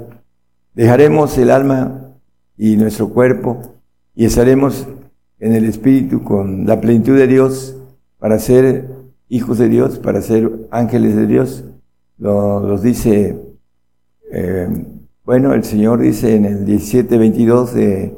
dejaremos 0.75 1.39
el 1.39 1.51
alma 1.51 2.11
y 2.59 2.77
nuestro 2.77 3.09
cuerpo 3.09 3.81
y 4.15 4.27
estaremos 4.27 4.87
en 5.39 5.55
el 5.55 5.65
espíritu 5.65 6.23
con 6.23 6.67
la 6.67 6.79
plenitud 6.79 7.17
de 7.17 7.27
Dios 7.27 7.75
para 8.19 8.39
ser 8.39 8.87
hijos 9.31 9.57
de 9.57 9.71
Dios, 9.71 9.99
para 9.99 10.21
ser 10.21 10.69
ángeles 10.71 11.17
de 11.17 11.27
Dios. 11.27 11.65
Lo- 12.21 12.61
los 12.61 12.83
dice, 12.83 13.37
eh, 14.31 14.69
bueno, 15.25 15.55
el 15.55 15.65
Señor 15.65 15.99
dice 16.01 16.37
en 16.37 16.45
el 16.45 16.65
17, 16.65 17.19
22 17.19 17.75
de, 17.75 18.15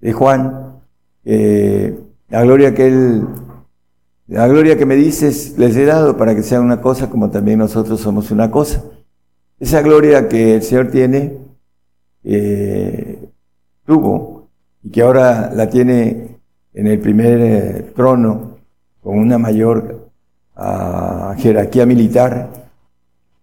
de 0.00 0.12
Juan, 0.12 0.80
la 1.24 2.42
gloria 2.42 2.74
que 2.74 2.86
Él, 2.86 3.26
la 4.28 4.46
gloria 4.48 4.76
que 4.76 4.86
me 4.86 4.96
dices 4.96 5.56
les 5.58 5.76
he 5.76 5.84
dado 5.84 6.16
para 6.16 6.34
que 6.34 6.42
sean 6.42 6.64
una 6.64 6.80
cosa 6.80 7.08
como 7.10 7.30
también 7.30 7.58
nosotros 7.58 8.00
somos 8.00 8.30
una 8.30 8.50
cosa. 8.50 8.82
Esa 9.58 9.82
gloria 9.82 10.28
que 10.28 10.54
el 10.56 10.62
Señor 10.62 10.90
tiene, 10.90 11.38
eh, 12.24 13.28
tuvo 13.84 14.48
y 14.82 14.90
que 14.90 15.02
ahora 15.02 15.50
la 15.54 15.68
tiene 15.68 16.38
en 16.74 16.86
el 16.86 16.98
primer 17.00 17.40
eh, 17.40 17.92
trono 17.94 18.58
con 19.02 19.18
una 19.18 19.38
mayor 19.38 20.10
ah, 20.56 21.34
jerarquía 21.38 21.86
militar, 21.86 22.65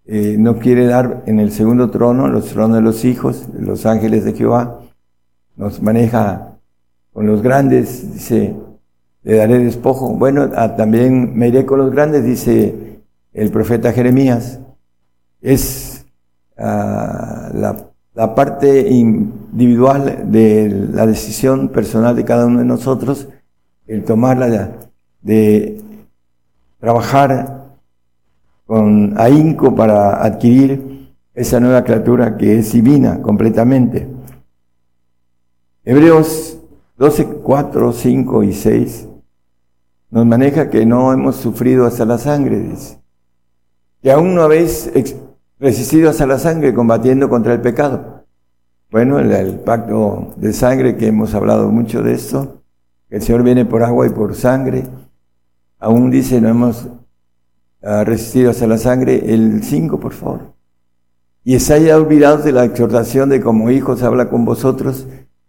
eh, 0.05 0.35
no 0.37 0.59
quiere 0.59 0.85
dar 0.85 1.23
en 1.27 1.39
el 1.39 1.51
segundo 1.51 1.89
trono, 1.89 2.27
los 2.27 2.47
tronos 2.47 2.75
de 2.75 2.81
los 2.81 3.05
hijos, 3.05 3.47
los 3.57 3.85
ángeles 3.85 4.25
de 4.25 4.33
Jehová, 4.33 4.81
nos 5.55 5.81
maneja 5.81 6.57
con 7.13 7.25
los 7.27 7.41
grandes, 7.41 8.13
dice, 8.13 8.55
le 9.23 9.35
daré 9.37 9.59
despojo. 9.59 10.09
Bueno, 10.13 10.49
ah, 10.55 10.75
también 10.75 11.37
me 11.37 11.47
iré 11.47 11.65
con 11.65 11.79
los 11.79 11.91
grandes, 11.91 12.25
dice 12.25 12.99
el 13.33 13.51
profeta 13.51 13.93
Jeremías. 13.93 14.59
Es 15.41 16.05
ah, 16.57 17.49
la 18.13 18.35
parte 18.35 18.89
individual 18.89 20.31
de 20.31 20.89
la 20.91 21.05
decisión 21.05 21.69
personal 21.69 22.15
de 22.15 22.25
cada 22.25 22.45
uno 22.45 22.59
de 22.59 22.65
nosotros, 22.65 23.29
el 23.87 24.03
tomarla 24.03 24.71
de 25.21 25.81
trabajar 26.79 27.62
con 28.65 29.19
ahínco 29.19 29.75
para 29.75 30.23
adquirir 30.23 31.13
esa 31.33 31.59
nueva 31.59 31.83
criatura 31.83 32.37
que 32.37 32.59
es 32.59 32.71
divina 32.71 33.21
completamente. 33.21 34.07
Hebreos 35.83 36.59
12, 36.97 37.25
4, 37.43 37.91
5 37.91 38.43
y 38.43 38.53
6 38.53 39.07
nos 40.11 40.25
maneja 40.25 40.69
que 40.69 40.85
no 40.85 41.11
hemos 41.11 41.37
sufrido 41.37 41.87
hasta 41.87 42.05
la 42.05 42.19
sangre, 42.19 42.59
dice. 42.59 42.99
Que 44.01 44.11
aún 44.11 44.35
no 44.35 44.43
habéis 44.43 44.91
resistido 45.59 46.09
hasta 46.09 46.27
la 46.27 46.37
sangre 46.37 46.73
combatiendo 46.73 47.29
contra 47.29 47.53
el 47.53 47.61
pecado. 47.61 48.25
Bueno, 48.91 49.17
el, 49.17 49.31
el 49.31 49.59
pacto 49.59 50.35
de 50.37 50.53
sangre 50.53 50.97
que 50.97 51.07
hemos 51.07 51.33
hablado 51.33 51.69
mucho 51.69 52.03
de 52.03 52.13
esto, 52.13 52.61
que 53.09 53.15
el 53.15 53.21
Señor 53.23 53.41
viene 53.41 53.65
por 53.65 53.81
agua 53.81 54.05
y 54.05 54.11
por 54.11 54.35
sangre, 54.35 54.83
aún 55.79 56.11
dice 56.11 56.39
no 56.39 56.49
hemos 56.49 56.87
ah, 57.83 58.03
resistidos 58.03 58.61
a 58.61 58.67
la 58.67 58.77
sangre. 58.77 59.33
El 59.33 59.63
5, 59.63 59.99
por 59.99 60.13
favor. 60.13 60.53
Y 61.43 61.55
estáis 61.55 61.91
olvidados 61.91 62.43
de 62.43 62.53
la 62.53 62.63
exhortación 62.65 63.29
de 63.29 63.41
como 63.41 63.69
hijos 63.69 64.01
habla 64.03 64.29
con 64.29 64.45
vosotros, 64.45 65.07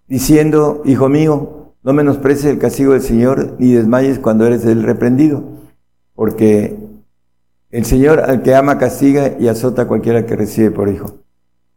diciendo, 0.09 0.83
Hijo 0.85 1.09
mío, 1.09 1.73
no 1.85 1.93
menosprecies 1.93 2.47
el 2.47 2.59
castigo 2.59 2.93
del 2.95 3.03
Señor, 3.03 3.57
ni 3.59 3.73
desmayes 3.73 4.19
cuando 4.19 4.47
eres 4.47 4.65
del 4.65 4.83
reprendido, 4.83 5.45
porque 6.15 6.77
el 7.71 7.85
Señor 7.85 8.21
al 8.21 8.43
que 8.43 8.55
ama 8.55 8.79
castiga 8.79 9.37
y 9.39 9.49
azota 9.49 9.83
a 9.83 9.87
cualquiera 9.87 10.27
que 10.27 10.37
recibe 10.37 10.71
por 10.71 10.89
hijo. 10.89 11.19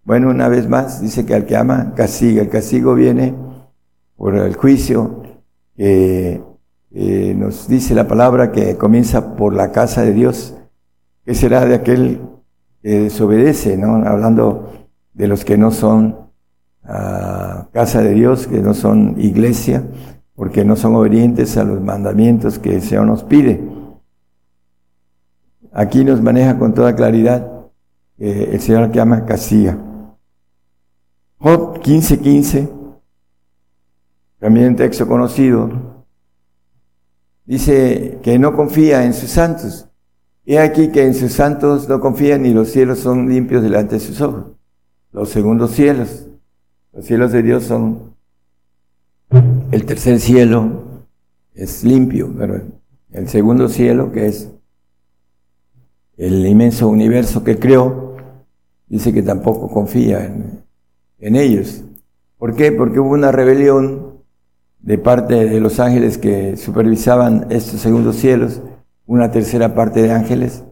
Bueno, 0.03 0.29
una 0.29 0.47
vez 0.47 0.69
más, 0.69 1.01
dice 1.01 1.25
que 1.25 1.35
al 1.35 1.45
que 1.45 1.57
ama 1.57 1.93
castiga. 1.95 2.41
El 2.41 2.49
castigo 2.49 2.95
viene 2.95 3.35
por 4.15 4.35
el 4.35 4.55
juicio 4.55 5.23
eh, 6.99 7.35
nos 7.35 7.67
dice 7.67 7.93
la 7.93 8.07
palabra 8.07 8.51
que 8.51 8.75
comienza 8.75 9.35
por 9.35 9.53
la 9.53 9.71
casa 9.71 10.01
de 10.01 10.13
Dios, 10.13 10.55
que 11.23 11.35
será 11.35 11.63
de 11.63 11.75
aquel 11.75 12.21
que 12.81 13.01
desobedece, 13.01 13.77
¿no? 13.77 13.97
Hablando 13.97 14.87
de 15.13 15.27
los 15.27 15.45
que 15.45 15.59
no 15.59 15.69
son 15.69 16.31
ah, 16.83 17.67
casa 17.71 18.01
de 18.01 18.15
Dios, 18.15 18.47
que 18.47 18.61
no 18.61 18.73
son 18.73 19.13
iglesia, 19.19 19.83
porque 20.33 20.65
no 20.65 20.75
son 20.75 20.95
obedientes 20.95 21.55
a 21.57 21.63
los 21.63 21.79
mandamientos 21.81 22.57
que 22.57 22.77
el 22.77 22.81
Señor 22.81 23.05
nos 23.05 23.23
pide. 23.23 23.61
Aquí 25.71 26.03
nos 26.03 26.19
maneja 26.19 26.57
con 26.57 26.73
toda 26.73 26.95
claridad 26.95 27.47
que 28.17 28.55
el 28.55 28.59
Señor 28.59 28.89
que 28.89 28.99
ama 28.99 29.23
castiga. 29.23 29.77
Job 31.37 31.79
15:15, 31.79 32.67
también 34.39 34.69
un 34.69 34.75
texto 34.75 35.07
conocido, 35.07 35.96
dice 37.47 38.19
que 38.21 38.37
no 38.37 38.55
confía 38.55 39.05
en 39.05 39.13
sus 39.13 39.31
santos. 39.31 39.87
He 40.45 40.59
aquí 40.59 40.91
que 40.91 41.03
en 41.03 41.15
sus 41.15 41.33
santos 41.33 41.89
no 41.89 41.99
confía 41.99 42.37
ni 42.37 42.53
los 42.53 42.69
cielos 42.69 42.99
son 42.99 43.27
limpios 43.27 43.63
delante 43.63 43.95
de 43.95 44.01
sus 44.01 44.21
ojos. 44.21 44.45
Los 45.11 45.29
segundos 45.29 45.71
cielos, 45.71 46.27
los 46.93 47.05
cielos 47.05 47.31
de 47.31 47.41
Dios 47.41 47.63
son 47.63 48.15
el 49.71 49.85
tercer 49.85 50.19
cielo, 50.19 50.83
es 51.53 51.83
limpio, 51.83 52.31
pero 52.37 52.61
el 53.11 53.27
segundo 53.27 53.67
cielo, 53.67 54.11
que 54.11 54.27
es 54.27 54.49
el 56.17 56.45
inmenso 56.45 56.87
universo 56.87 57.43
que 57.43 57.57
creó, 57.57 58.15
dice 58.87 59.13
que 59.13 59.23
tampoco 59.23 59.69
confía 59.69 60.25
en, 60.25 60.63
en 61.19 61.35
ellos. 61.35 61.83
¿Por 62.37 62.55
qué? 62.55 62.71
Porque 62.71 62.99
hubo 62.99 63.11
una 63.11 63.31
rebelión 63.31 64.06
de 64.79 64.97
parte 64.97 65.45
de 65.45 65.59
los 65.59 65.79
ángeles 65.79 66.17
que 66.17 66.57
supervisaban 66.57 67.47
estos 67.49 67.81
segundos 67.81 68.17
cielos, 68.17 68.61
una 69.05 69.31
tercera 69.31 69.73
parte 69.73 70.01
de 70.01 70.11
ángeles, 70.11 70.63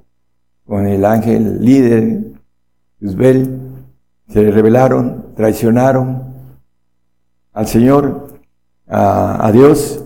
con 0.66 0.88
el 0.88 1.06
ángel 1.06 1.64
líder, 1.64 2.34
Luzbel, 3.00 3.60
se 4.28 4.50
rebelaron, 4.52 5.28
traicionaron 5.36 6.24
al 7.54 7.68
Señor, 7.68 8.40
a, 8.88 9.50
Dios, 9.54 10.04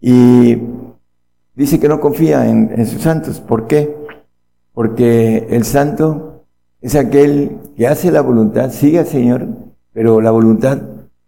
y 0.00 0.58
dice 1.54 1.78
que 1.80 1.88
no 1.88 2.00
confía 2.00 2.48
en, 2.48 2.72
en 2.76 2.86
sus 2.86 3.02
santos. 3.02 3.40
¿Por 3.40 3.66
qué? 3.66 3.96
Porque 4.72 5.46
el 5.50 5.64
santo 5.64 6.44
es 6.80 6.96
aquel 6.96 7.58
que 7.76 7.86
hace 7.86 8.10
la 8.10 8.20
voluntad, 8.20 8.70
sigue 8.70 8.98
al 8.98 9.06
Señor, 9.06 9.46
pero 9.92 10.20
la 10.20 10.30
voluntad 10.30 10.78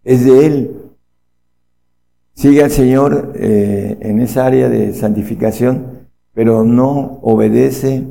es 0.02 0.24
de 0.24 0.46
Él. 0.46 0.83
Sigue 2.34 2.64
al 2.64 2.70
Señor 2.70 3.32
eh, 3.36 3.96
en 4.00 4.20
esa 4.20 4.46
área 4.46 4.68
de 4.68 4.92
santificación, 4.92 6.08
pero 6.32 6.64
no 6.64 7.20
obedece 7.22 8.04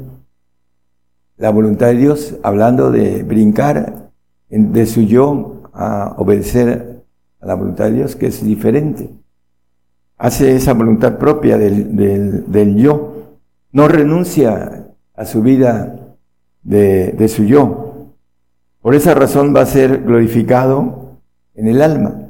la 1.38 1.50
voluntad 1.50 1.88
de 1.88 1.96
Dios, 1.96 2.36
hablando 2.42 2.90
de 2.92 3.24
brincar 3.24 4.12
de 4.50 4.86
su 4.86 5.02
yo 5.02 5.64
a 5.74 6.16
obedecer 6.18 7.04
a 7.42 7.46
la 7.48 7.56
voluntad 7.56 7.86
de 7.86 7.92
Dios, 7.94 8.16
que 8.16 8.28
es 8.28 8.44
diferente. 8.46 9.10
Hace 10.18 10.56
esa 10.56 10.74
voluntad 10.74 11.18
propia 11.18 11.58
del, 11.58 11.96
del- 11.96 12.50
del 12.52 12.76
yo, 12.78 13.40
no 13.74 13.88
renuncia 13.90 14.86
a 15.16 15.26
su 15.26 15.42
vida 15.42 16.16
de, 16.62 17.12
de 17.12 17.28
su 17.28 17.44
yo. 17.44 18.08
Por 18.82 18.96
esa 18.96 19.14
razón 19.16 19.54
va 19.56 19.62
a 19.62 19.66
ser 19.66 20.04
glorificado 20.04 21.18
en 21.56 21.68
el 21.68 21.82
alma, 21.82 22.23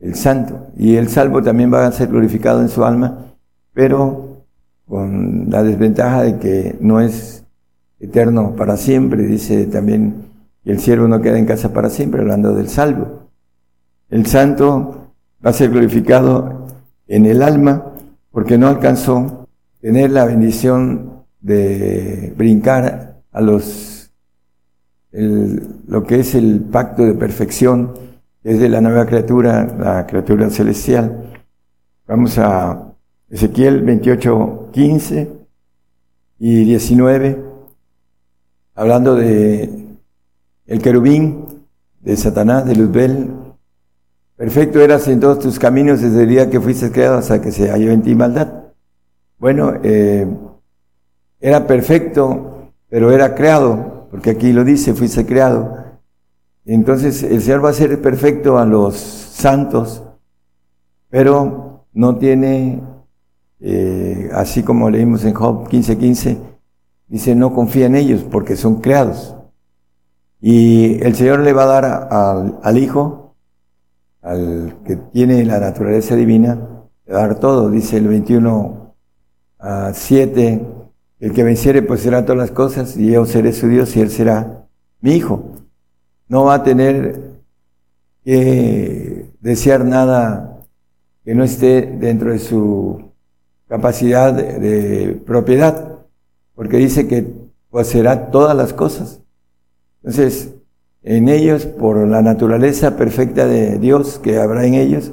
el 0.00 0.14
santo. 0.14 0.68
Y 0.76 0.96
el 0.96 1.08
salvo 1.08 1.42
también 1.42 1.72
va 1.72 1.86
a 1.86 1.92
ser 1.92 2.08
glorificado 2.08 2.60
en 2.60 2.68
su 2.68 2.84
alma, 2.84 3.26
pero 3.72 4.44
con 4.86 5.48
la 5.50 5.62
desventaja 5.62 6.22
de 6.22 6.38
que 6.38 6.76
no 6.80 7.00
es 7.00 7.44
eterno 8.00 8.54
para 8.56 8.76
siempre. 8.76 9.22
Dice 9.24 9.66
también 9.66 10.24
que 10.64 10.72
el 10.72 10.80
siervo 10.80 11.06
no 11.06 11.20
queda 11.20 11.38
en 11.38 11.46
casa 11.46 11.72
para 11.72 11.90
siempre, 11.90 12.20
hablando 12.20 12.54
del 12.54 12.68
salvo. 12.68 13.30
El 14.08 14.26
santo 14.26 15.12
va 15.44 15.50
a 15.50 15.54
ser 15.54 15.70
glorificado 15.70 16.66
en 17.06 17.26
el 17.26 17.42
alma 17.42 17.84
porque 18.30 18.58
no 18.58 18.68
alcanzó 18.68 19.48
tener 19.80 20.10
la 20.10 20.24
bendición 20.24 21.24
de 21.40 22.34
brincar 22.36 23.22
a 23.32 23.40
los 23.40 24.10
el- 25.12 25.66
lo 25.88 26.04
que 26.04 26.20
es 26.20 26.34
el 26.34 26.60
pacto 26.60 27.04
de 27.04 27.14
perfección, 27.14 27.94
que 28.42 28.52
es 28.52 28.60
de 28.60 28.68
la 28.68 28.80
nueva 28.80 29.06
criatura, 29.06 29.64
la 29.78 30.06
criatura 30.06 30.48
celestial. 30.50 31.30
Vamos 32.06 32.38
a 32.38 32.92
Ezequiel 33.28 33.82
28, 33.82 34.70
15 34.72 35.32
y 36.38 36.64
19, 36.64 37.44
hablando 38.74 39.14
de 39.14 39.86
el 40.66 40.82
querubín 40.82 41.44
de 42.00 42.16
Satanás, 42.16 42.64
de 42.66 42.76
Luzbel. 42.76 43.30
Perfecto 44.36 44.80
eras 44.80 45.06
en 45.08 45.20
todos 45.20 45.40
tus 45.40 45.58
caminos 45.58 46.00
desde 46.00 46.22
el 46.22 46.28
día 46.28 46.48
que 46.48 46.60
fuiste 46.60 46.90
creado 46.90 47.18
hasta 47.18 47.42
que 47.42 47.52
se 47.52 47.70
halló 47.70 47.90
en 47.90 48.02
ti 48.02 48.14
maldad. 48.14 48.48
Bueno, 49.38 49.74
eh, 49.82 50.26
era 51.40 51.66
perfecto, 51.66 52.72
pero 52.88 53.10
era 53.10 53.34
creado, 53.34 54.08
porque 54.10 54.30
aquí 54.30 54.52
lo 54.52 54.64
dice, 54.64 54.94
fuiste 54.94 55.26
creado. 55.26 55.79
Entonces 56.72 57.24
el 57.24 57.42
Señor 57.42 57.64
va 57.64 57.70
a 57.70 57.72
ser 57.72 58.00
perfecto 58.00 58.56
a 58.56 58.64
los 58.64 58.94
santos, 58.96 60.04
pero 61.08 61.86
no 61.92 62.16
tiene, 62.16 62.80
eh, 63.58 64.30
así 64.32 64.62
como 64.62 64.88
leímos 64.88 65.24
en 65.24 65.34
Job 65.34 65.68
15:15, 65.68 66.38
dice 67.08 67.34
no 67.34 67.52
confía 67.54 67.86
en 67.86 67.96
ellos 67.96 68.22
porque 68.22 68.54
son 68.54 68.80
creados. 68.80 69.34
Y 70.40 71.02
el 71.04 71.16
Señor 71.16 71.40
le 71.40 71.52
va 71.52 71.64
a 71.64 71.80
dar 71.80 72.08
al, 72.62 72.78
Hijo, 72.78 73.34
al 74.22 74.76
que 74.86 74.94
tiene 74.94 75.44
la 75.44 75.58
naturaleza 75.58 76.14
divina, 76.14 76.56
le 77.04 77.12
va 77.12 77.24
a 77.24 77.26
dar 77.26 77.40
todo, 77.40 77.68
dice 77.68 77.96
el 77.96 78.06
21 78.06 78.94
a 79.58 79.92
7, 79.92 80.66
el 81.18 81.32
que 81.32 81.42
venciere 81.42 81.82
pues 81.82 82.02
será 82.02 82.24
todas 82.24 82.38
las 82.38 82.52
cosas 82.52 82.96
y 82.96 83.10
yo 83.10 83.26
seré 83.26 83.52
su 83.52 83.66
Dios 83.66 83.96
y 83.96 84.02
él 84.02 84.10
será 84.10 84.68
mi 85.00 85.14
hijo. 85.14 85.59
No 86.30 86.44
va 86.44 86.54
a 86.54 86.62
tener 86.62 87.42
que 88.24 89.26
desear 89.40 89.84
nada 89.84 90.62
que 91.24 91.34
no 91.34 91.42
esté 91.42 91.82
dentro 91.82 92.30
de 92.30 92.38
su 92.38 93.10
capacidad 93.66 94.32
de, 94.32 95.20
propiedad, 95.26 95.98
porque 96.54 96.76
dice 96.76 97.08
que 97.08 97.26
poseerá 97.68 98.30
todas 98.30 98.56
las 98.56 98.72
cosas. 98.72 99.22
Entonces, 100.04 100.54
en 101.02 101.28
ellos, 101.28 101.66
por 101.66 101.96
la 102.06 102.22
naturaleza 102.22 102.96
perfecta 102.96 103.46
de 103.46 103.80
Dios 103.80 104.20
que 104.20 104.38
habrá 104.38 104.64
en 104.66 104.74
ellos, 104.74 105.10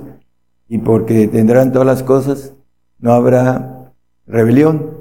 y 0.69 0.77
porque 0.77 1.27
tendrán 1.27 1.72
todas 1.72 1.88
las 1.88 2.03
cosas, 2.03 2.53
no 2.99 3.14
habrá 3.14 3.91
rebelión. 4.27 4.91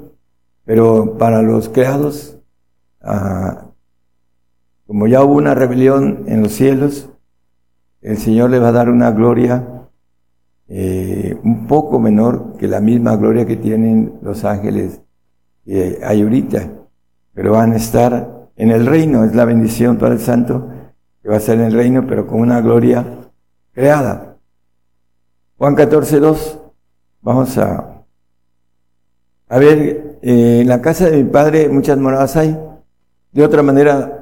Pero 0.65 1.15
para 1.19 1.43
los 1.43 1.69
creados, 1.69 2.39
ah, 3.03 3.66
como 4.87 5.05
ya 5.05 5.21
hubo 5.21 5.35
una 5.35 5.53
rebelión 5.53 6.23
en 6.27 6.41
los 6.41 6.53
cielos, 6.53 7.09
el 8.01 8.17
Señor 8.17 8.49
le 8.49 8.59
va 8.59 8.69
a 8.69 8.71
dar 8.71 8.89
una 8.89 9.11
gloria 9.11 9.67
eh, 10.69 11.37
un 11.43 11.67
poco 11.67 11.99
menor 11.99 12.55
que 12.57 12.67
la 12.67 12.79
misma 12.79 13.17
gloria 13.17 13.45
que 13.45 13.57
tienen 13.57 14.19
los 14.21 14.45
ángeles 14.45 15.01
que 15.65 15.99
hay 16.01 16.21
ahorita, 16.21 16.71
pero 17.33 17.51
van 17.51 17.73
a 17.73 17.75
estar 17.75 18.49
en 18.55 18.71
el 18.71 18.85
reino, 18.85 19.25
es 19.25 19.35
la 19.35 19.45
bendición 19.45 19.97
para 19.97 20.13
el 20.13 20.21
santo, 20.21 20.69
que 21.21 21.29
va 21.29 21.35
a 21.35 21.37
estar 21.37 21.55
en 21.55 21.65
el 21.65 21.73
reino, 21.73 22.07
pero 22.07 22.25
con 22.25 22.39
una 22.39 22.61
gloria 22.61 23.05
creada. 23.73 24.37
Juan 25.57 25.75
14, 25.75 26.19
2, 26.19 26.59
vamos 27.21 27.57
a, 27.57 28.03
a 29.49 29.59
ver, 29.59 30.17
eh, 30.21 30.59
en 30.61 30.67
la 30.67 30.81
casa 30.81 31.09
de 31.09 31.23
mi 31.23 31.29
padre 31.29 31.67
muchas 31.67 31.97
moradas 31.97 32.37
hay, 32.37 32.57
de 33.33 33.43
otra 33.43 33.61
manera 33.61 34.16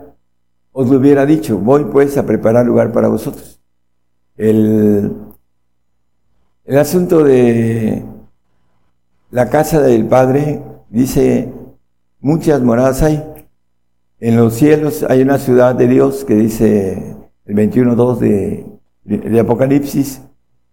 os 0.77 0.89
lo 0.89 0.97
hubiera 0.97 1.25
dicho, 1.25 1.57
voy 1.57 1.85
pues 1.85 2.17
a 2.17 2.25
preparar 2.25 2.65
lugar 2.65 2.91
para 2.91 3.07
vosotros. 3.07 3.61
El, 4.35 5.09
el 6.65 6.77
asunto 6.77 7.23
de 7.23 8.03
la 9.31 9.49
casa 9.49 9.79
del 9.79 10.05
Padre, 10.05 10.61
dice 10.89 11.49
muchas 12.19 12.61
moradas 12.61 13.01
hay. 13.03 13.23
En 14.19 14.35
los 14.35 14.55
cielos 14.55 15.05
hay 15.07 15.21
una 15.21 15.37
ciudad 15.37 15.75
de 15.75 15.87
Dios 15.87 16.25
que 16.25 16.35
dice 16.35 17.15
el 17.45 17.55
21.2 17.55 18.17
de, 18.19 18.65
de 19.05 19.39
Apocalipsis, 19.39 20.23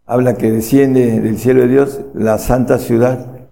habla 0.05 0.35
que 0.35 0.51
desciende 0.51 1.21
del 1.21 1.39
cielo 1.39 1.61
de 1.61 1.69
Dios 1.69 2.01
la 2.13 2.39
santa 2.39 2.79
ciudad. 2.79 3.49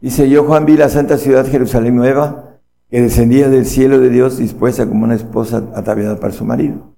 Dice, 0.00 0.28
yo 0.28 0.42
Juan 0.42 0.66
vi 0.66 0.76
la 0.76 0.88
santa 0.88 1.18
ciudad 1.18 1.46
Jerusalén 1.46 1.94
nueva, 1.94 2.51
que 2.92 3.00
descendía 3.00 3.48
del 3.48 3.64
cielo 3.64 3.98
de 4.00 4.10
Dios 4.10 4.36
dispuesta 4.36 4.86
como 4.86 5.04
una 5.04 5.14
esposa 5.14 5.64
ataviada 5.74 6.20
para 6.20 6.34
su 6.34 6.44
marido. 6.44 6.94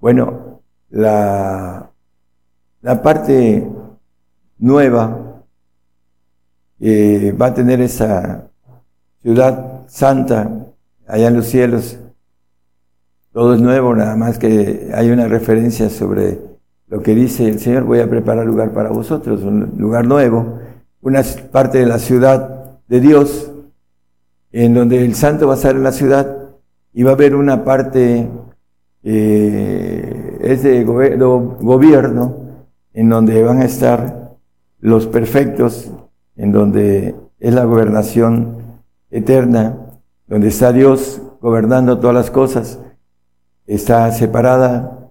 Bueno, 0.00 0.62
la, 0.88 1.90
la 2.80 3.02
parte 3.02 3.68
nueva 4.56 5.42
eh, 6.80 7.36
va 7.38 7.48
a 7.48 7.54
tener 7.54 7.82
esa 7.82 8.48
ciudad 9.20 9.86
santa 9.86 10.64
allá 11.06 11.28
en 11.28 11.36
los 11.36 11.44
cielos. 11.44 11.98
Todo 13.34 13.52
es 13.52 13.60
nuevo, 13.60 13.94
nada 13.94 14.16
más 14.16 14.38
que 14.38 14.92
hay 14.94 15.10
una 15.10 15.28
referencia 15.28 15.90
sobre 15.90 16.40
lo 16.88 17.02
que 17.02 17.14
dice 17.14 17.46
el 17.46 17.58
Señor, 17.58 17.84
voy 17.84 18.00
a 18.00 18.08
preparar 18.08 18.46
lugar 18.46 18.72
para 18.72 18.88
vosotros, 18.88 19.42
un 19.42 19.74
lugar 19.76 20.06
nuevo, 20.06 20.58
una 21.02 21.20
parte 21.52 21.80
de 21.80 21.86
la 21.86 21.98
ciudad 21.98 22.78
de 22.88 23.00
Dios, 23.00 23.52
en 24.64 24.72
donde 24.72 25.04
el 25.04 25.14
santo 25.14 25.46
va 25.46 25.52
a 25.52 25.56
estar 25.56 25.76
en 25.76 25.82
la 25.82 25.92
ciudad 25.92 26.34
y 26.94 27.02
va 27.02 27.10
a 27.10 27.14
haber 27.14 27.34
una 27.34 27.62
parte, 27.62 28.26
eh, 29.02 30.38
es 30.40 30.62
de 30.62 30.86
gobe- 30.86 31.18
gobierno, 31.60 32.36
en 32.94 33.10
donde 33.10 33.42
van 33.42 33.58
a 33.60 33.66
estar 33.66 34.32
los 34.80 35.06
perfectos, 35.06 35.90
en 36.36 36.52
donde 36.52 37.14
es 37.38 37.52
la 37.52 37.64
gobernación 37.64 38.56
eterna, 39.10 39.76
donde 40.26 40.48
está 40.48 40.72
Dios 40.72 41.20
gobernando 41.42 41.98
todas 41.98 42.16
las 42.16 42.30
cosas, 42.30 42.80
está 43.66 44.10
separada 44.12 45.10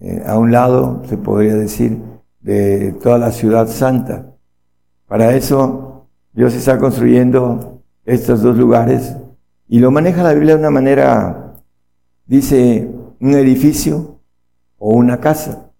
eh, 0.00 0.22
a 0.26 0.38
un 0.38 0.52
lado, 0.52 1.02
se 1.06 1.18
podría 1.18 1.54
decir, 1.54 1.98
de 2.40 2.92
toda 3.02 3.18
la 3.18 3.30
ciudad 3.30 3.68
santa. 3.68 4.24
Para 5.06 5.36
eso 5.36 6.06
Dios 6.32 6.54
está 6.54 6.78
construyendo 6.78 7.73
estos 8.04 8.42
dos 8.42 8.56
lugares 8.56 9.14
y 9.68 9.78
lo 9.78 9.90
maneja 9.90 10.22
la 10.22 10.34
Biblia 10.34 10.54
de 10.54 10.60
una 10.60 10.70
manera, 10.70 11.54
dice, 12.26 12.88
un 13.20 13.34
edificio 13.34 14.20
o 14.78 14.94
una 14.94 15.20
casa. 15.20 15.70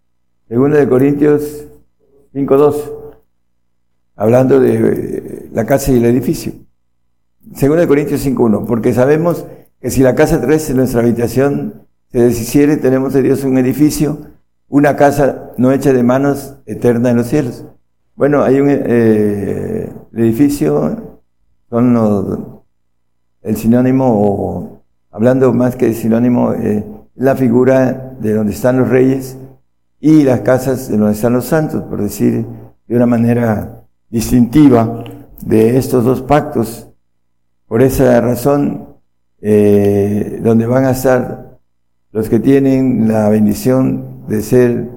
Segundo 0.48 0.76
de 0.76 0.88
Corintios 0.88 1.66
5.2, 2.34 2.74
hablando 4.16 4.60
de 4.60 4.74
eh, 4.74 5.48
la 5.52 5.66
casa 5.66 5.92
y 5.92 5.96
el 5.96 6.06
edificio. 6.06 6.52
Segundo 7.54 7.82
de 7.82 7.88
Corintios 7.88 8.24
5.1, 8.26 8.66
porque 8.66 8.92
sabemos 8.94 9.44
que 9.80 9.90
si 9.90 10.02
la 10.02 10.14
casa 10.14 10.40
terrestre, 10.40 10.74
nuestra 10.74 11.00
habitación, 11.00 11.86
se 12.10 12.20
deshiciere, 12.20 12.76
tenemos 12.78 13.12
de 13.12 13.22
Dios 13.22 13.44
un 13.44 13.58
edificio, 13.58 14.18
una 14.68 14.96
casa 14.96 15.52
no 15.58 15.72
hecha 15.72 15.92
de 15.92 16.02
manos, 16.02 16.56
eterna 16.64 17.10
en 17.10 17.16
los 17.16 17.26
cielos. 17.26 17.64
Bueno, 18.16 18.42
hay 18.42 18.60
un 18.60 18.68
eh, 18.70 19.92
edificio, 20.14 21.03
son 21.70 21.92
los- 21.92 22.38
el 23.42 23.56
sinónimo, 23.56 24.06
o 24.08 24.80
hablando 25.10 25.52
más 25.52 25.76
que 25.76 25.86
de 25.86 25.94
sinónimo, 25.94 26.52
eh, 26.54 26.84
la 27.14 27.36
figura 27.36 28.16
de 28.20 28.34
donde 28.34 28.52
están 28.52 28.78
los 28.78 28.88
reyes 28.88 29.36
y 30.00 30.22
las 30.22 30.40
casas 30.40 30.88
de 30.88 30.96
donde 30.96 31.14
están 31.14 31.32
los 31.34 31.44
santos, 31.44 31.82
por 31.82 32.02
decir 32.02 32.44
de 32.86 32.96
una 32.96 33.06
manera 33.06 33.84
distintiva 34.10 35.04
de 35.44 35.76
estos 35.76 36.04
dos 36.04 36.22
pactos. 36.22 36.88
Por 37.66 37.82
esa 37.82 38.20
razón, 38.20 38.88
eh, 39.40 40.40
donde 40.42 40.66
van 40.66 40.84
a 40.84 40.90
estar 40.90 41.58
los 42.12 42.28
que 42.28 42.40
tienen 42.40 43.08
la 43.08 43.28
bendición 43.28 44.24
de 44.28 44.42
ser 44.42 44.90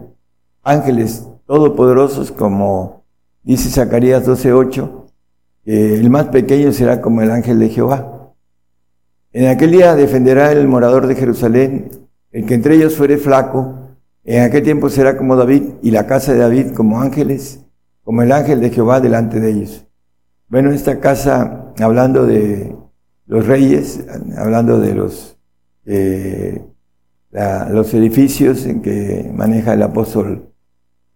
ángeles 0.63 1.27
todopoderosos, 1.45 2.31
como 2.31 3.03
dice 3.43 3.69
Zacarías 3.69 4.25
12:8, 4.25 4.96
que 5.67 5.95
el 5.95 6.09
más 6.09 6.27
pequeño 6.27 6.71
será 6.71 7.01
como 7.01 7.21
el 7.21 7.29
ángel 7.29 7.59
de 7.59 7.67
Jehová. 7.67 8.31
En 9.33 9.47
aquel 9.47 9.71
día 9.71 9.95
defenderá 9.95 10.53
el 10.53 10.65
morador 10.65 11.07
de 11.07 11.15
Jerusalén, 11.15 11.91
el 12.31 12.45
que 12.45 12.53
entre 12.53 12.75
ellos 12.75 12.95
fuere 12.95 13.17
flaco, 13.17 13.75
en 14.23 14.43
aquel 14.43 14.63
tiempo 14.63 14.89
será 14.89 15.17
como 15.17 15.35
David 15.35 15.63
y 15.83 15.91
la 15.91 16.07
casa 16.07 16.31
de 16.31 16.39
David 16.39 16.71
como 16.73 17.01
ángeles, 17.01 17.65
como 18.05 18.21
el 18.21 18.31
ángel 18.31 18.61
de 18.61 18.69
Jehová 18.69 19.01
delante 19.01 19.41
de 19.41 19.49
ellos. 19.49 19.85
Bueno, 20.47 20.71
esta 20.71 21.01
casa, 21.01 21.73
hablando 21.81 22.25
de 22.25 22.73
los 23.25 23.45
reyes, 23.45 24.05
hablando 24.37 24.79
de 24.79 24.95
los, 24.95 25.37
eh, 25.85 26.65
los 27.71 27.93
edificios 27.93 28.65
en 28.65 28.81
que 28.81 29.29
maneja 29.35 29.73
el 29.73 29.83
apóstol 29.83 30.47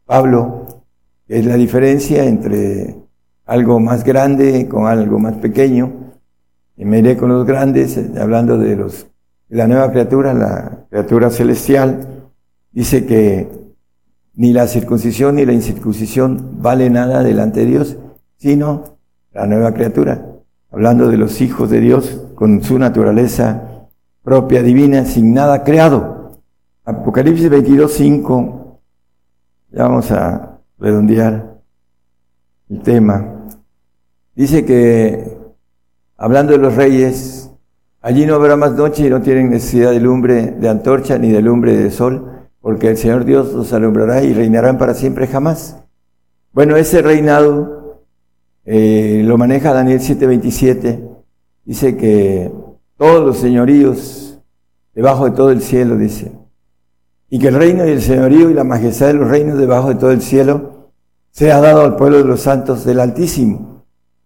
Pablo, 0.05 0.83
es 1.29 1.45
la 1.45 1.55
diferencia 1.55 2.25
entre 2.25 3.00
algo 3.51 3.81
más 3.81 4.05
grande 4.05 4.69
con 4.69 4.87
algo 4.87 5.19
más 5.19 5.33
pequeño. 5.35 5.91
Y 6.77 6.85
me 6.85 6.99
iré 6.99 7.17
con 7.17 7.27
los 7.27 7.45
grandes, 7.45 7.97
eh, 7.97 8.09
hablando 8.17 8.57
de 8.57 8.77
los 8.77 9.07
la 9.49 9.67
nueva 9.67 9.91
criatura, 9.91 10.33
la 10.33 10.85
criatura 10.89 11.29
celestial. 11.29 12.29
Dice 12.71 13.05
que 13.05 13.49
ni 14.35 14.53
la 14.53 14.67
circuncisión 14.67 15.35
ni 15.35 15.45
la 15.45 15.51
incircuncisión 15.51 16.61
vale 16.61 16.89
nada 16.89 17.23
delante 17.23 17.59
de 17.59 17.65
Dios, 17.65 17.97
sino 18.37 18.97
la 19.33 19.45
nueva 19.47 19.73
criatura. 19.73 20.25
Hablando 20.71 21.09
de 21.09 21.17
los 21.17 21.41
hijos 21.41 21.69
de 21.69 21.81
Dios 21.81 22.21
con 22.35 22.63
su 22.63 22.79
naturaleza 22.79 23.89
propia 24.23 24.63
divina, 24.63 25.03
sin 25.03 25.33
nada 25.33 25.65
creado. 25.65 26.39
Apocalipsis 26.85 27.49
22, 27.49 27.91
5. 27.91 28.79
Ya 29.71 29.83
vamos 29.83 30.09
a 30.13 30.61
redondear 30.79 31.59
el 32.69 32.81
tema. 32.81 33.39
Dice 34.35 34.65
que, 34.65 35.37
hablando 36.17 36.53
de 36.53 36.59
los 36.59 36.75
reyes, 36.75 37.51
allí 38.01 38.25
no 38.25 38.35
habrá 38.35 38.55
más 38.55 38.73
noche 38.73 39.07
y 39.07 39.09
no 39.09 39.21
tienen 39.21 39.49
necesidad 39.49 39.91
de 39.91 39.99
lumbre 39.99 40.51
de 40.51 40.69
antorcha 40.69 41.17
ni 41.17 41.31
de 41.31 41.41
lumbre 41.41 41.75
de 41.75 41.91
sol, 41.91 42.47
porque 42.61 42.89
el 42.89 42.97
Señor 42.97 43.25
Dios 43.25 43.53
los 43.53 43.73
alumbrará 43.73 44.23
y 44.23 44.33
reinarán 44.33 44.77
para 44.77 44.93
siempre 44.93 45.27
jamás. 45.27 45.77
Bueno, 46.53 46.77
ese 46.77 47.01
reinado 47.01 48.01
eh, 48.65 49.21
lo 49.25 49.37
maneja 49.37 49.73
Daniel 49.73 49.99
7:27. 49.99 50.99
Dice 51.65 51.97
que 51.97 52.51
todos 52.97 53.25
los 53.25 53.37
señoríos 53.37 54.39
debajo 54.93 55.25
de 55.25 55.31
todo 55.31 55.51
el 55.51 55.61
cielo, 55.61 55.97
dice, 55.97 56.31
y 57.29 57.39
que 57.39 57.47
el 57.47 57.55
reino 57.55 57.85
y 57.85 57.91
el 57.91 58.01
señorío 58.01 58.49
y 58.49 58.53
la 58.53 58.63
majestad 58.63 59.07
de 59.07 59.13
los 59.13 59.29
reinos 59.29 59.57
debajo 59.57 59.89
de 59.89 59.95
todo 59.95 60.11
el 60.11 60.21
cielo 60.21 60.91
sea 61.31 61.61
dado 61.61 61.81
al 61.81 61.95
pueblo 61.95 62.17
de 62.17 62.25
los 62.25 62.41
santos 62.41 62.83
del 62.83 62.99
Altísimo, 62.99 63.80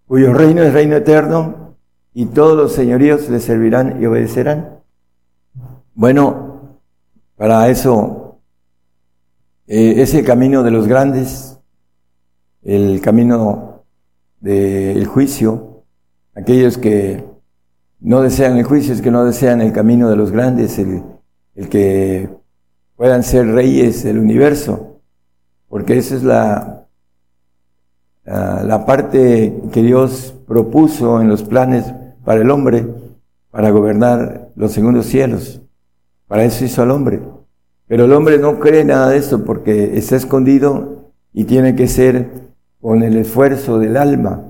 cuyo 0.07 0.33
reino 0.33 0.61
es 0.61 0.73
reino 0.73 0.95
eterno 0.95 1.75
y 2.13 2.27
todos 2.27 2.55
los 2.55 2.73
señoríos 2.73 3.29
le 3.29 3.39
servirán 3.39 4.01
y 4.01 4.05
obedecerán. 4.05 4.79
Bueno, 5.93 6.79
para 7.35 7.69
eso 7.69 8.39
eh, 9.67 9.95
es 9.97 10.13
el 10.13 10.25
camino 10.25 10.63
de 10.63 10.71
los 10.71 10.87
grandes, 10.87 11.59
el 12.61 13.01
camino 13.01 13.83
del 14.39 15.05
juicio, 15.07 15.83
aquellos 16.35 16.77
que 16.77 17.23
no 17.99 18.21
desean 18.21 18.57
el 18.57 18.63
juicio, 18.63 18.93
es 18.93 19.01
que 19.01 19.11
no 19.11 19.25
desean 19.25 19.61
el 19.61 19.73
camino 19.73 20.09
de 20.09 20.15
los 20.15 20.31
grandes, 20.31 20.77
el, 20.77 21.03
el 21.55 21.69
que 21.69 22.29
puedan 22.95 23.23
ser 23.23 23.47
reyes 23.47 24.03
del 24.03 24.19
universo, 24.19 25.01
porque 25.67 25.97
esa 25.97 26.15
es 26.15 26.23
la, 26.23 26.74
la, 28.25 28.63
la 28.63 28.85
parte 28.85 29.61
que 29.71 29.81
Dios 29.81 30.35
propuso 30.47 31.21
en 31.21 31.29
los 31.29 31.43
planes 31.43 31.85
para 32.23 32.41
el 32.41 32.51
hombre, 32.51 32.85
para 33.51 33.69
gobernar 33.69 34.49
los 34.55 34.71
segundos 34.71 35.05
cielos. 35.05 35.61
Para 36.27 36.43
eso 36.43 36.65
hizo 36.65 36.81
al 36.81 36.91
hombre. 36.91 37.21
Pero 37.87 38.05
el 38.05 38.13
hombre 38.13 38.39
no 38.39 38.59
cree 38.59 38.83
nada 38.83 39.09
de 39.09 39.17
esto 39.17 39.43
porque 39.43 39.97
está 39.97 40.15
escondido 40.15 41.11
y 41.33 41.43
tiene 41.43 41.75
que 41.75 41.87
ser 41.87 42.29
con 42.81 43.03
el 43.03 43.17
esfuerzo 43.17 43.77
del 43.77 43.97
alma. 43.97 44.43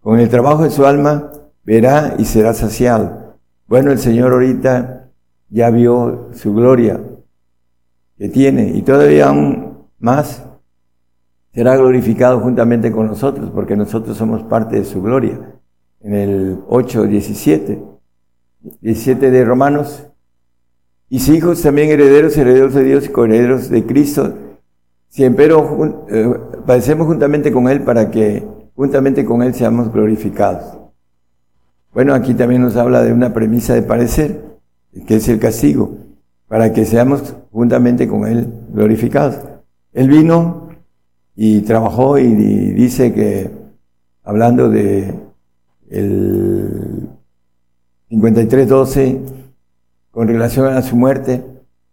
Con 0.00 0.18
el 0.18 0.28
trabajo 0.28 0.64
de 0.64 0.70
su 0.70 0.86
alma 0.86 1.30
verá 1.64 2.14
y 2.18 2.24
será 2.24 2.54
saciado. 2.54 3.36
Bueno, 3.66 3.90
el 3.90 3.98
Señor 3.98 4.32
ahorita 4.32 5.10
ya 5.50 5.70
vio 5.70 6.30
su 6.32 6.54
gloria 6.54 7.00
que 8.16 8.28
tiene 8.28 8.70
y 8.70 8.82
todavía 8.82 9.28
aún 9.28 9.86
más 9.98 10.42
será 11.56 11.74
glorificado 11.74 12.38
juntamente 12.40 12.92
con 12.92 13.06
nosotros 13.06 13.50
porque 13.50 13.76
nosotros 13.76 14.14
somos 14.14 14.42
parte 14.42 14.76
de 14.76 14.84
su 14.84 15.00
gloria. 15.00 15.40
En 16.02 16.12
el 16.12 16.58
8, 16.68 17.04
17, 17.04 17.82
17 18.82 19.30
de 19.30 19.42
Romanos, 19.42 20.06
y 21.08 21.18
si 21.20 21.34
hijos 21.34 21.62
también 21.62 21.88
herederos, 21.88 22.36
herederos 22.36 22.74
de 22.74 22.84
Dios 22.84 23.06
y 23.06 23.08
coherederos 23.08 23.70
de 23.70 23.86
Cristo, 23.86 24.34
si 25.08 25.24
empero 25.24 26.04
eh, 26.10 26.34
padecemos 26.66 27.06
juntamente 27.06 27.50
con 27.50 27.70
Él 27.70 27.80
para 27.80 28.10
que 28.10 28.46
juntamente 28.74 29.24
con 29.24 29.42
Él 29.42 29.54
seamos 29.54 29.90
glorificados. 29.90 30.76
Bueno, 31.94 32.12
aquí 32.12 32.34
también 32.34 32.60
nos 32.60 32.76
habla 32.76 33.02
de 33.02 33.14
una 33.14 33.32
premisa 33.32 33.72
de 33.72 33.80
parecer, 33.80 34.44
que 35.06 35.16
es 35.16 35.28
el 35.30 35.38
castigo, 35.38 35.96
para 36.48 36.74
que 36.74 36.84
seamos 36.84 37.34
juntamente 37.50 38.06
con 38.06 38.26
Él 38.26 38.46
glorificados. 38.74 39.38
Él 39.94 40.10
vino 40.10 40.65
y 41.36 41.60
trabajó 41.60 42.18
y, 42.18 42.26
dice 42.34 43.12
que, 43.12 43.50
hablando 44.24 44.70
de 44.70 45.14
el 45.90 47.08
53.12, 48.10 49.20
con 50.10 50.28
relación 50.28 50.68
a 50.68 50.80
su 50.80 50.96
muerte, 50.96 51.44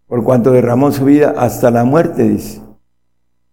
por 0.08 0.24
cuanto 0.24 0.52
derramó 0.52 0.92
su 0.92 1.04
vida 1.06 1.36
hasta 1.38 1.70
la 1.72 1.84
muerte, 1.84 2.24
dice. 2.24 2.62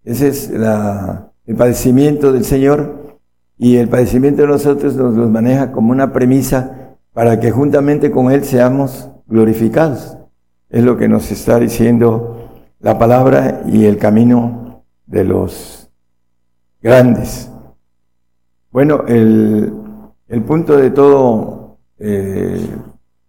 Ese 0.05 0.29
es 0.29 0.51
el 0.51 1.57
padecimiento 1.57 2.33
del 2.33 2.45
Señor 2.45 3.19
y 3.59 3.77
el 3.77 3.89
padecimiento 3.89 4.43
de 4.43 4.49
nosotros 4.49 4.95
nos 4.95 5.15
los 5.15 5.29
maneja 5.29 5.73
como 5.73 5.91
una 5.91 6.13
premisa 6.13 6.97
para 7.13 7.41
que 7.41 7.51
juntamente 7.51 8.11
con 8.11 8.31
Él 8.31 8.45
seamos 8.45 9.11
glorificados. 9.27 10.17
Es 10.71 10.85
lo 10.85 10.97
que 10.97 11.09
nos 11.09 11.31
está 11.33 11.59
diciendo 11.59 12.49
la 12.79 12.99
palabra 12.99 13.63
y 13.67 13.85
el 13.85 13.99
camino 13.99 14.85
de 15.07 15.25
los 15.25 15.80
grandes. 16.83 17.51
Bueno, 18.71 19.05
el, 19.07 19.73
el 20.29 20.43
punto 20.43 20.77
de 20.77 20.91
todo 20.91 21.79
eh, 21.99 22.67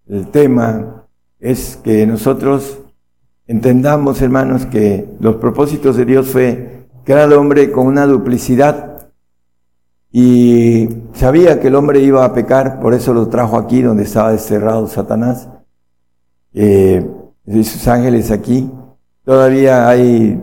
el 0.07 0.27
tema 0.27 1.05
es 1.39 1.77
que 1.83 2.05
nosotros 2.05 2.79
entendamos, 3.47 4.21
hermanos, 4.21 4.65
que 4.67 5.09
los 5.19 5.35
propósitos 5.37 5.97
de 5.97 6.05
Dios 6.05 6.27
fue 6.27 6.87
crear 7.03 7.21
al 7.21 7.33
hombre 7.33 7.71
con 7.71 7.87
una 7.87 8.05
duplicidad 8.05 9.09
y 10.11 10.89
sabía 11.13 11.59
que 11.59 11.69
el 11.69 11.75
hombre 11.75 12.01
iba 12.01 12.23
a 12.23 12.33
pecar, 12.33 12.79
por 12.79 12.93
eso 12.93 13.13
lo 13.13 13.27
trajo 13.29 13.57
aquí 13.57 13.81
donde 13.81 14.03
estaba 14.03 14.31
desterrado 14.31 14.87
Satanás 14.87 15.49
eh, 16.53 17.09
y 17.45 17.63
sus 17.63 17.87
ángeles 17.87 18.29
aquí. 18.29 18.69
Todavía 19.23 19.87
hay 19.87 20.39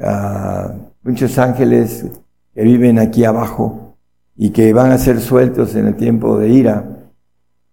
ah, 0.00 0.74
muchos 1.02 1.38
ángeles 1.38 2.06
que 2.54 2.62
viven 2.62 2.98
aquí 2.98 3.24
abajo 3.24 3.96
y 4.36 4.50
que 4.50 4.72
van 4.72 4.90
a 4.92 4.98
ser 4.98 5.20
sueltos 5.20 5.74
en 5.74 5.86
el 5.86 5.96
tiempo 5.96 6.38
de 6.38 6.48
ira 6.48 6.84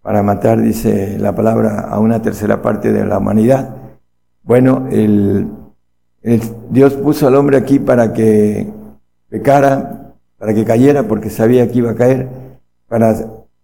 para 0.02 0.22
matar, 0.22 0.60
dice 0.60 1.18
la 1.18 1.34
palabra, 1.34 1.80
a 1.80 1.98
una 1.98 2.22
tercera 2.22 2.62
parte 2.62 2.92
de 2.92 3.04
la 3.04 3.18
humanidad. 3.18 3.76
Bueno, 4.42 4.86
el, 4.90 5.48
el- 6.22 6.42
Dios 6.70 6.94
puso 6.94 7.26
al 7.26 7.34
hombre 7.34 7.56
aquí 7.56 7.78
para 7.78 8.12
que 8.12 8.66
pecara, 9.28 10.14
para 10.38 10.54
que 10.54 10.64
cayera, 10.64 11.02
porque 11.02 11.30
sabía 11.30 11.70
que 11.70 11.78
iba 11.78 11.90
a 11.90 11.94
caer, 11.94 12.28
para 12.86 13.14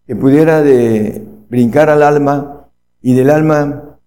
que 0.06 0.16
pudiera 0.16 0.60
de 0.62 1.26
brincar 1.48 1.88
al 1.88 2.02
alma 2.02 2.66
y 3.00 3.14
del 3.14 3.30
alma 3.30 3.98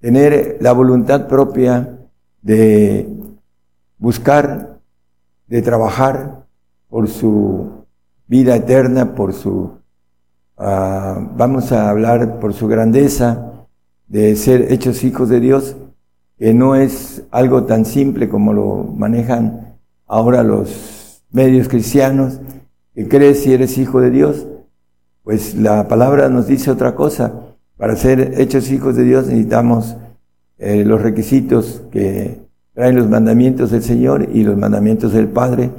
tener 0.00 0.58
la 0.60 0.72
voluntad 0.72 1.26
propia 1.26 1.98
de 2.42 3.08
buscar, 3.98 4.78
de 5.46 5.62
trabajar 5.62 6.46
por 6.92 7.08
su 7.08 7.86
vida 8.26 8.54
eterna, 8.54 9.14
por 9.14 9.32
su, 9.32 9.78
ah, 10.58 11.26
vamos 11.38 11.72
a 11.72 11.88
hablar 11.88 12.38
por 12.38 12.52
su 12.52 12.68
grandeza, 12.68 13.66
de 14.08 14.36
ser 14.36 14.70
hechos 14.70 15.02
hijos 15.02 15.30
de 15.30 15.40
Dios, 15.40 15.74
que 16.36 16.52
no 16.52 16.74
es 16.74 17.22
algo 17.30 17.64
tan 17.64 17.86
simple 17.86 18.28
como 18.28 18.52
lo 18.52 18.84
manejan 18.84 19.78
ahora 20.06 20.42
los 20.42 21.24
medios 21.30 21.66
cristianos, 21.66 22.40
que 22.94 23.08
crees 23.08 23.42
si 23.42 23.54
eres 23.54 23.78
hijo 23.78 24.02
de 24.02 24.10
Dios, 24.10 24.46
pues 25.22 25.54
la 25.54 25.88
palabra 25.88 26.28
nos 26.28 26.46
dice 26.46 26.70
otra 26.70 26.94
cosa. 26.94 27.54
Para 27.78 27.96
ser 27.96 28.34
hechos 28.38 28.70
hijos 28.70 28.96
de 28.96 29.04
Dios 29.04 29.28
necesitamos 29.28 29.96
eh, 30.58 30.84
los 30.84 31.00
requisitos 31.00 31.84
que 31.90 32.42
traen 32.74 32.96
los 32.96 33.08
mandamientos 33.08 33.70
del 33.70 33.82
Señor 33.82 34.28
y 34.30 34.44
los 34.44 34.58
mandamientos 34.58 35.14
del 35.14 35.28
Padre 35.28 35.70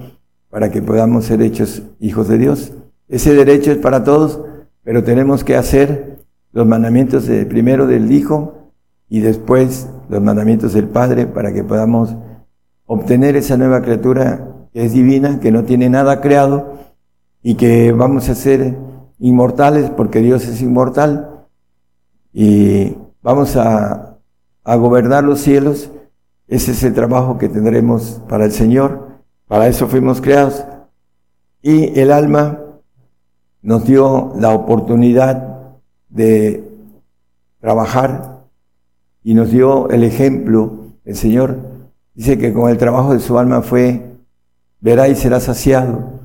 para 0.53 0.69
que 0.69 0.83
podamos 0.83 1.25
ser 1.25 1.41
hechos 1.41 1.81
hijos 1.99 2.27
de 2.27 2.37
Dios. 2.37 2.73
Ese 3.07 3.33
derecho 3.33 3.71
es 3.71 3.79
para 3.79 4.03
todos, 4.03 4.39
pero 4.83 5.03
tenemos 5.03 5.43
que 5.43 5.55
hacer 5.55 6.19
los 6.51 6.67
mandamientos 6.67 7.23
primero 7.49 7.87
del 7.87 8.11
Hijo 8.11 8.69
y 9.09 9.21
después 9.21 9.89
los 10.09 10.21
mandamientos 10.21 10.73
del 10.73 10.87
Padre 10.87 11.25
para 11.25 11.51
que 11.53 11.63
podamos 11.63 12.15
obtener 12.85 13.35
esa 13.35 13.57
nueva 13.57 13.81
criatura 13.81 14.67
que 14.71 14.85
es 14.85 14.93
divina, 14.93 15.39
que 15.39 15.51
no 15.51 15.63
tiene 15.63 15.89
nada 15.89 16.21
creado 16.21 16.73
y 17.41 17.55
que 17.55 17.91
vamos 17.91 18.29
a 18.29 18.35
ser 18.35 18.77
inmortales 19.17 19.89
porque 19.89 20.19
Dios 20.19 20.47
es 20.47 20.61
inmortal 20.61 21.47
y 22.31 22.95
vamos 23.23 23.55
a, 23.55 24.19
a 24.63 24.75
gobernar 24.75 25.23
los 25.23 25.39
cielos. 25.39 25.89
Ese 26.47 26.73
es 26.73 26.83
el 26.83 26.93
trabajo 26.93 27.39
que 27.39 27.49
tendremos 27.49 28.21
para 28.29 28.45
el 28.45 28.51
Señor. 28.51 29.12
Para 29.47 29.67
eso 29.67 29.87
fuimos 29.87 30.21
creados. 30.21 30.63
Y 31.61 31.99
el 31.99 32.11
alma 32.11 32.59
nos 33.61 33.85
dio 33.85 34.33
la 34.37 34.53
oportunidad 34.53 35.77
de 36.09 36.69
trabajar 37.59 38.43
y 39.23 39.33
nos 39.33 39.49
dio 39.51 39.89
el 39.89 40.03
ejemplo. 40.03 40.93
El 41.05 41.15
Señor 41.15 41.57
dice 42.13 42.37
que 42.37 42.53
con 42.53 42.69
el 42.69 42.77
trabajo 42.77 43.13
de 43.13 43.19
su 43.19 43.39
alma 43.39 43.61
fue, 43.61 44.17
verá 44.81 45.07
y 45.07 45.15
será 45.15 45.39
saciado. 45.39 46.19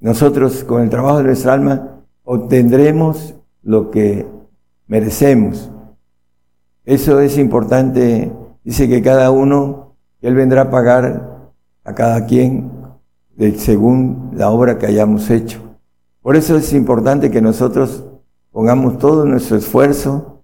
Nosotros 0.00 0.64
con 0.64 0.82
el 0.82 0.90
trabajo 0.90 1.18
de 1.18 1.24
nuestra 1.24 1.52
alma 1.52 2.00
obtendremos 2.24 3.34
lo 3.62 3.90
que 3.90 4.26
merecemos. 4.86 5.70
Eso 6.84 7.20
es 7.20 7.38
importante. 7.38 8.32
Dice 8.64 8.88
que 8.88 9.02
cada 9.02 9.30
uno, 9.30 9.94
Él 10.20 10.34
vendrá 10.34 10.62
a 10.62 10.70
pagar 10.70 11.37
a 11.88 11.94
cada 11.94 12.26
quien 12.26 12.70
según 13.56 14.32
la 14.34 14.50
obra 14.50 14.78
que 14.78 14.84
hayamos 14.84 15.30
hecho. 15.30 15.58
Por 16.20 16.36
eso 16.36 16.54
es 16.56 16.74
importante 16.74 17.30
que 17.30 17.40
nosotros 17.40 18.04
pongamos 18.52 18.98
todo 18.98 19.24
nuestro 19.24 19.56
esfuerzo 19.56 20.42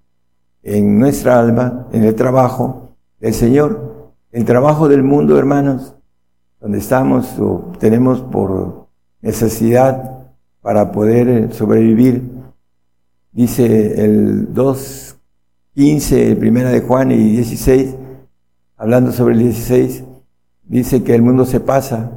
en 0.62 0.99
nuestra 0.99 1.39
alma, 1.39 1.87
en 1.93 2.05
el 2.05 2.15
trabajo 2.15 2.97
del 3.21 3.35
Señor. 3.35 4.15
El 4.33 4.47
trabajo 4.47 4.89
del 4.89 5.03
mundo, 5.03 5.39
hermanos, 5.39 5.95
donde 6.61 6.79
estamos 6.79 7.39
o 7.39 7.73
tenemos 7.79 8.23
por 8.23 8.87
necesidad 9.21 10.29
para 10.62 10.93
poder 10.93 11.29
eh, 11.29 11.53
sobrevivir. 11.53 12.23
Dice 13.33 14.03
el 14.03 14.55
2, 14.55 15.16
15, 15.75 16.31
el 16.31 16.37
primera 16.39 16.71
de 16.71 16.81
Juan 16.81 17.12
y 17.12 17.16
16, 17.16 17.97
hablando 18.79 19.12
sobre 19.12 19.35
el 19.35 19.41
16, 19.41 20.05
dice 20.66 21.03
que 21.03 21.15
el 21.15 21.23
mundo 21.23 21.45
se 21.45 21.61
pasa. 21.61 22.11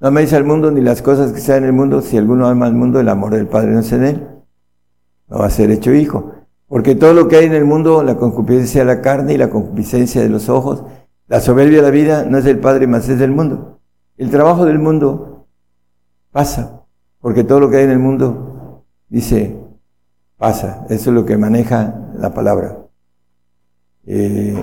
No 0.00 0.08
améis 0.08 0.32
al 0.32 0.44
mundo 0.44 0.70
ni 0.70 0.80
las 0.80 1.02
cosas 1.02 1.32
que 1.32 1.40
sean 1.40 1.58
en 1.58 1.64
el 1.64 1.72
mundo. 1.72 2.02
Si 2.02 2.16
alguno 2.16 2.46
ama 2.48 2.66
al 2.66 2.74
mundo, 2.74 3.00
el 3.00 3.08
amor 3.08 3.32
del 3.32 3.46
Padre 3.46 3.72
no 3.72 3.80
es 3.80 3.92
en 3.92 4.04
él. 4.04 4.28
No 5.28 5.38
va 5.38 5.46
a 5.46 5.50
ser 5.50 5.70
hecho 5.70 5.92
hijo. 5.92 6.32
Porque 6.66 6.94
todo 6.94 7.12
lo 7.12 7.28
que 7.28 7.36
hay 7.36 7.44
en 7.46 7.54
el 7.54 7.64
mundo, 7.64 8.02
la 8.02 8.16
concupiscencia 8.16 8.80
de 8.80 8.86
la 8.86 9.00
carne 9.00 9.34
y 9.34 9.36
la 9.36 9.50
concupiscencia 9.50 10.22
de 10.22 10.28
los 10.28 10.48
ojos, 10.48 10.84
la 11.28 11.40
soberbia 11.40 11.78
de 11.78 11.82
la 11.82 11.90
vida, 11.90 12.24
no 12.24 12.38
es 12.38 12.44
del 12.44 12.58
Padre, 12.58 12.86
más 12.86 13.08
es 13.08 13.18
del 13.18 13.30
mundo. 13.30 13.80
El 14.16 14.30
trabajo 14.30 14.64
del 14.64 14.78
mundo 14.78 15.46
pasa. 16.30 16.82
Porque 17.20 17.44
todo 17.44 17.60
lo 17.60 17.70
que 17.70 17.76
hay 17.76 17.84
en 17.84 17.90
el 17.90 17.98
mundo, 18.00 18.84
dice, 19.08 19.56
pasa. 20.36 20.84
Eso 20.88 21.10
es 21.10 21.14
lo 21.14 21.24
que 21.24 21.36
maneja 21.36 22.10
la 22.16 22.34
palabra. 22.34 22.78
Eh, 24.04 24.56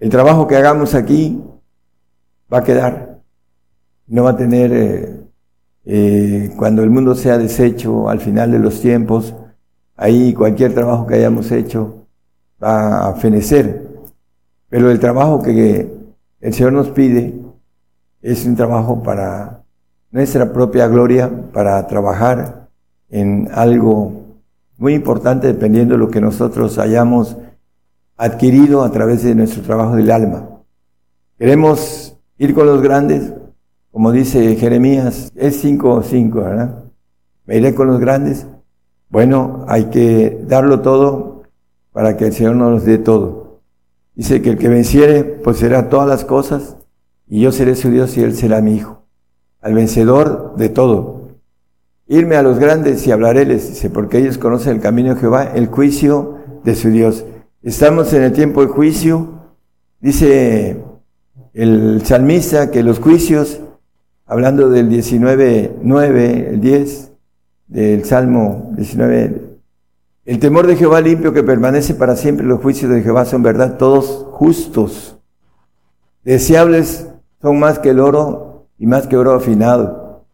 el 0.00 0.10
trabajo 0.10 0.48
que 0.48 0.56
hagamos 0.56 0.94
aquí 0.94 1.40
va 2.52 2.58
a 2.58 2.64
quedar. 2.64 3.20
No 4.06 4.24
va 4.24 4.30
a 4.30 4.36
tener, 4.36 4.72
eh, 4.72 5.20
eh, 5.84 6.50
cuando 6.56 6.82
el 6.82 6.90
mundo 6.90 7.14
sea 7.14 7.38
deshecho 7.38 8.08
al 8.08 8.20
final 8.20 8.52
de 8.52 8.58
los 8.58 8.80
tiempos, 8.80 9.34
ahí 9.96 10.32
cualquier 10.32 10.74
trabajo 10.74 11.06
que 11.06 11.14
hayamos 11.14 11.50
hecho 11.52 12.06
va 12.62 13.08
a 13.08 13.14
fenecer. 13.14 13.88
Pero 14.68 14.90
el 14.90 14.98
trabajo 14.98 15.42
que 15.42 15.90
el 16.40 16.54
Señor 16.54 16.72
nos 16.72 16.90
pide 16.90 17.34
es 18.22 18.44
un 18.46 18.56
trabajo 18.56 19.02
para 19.02 19.62
nuestra 20.10 20.52
propia 20.52 20.88
gloria, 20.88 21.30
para 21.52 21.86
trabajar 21.86 22.68
en 23.10 23.48
algo 23.52 24.28
muy 24.76 24.94
importante 24.94 25.46
dependiendo 25.46 25.94
de 25.94 25.98
lo 25.98 26.08
que 26.08 26.20
nosotros 26.20 26.78
hayamos 26.78 27.36
adquirido 28.16 28.82
a 28.82 28.92
través 28.92 29.22
de 29.22 29.34
nuestro 29.34 29.62
trabajo 29.62 29.96
del 29.96 30.10
alma. 30.10 30.48
Queremos 31.38 32.17
ir 32.38 32.54
con 32.54 32.66
los 32.66 32.80
grandes, 32.80 33.32
como 33.90 34.12
dice 34.12 34.56
Jeremías, 34.56 35.32
es 35.34 35.60
5 35.60 35.90
o 35.90 36.02
5, 36.02 36.40
¿verdad? 36.40 36.84
Me 37.46 37.56
iré 37.56 37.74
con 37.74 37.88
los 37.88 38.00
grandes. 38.00 38.46
Bueno, 39.08 39.64
hay 39.68 39.86
que 39.86 40.38
darlo 40.46 40.80
todo 40.80 41.42
para 41.92 42.16
que 42.16 42.26
el 42.26 42.32
Señor 42.32 42.56
nos 42.56 42.84
dé 42.84 42.98
todo. 42.98 43.60
Dice 44.14 44.42
que 44.42 44.50
el 44.50 44.58
que 44.58 44.68
venciere 44.68 45.24
poseerá 45.24 45.88
todas 45.88 46.08
las 46.08 46.24
cosas 46.24 46.76
y 47.26 47.40
yo 47.40 47.52
seré 47.52 47.74
su 47.74 47.90
Dios 47.90 48.16
y 48.16 48.22
él 48.22 48.34
será 48.34 48.60
mi 48.60 48.74
hijo. 48.76 49.02
Al 49.60 49.74
vencedor 49.74 50.54
de 50.56 50.68
todo. 50.68 51.18
irme 52.06 52.36
a 52.36 52.42
los 52.42 52.58
grandes 52.58 53.06
y 53.06 53.12
hablaréles, 53.12 53.68
dice, 53.68 53.90
porque 53.90 54.18
ellos 54.18 54.38
conocen 54.38 54.76
el 54.76 54.80
camino 54.80 55.14
de 55.14 55.20
Jehová, 55.20 55.44
el 55.54 55.66
juicio 55.66 56.38
de 56.64 56.74
su 56.74 56.88
Dios. 56.88 57.24
Estamos 57.62 58.12
en 58.14 58.22
el 58.22 58.32
tiempo 58.32 58.62
de 58.62 58.68
juicio, 58.68 59.28
dice 60.00 60.82
el 61.54 62.04
salmista 62.04 62.70
que 62.70 62.82
los 62.82 62.98
juicios, 62.98 63.60
hablando 64.26 64.70
del 64.70 64.88
19, 64.88 65.76
9, 65.82 66.50
el 66.50 66.60
10, 66.60 67.12
del 67.68 68.04
Salmo 68.04 68.72
19, 68.76 69.48
el 70.24 70.38
temor 70.38 70.66
de 70.66 70.76
Jehová 70.76 71.00
limpio 71.00 71.32
que 71.32 71.42
permanece 71.42 71.94
para 71.94 72.14
siempre, 72.14 72.46
los 72.46 72.60
juicios 72.60 72.90
de 72.90 73.02
Jehová 73.02 73.24
son 73.24 73.42
verdad, 73.42 73.78
todos 73.78 74.26
justos. 74.32 75.18
Deseables 76.22 77.08
son 77.40 77.58
más 77.58 77.78
que 77.78 77.90
el 77.90 78.00
oro 78.00 78.66
y 78.78 78.86
más 78.86 79.06
que 79.06 79.16
oro 79.16 79.32
afinado, 79.32 80.26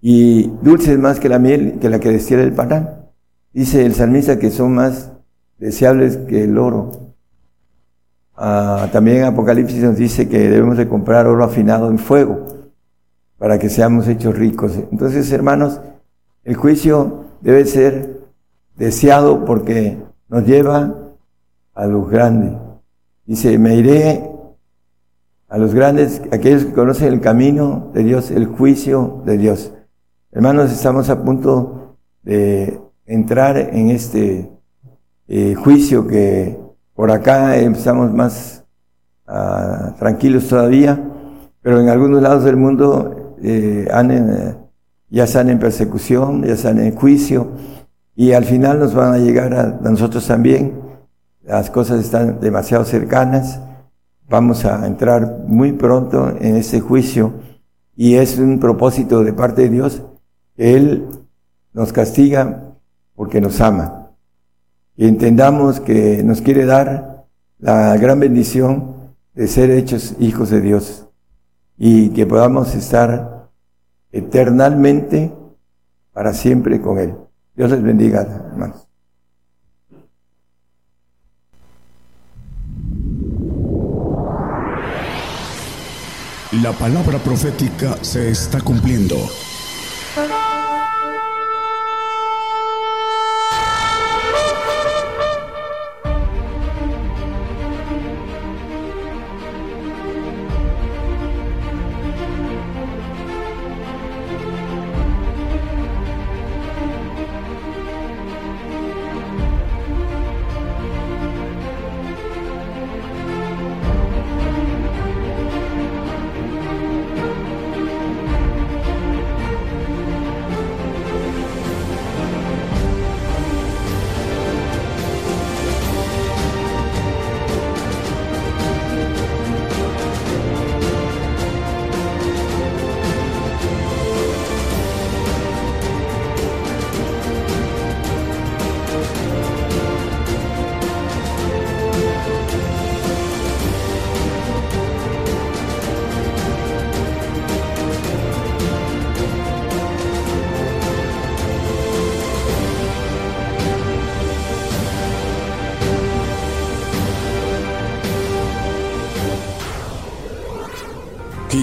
y 0.00 0.48
dulces 0.62 0.98
más 0.98 1.20
que 1.20 1.28
la 1.28 1.38
miel 1.38 1.78
que 1.80 1.88
la 1.88 2.00
que 2.00 2.10
destiela 2.10 2.42
el 2.42 2.52
panal. 2.52 3.08
Dice 3.52 3.86
el 3.86 3.94
salmista 3.94 4.38
que 4.38 4.50
son 4.50 4.74
más 4.74 5.12
deseables 5.58 6.16
que 6.16 6.44
el 6.44 6.58
oro. 6.58 7.05
Ah, 8.36 8.88
también 8.92 9.24
Apocalipsis 9.24 9.82
nos 9.82 9.96
dice 9.96 10.28
que 10.28 10.38
debemos 10.38 10.76
de 10.76 10.88
comprar 10.88 11.26
oro 11.26 11.42
afinado 11.42 11.88
en 11.90 11.98
fuego 11.98 12.44
para 13.38 13.58
que 13.58 13.70
seamos 13.70 14.06
hechos 14.08 14.36
ricos. 14.36 14.76
Entonces, 14.92 15.30
hermanos, 15.32 15.80
el 16.44 16.54
juicio 16.54 17.24
debe 17.40 17.64
ser 17.64 18.20
deseado 18.76 19.44
porque 19.46 19.98
nos 20.28 20.44
lleva 20.44 20.94
a 21.74 21.86
los 21.86 22.10
grandes. 22.10 22.52
Dice, 23.24 23.58
me 23.58 23.74
iré 23.76 24.30
a 25.48 25.58
los 25.58 25.74
grandes, 25.74 26.20
aquellos 26.30 26.66
que 26.66 26.72
conocen 26.72 27.12
el 27.14 27.20
camino 27.20 27.90
de 27.94 28.04
Dios, 28.04 28.30
el 28.30 28.46
juicio 28.46 29.22
de 29.24 29.38
Dios. 29.38 29.72
Hermanos, 30.30 30.72
estamos 30.72 31.08
a 31.08 31.22
punto 31.22 31.96
de 32.22 32.80
entrar 33.06 33.56
en 33.56 33.90
este 33.90 34.50
eh, 35.28 35.54
juicio 35.54 36.06
que 36.06 36.65
por 36.96 37.10
acá 37.10 37.56
estamos 37.56 38.12
más 38.12 38.64
ah, 39.26 39.94
tranquilos 39.98 40.48
todavía, 40.48 40.98
pero 41.60 41.80
en 41.80 41.90
algunos 41.90 42.22
lados 42.22 42.44
del 42.44 42.56
mundo 42.56 43.36
eh, 43.42 43.86
han, 43.92 44.10
eh, 44.10 44.56
ya 45.10 45.24
están 45.24 45.50
en 45.50 45.58
persecución, 45.58 46.42
ya 46.42 46.54
están 46.54 46.78
en 46.80 46.94
juicio, 46.94 47.52
y 48.16 48.32
al 48.32 48.46
final 48.46 48.78
nos 48.78 48.94
van 48.94 49.12
a 49.12 49.18
llegar 49.18 49.52
a, 49.54 49.66
nosotros 49.82 50.26
también. 50.26 50.80
Las 51.42 51.70
cosas 51.70 52.00
están 52.00 52.40
demasiado 52.40 52.84
cercanas, 52.86 53.60
vamos 54.28 54.64
a 54.64 54.86
entrar 54.86 55.44
muy 55.46 55.72
pronto 55.72 56.34
en 56.40 56.56
ese 56.56 56.80
juicio, 56.80 57.34
y 57.94 58.14
es 58.14 58.38
un 58.38 58.58
propósito 58.58 59.22
de 59.22 59.32
parte 59.32 59.62
de 59.62 59.68
Dios 59.70 60.02
Él 60.56 61.06
nos 61.72 61.92
castiga 61.92 62.74
porque 63.14 63.40
nos 63.40 63.60
ama 63.60 64.05
y 64.96 65.06
entendamos 65.06 65.80
que 65.80 66.22
nos 66.22 66.40
quiere 66.40 66.64
dar 66.64 67.26
la 67.58 67.96
gran 67.96 68.20
bendición 68.20 68.94
de 69.34 69.46
ser 69.46 69.70
hechos 69.70 70.14
hijos 70.18 70.50
de 70.50 70.60
Dios 70.60 71.06
y 71.76 72.10
que 72.10 72.26
podamos 72.26 72.74
estar 72.74 73.50
eternamente 74.12 75.32
para 76.12 76.32
siempre 76.32 76.80
con 76.80 76.98
Él. 76.98 77.14
Dios 77.54 77.70
les 77.70 77.82
bendiga, 77.82 78.22
hermanos. 78.22 78.86
La 86.62 86.72
palabra 86.72 87.18
profética 87.18 87.98
se 88.02 88.30
está 88.30 88.60
cumpliendo. 88.62 89.16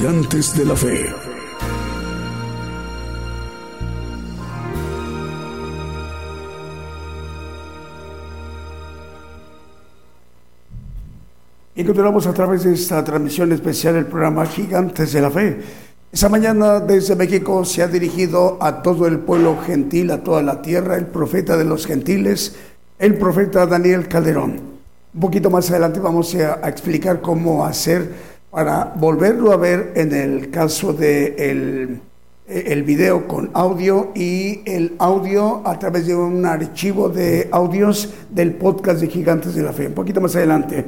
Gigantes 0.04 0.58
de 0.58 0.66
la 0.66 0.76
fe. 0.76 1.06
Y 11.74 11.86
continuamos 11.86 12.28
a 12.28 12.34
través 12.34 12.66
de 12.66 12.74
esta 12.74 13.02
transmisión 13.02 13.54
especial 13.54 13.94
del 13.94 14.08
programa 14.08 14.46
Gigantes 14.46 15.14
de 15.14 15.22
la 15.22 15.32
Fe. 15.32 15.62
Esa 16.12 16.28
mañana 16.28 16.82
desde 16.82 17.16
México 17.16 17.64
se 17.64 17.82
ha 17.82 17.88
dirigido 17.88 18.58
a 18.60 18.82
todo 18.82 19.08
el 19.08 19.20
pueblo 19.20 19.58
gentil, 19.66 20.12
a 20.12 20.22
toda 20.22 20.42
la 20.42 20.62
tierra, 20.62 20.98
el 20.98 21.06
profeta 21.06 21.56
de 21.56 21.64
los 21.64 21.88
gentiles, 21.88 22.58
el 23.00 23.18
profeta 23.18 23.66
Daniel 23.66 24.10
Calderón. 24.10 24.74
Un 25.14 25.22
poquito 25.22 25.50
más 25.50 25.72
adelante 25.72 26.02
vamos 26.02 26.36
a, 26.36 26.60
a 26.62 26.68
explicar 26.68 27.22
cómo 27.22 27.64
hacer 27.64 28.33
para 28.54 28.94
volverlo 28.98 29.52
a 29.52 29.58
ver 29.58 29.94
en 29.96 30.14
el 30.14 30.52
caso 30.52 30.94
de 30.94 31.34
el, 31.40 32.02
el 32.46 32.84
video 32.84 33.28
con 33.28 33.50
audio 33.56 34.12
y 34.14 34.62
el 34.66 34.94
audio 35.00 35.68
a 35.68 35.80
través 35.80 36.06
de 36.06 36.16
un 36.16 36.46
archivo 36.46 37.10
de 37.10 37.50
audios 37.52 38.14
del 38.30 38.54
podcast 38.54 39.02
de 39.02 39.08
Gigantes 39.08 39.56
de 39.56 39.64
la 39.64 39.74
Fe. 39.74 39.88
Un 39.88 39.96
poquito 39.96 40.22
más 40.22 40.36
adelante. 40.36 40.86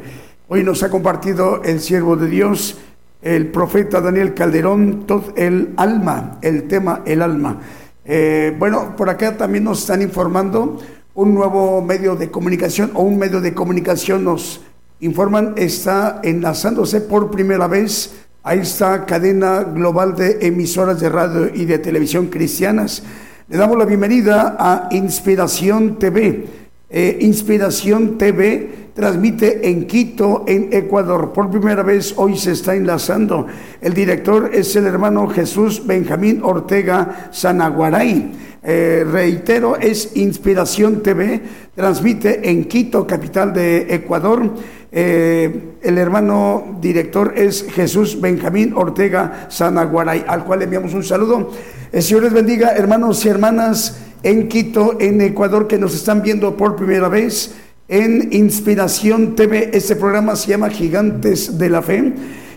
Hoy 0.47 0.63
nos 0.63 0.83
ha 0.83 0.91
compartido 0.91 1.63
el 1.63 1.79
siervo 1.79 2.15
de 2.15 2.27
Dios, 2.27 2.77
el 3.23 3.47
profeta 3.47 3.99
Daniel 3.99 4.35
Calderón, 4.35 5.07
todo 5.07 5.33
el 5.35 5.73
alma, 5.75 6.37
el 6.43 6.67
tema 6.67 7.01
el 7.03 7.23
alma. 7.23 7.61
Eh, 8.05 8.55
bueno, 8.59 8.95
por 8.95 9.09
acá 9.09 9.37
también 9.37 9.63
nos 9.63 9.79
están 9.79 10.03
informando 10.03 10.79
un 11.15 11.33
nuevo 11.33 11.81
medio 11.81 12.15
de 12.15 12.29
comunicación 12.29 12.91
o 12.93 13.01
un 13.01 13.17
medio 13.17 13.41
de 13.41 13.55
comunicación 13.55 14.23
nos 14.23 14.61
informan 14.99 15.53
está 15.57 16.21
enlazándose 16.23 17.01
por 17.01 17.29
primera 17.31 17.67
vez 17.67 18.15
a 18.43 18.53
esta 18.53 19.05
cadena 19.05 19.63
global 19.63 20.15
de 20.15 20.37
emisoras 20.41 20.99
de 20.99 21.09
radio 21.09 21.49
y 21.53 21.65
de 21.65 21.79
televisión 21.79 22.27
cristianas. 22.27 23.03
Le 23.47 23.57
damos 23.57 23.77
la 23.77 23.85
bienvenida 23.85 24.55
a 24.57 24.87
Inspiración 24.91 25.99
TV. 25.99 26.45
Eh, 26.89 27.17
Inspiración 27.21 28.17
TV 28.17 28.85
transmite 28.93 29.69
en 29.69 29.85
Quito, 29.87 30.45
en 30.47 30.69
Ecuador. 30.71 31.33
Por 31.33 31.49
primera 31.49 31.83
vez 31.83 32.13
hoy 32.15 32.37
se 32.37 32.53
está 32.53 32.75
enlazando. 32.75 33.45
El 33.81 33.93
director 33.93 34.51
es 34.53 34.75
el 34.75 34.85
hermano 34.85 35.27
Jesús 35.27 35.85
Benjamín 35.85 36.39
Ortega 36.43 37.29
Sanaguaray. 37.31 38.31
Eh, 38.63 39.05
reitero, 39.11 39.75
es 39.75 40.15
Inspiración 40.15 41.03
TV, 41.03 41.39
transmite 41.75 42.49
en 42.49 42.65
Quito, 42.65 43.05
capital 43.05 43.53
de 43.53 43.93
Ecuador. 43.93 44.53
Eh, 44.97 45.73
el 45.81 45.97
hermano 45.97 46.77
director 46.79 47.33
es 47.35 47.65
Jesús 47.69 48.21
Benjamín 48.21 48.71
Ortega 48.73 49.47
Sanaguaray, 49.49 50.23
al 50.25 50.45
cual 50.45 50.61
enviamos 50.61 50.93
un 50.93 51.03
saludo. 51.03 51.51
El 51.91 52.01
Señor 52.01 52.23
les 52.23 52.31
bendiga, 52.31 52.69
hermanos 52.69 53.25
y 53.25 53.27
hermanas 53.27 53.97
en 54.23 54.47
Quito, 54.47 54.95
en 55.01 55.19
Ecuador, 55.19 55.67
que 55.67 55.77
nos 55.77 55.93
están 55.93 56.21
viendo 56.21 56.55
por 56.55 56.77
primera 56.77 57.09
vez 57.09 57.55
en 57.89 58.29
Inspiración 58.31 59.35
TV. 59.35 59.71
Este 59.73 59.97
programa 59.97 60.37
se 60.37 60.51
llama 60.51 60.69
Gigantes 60.69 61.57
de 61.57 61.69
la 61.69 61.81
Fe. 61.81 62.13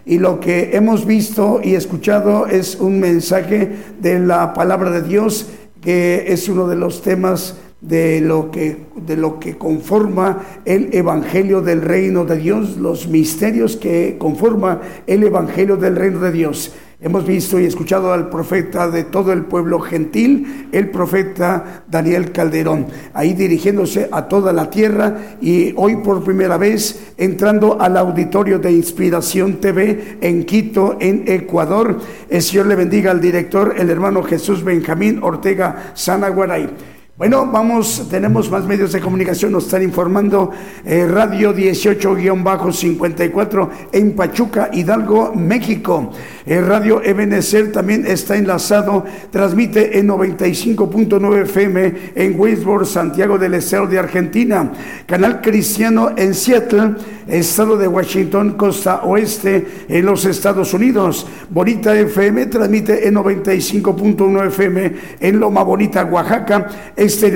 Y 0.06 0.18
lo 0.18 0.38
que 0.38 0.76
hemos 0.76 1.06
visto 1.06 1.60
y 1.60 1.74
escuchado 1.74 2.46
es 2.46 2.76
un 2.76 3.00
mensaje 3.00 3.68
de 4.00 4.20
la 4.20 4.54
palabra 4.54 4.92
de 4.92 5.02
Dios 5.02 5.46
que 5.80 6.26
es 6.28 6.48
uno 6.48 6.68
de 6.68 6.76
los 6.76 7.02
temas 7.02 7.56
de 7.80 8.20
lo 8.20 8.50
que 8.50 8.88
de 8.96 9.16
lo 9.16 9.38
que 9.38 9.56
conforma 9.56 10.42
el 10.64 10.90
evangelio 10.92 11.62
del 11.62 11.82
reino 11.82 12.24
de 12.24 12.36
Dios, 12.36 12.76
los 12.76 13.08
misterios 13.08 13.76
que 13.76 14.16
conforma 14.18 14.80
el 15.06 15.22
evangelio 15.22 15.76
del 15.76 15.96
reino 15.96 16.20
de 16.20 16.32
Dios. 16.32 16.72
Hemos 17.00 17.24
visto 17.24 17.60
y 17.60 17.64
escuchado 17.64 18.12
al 18.12 18.28
profeta 18.28 18.90
de 18.90 19.04
todo 19.04 19.32
el 19.32 19.44
pueblo 19.44 19.78
gentil, 19.78 20.68
el 20.72 20.90
profeta 20.90 21.84
Daniel 21.88 22.32
Calderón, 22.32 22.88
ahí 23.14 23.34
dirigiéndose 23.34 24.08
a 24.10 24.26
toda 24.26 24.52
la 24.52 24.68
tierra 24.68 25.36
y 25.40 25.72
hoy 25.76 25.98
por 25.98 26.24
primera 26.24 26.56
vez 26.56 27.12
entrando 27.16 27.80
al 27.80 27.96
auditorio 27.96 28.58
de 28.58 28.72
Inspiración 28.72 29.60
TV 29.60 30.18
en 30.20 30.44
Quito, 30.44 30.96
en 30.98 31.22
Ecuador. 31.28 32.00
El 32.28 32.42
Señor 32.42 32.66
le 32.66 32.74
bendiga 32.74 33.12
al 33.12 33.20
director, 33.20 33.76
el 33.78 33.90
hermano 33.90 34.24
Jesús 34.24 34.64
Benjamín 34.64 35.20
Ortega 35.22 35.92
Sanaguaray. 35.94 36.97
Bueno, 37.18 37.50
vamos, 37.50 38.06
tenemos 38.08 38.48
más 38.48 38.64
medios 38.64 38.92
de 38.92 39.00
comunicación, 39.00 39.50
nos 39.50 39.64
están 39.64 39.82
informando 39.82 40.52
eh, 40.84 41.04
Radio 41.04 41.52
18-54 41.52 43.70
en 43.90 44.14
Pachuca, 44.14 44.70
Hidalgo, 44.72 45.34
México. 45.34 46.12
Eh, 46.46 46.60
Radio 46.60 47.02
Ebenezer 47.02 47.72
también 47.72 48.06
está 48.06 48.36
enlazado, 48.36 49.04
transmite 49.32 49.98
en 49.98 50.06
95.9 50.06 51.42
FM 51.42 51.94
en 52.14 52.38
Westboro, 52.38 52.84
Santiago 52.84 53.36
del 53.36 53.54
Estero 53.54 53.88
de 53.88 53.98
Argentina. 53.98 54.70
Canal 55.04 55.40
Cristiano 55.40 56.12
en 56.16 56.34
Seattle, 56.34 56.94
estado 57.28 57.76
de 57.76 57.86
Washington, 57.86 58.52
costa 58.52 59.02
oeste 59.04 59.66
en 59.88 60.06
los 60.06 60.24
Estados 60.24 60.72
Unidos. 60.74 61.26
Bonita 61.50 61.94
FM 61.94 62.46
transmite 62.46 63.06
en 63.06 63.16
95.1 63.16 64.46
FM 64.46 64.92
en 65.20 65.40
Loma 65.40 65.62
Bonita, 65.62 66.04
Oaxaca. 66.04 66.68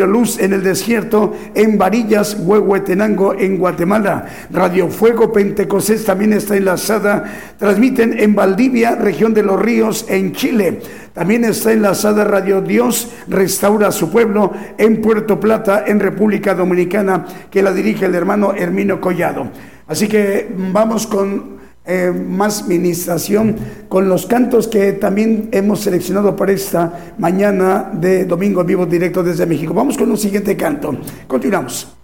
Luz 0.06 0.38
en 0.38 0.52
el 0.52 0.62
desierto, 0.62 1.34
en 1.54 1.78
Varillas, 1.78 2.36
Huehuetenango, 2.40 3.34
en 3.34 3.58
Guatemala. 3.58 4.26
Radio 4.50 4.88
Fuego 4.88 5.32
Pentecostés 5.32 6.04
también 6.04 6.32
está 6.32 6.56
enlazada. 6.56 7.24
Transmiten 7.58 8.18
en 8.18 8.34
Valdivia, 8.34 8.94
región 8.94 9.34
de 9.34 9.42
los 9.42 9.60
ríos, 9.60 10.06
en 10.08 10.32
Chile. 10.32 10.80
También 11.12 11.44
está 11.44 11.72
enlazada 11.72 12.24
Radio 12.24 12.62
Dios 12.62 13.10
Restaura 13.28 13.88
a 13.88 13.92
su 13.92 14.10
pueblo 14.10 14.52
en 14.78 15.02
Puerto 15.02 15.38
Plata, 15.38 15.84
en 15.86 16.00
República 16.00 16.54
Dominicana, 16.54 17.26
que 17.50 17.62
la 17.62 17.72
dirige 17.72 18.06
el 18.06 18.14
hermano 18.14 18.54
Hermino 18.54 19.00
Collado. 19.00 19.50
Así 19.86 20.08
que 20.08 20.50
vamos 20.72 21.06
con 21.06 21.60
eh, 21.84 22.12
más 22.12 22.68
ministración 22.68 23.56
con 23.88 24.08
los 24.08 24.26
cantos 24.26 24.68
que 24.68 24.92
también 24.92 25.48
hemos 25.52 25.80
seleccionado 25.80 26.36
para 26.36 26.52
esta 26.52 27.14
mañana 27.18 27.90
de 27.92 28.24
domingo 28.24 28.60
en 28.60 28.66
vivo 28.68 28.86
directo 28.86 29.22
desde 29.22 29.46
México. 29.46 29.74
Vamos 29.74 29.98
con 29.98 30.10
un 30.10 30.16
siguiente 30.16 30.56
canto. 30.56 30.96
Continuamos. 31.26 32.01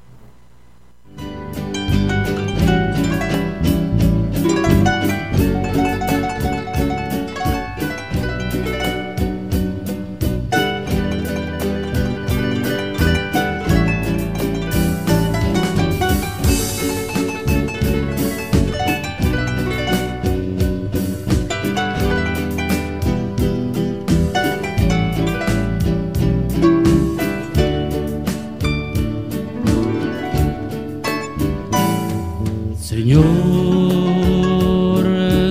Señor, 32.99 33.23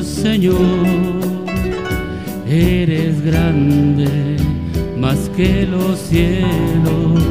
Señor, 0.03 0.85
eres 2.45 3.21
grande 3.23 4.35
más 4.99 5.29
que 5.29 5.65
los 5.65 5.97
cielos. 5.97 7.23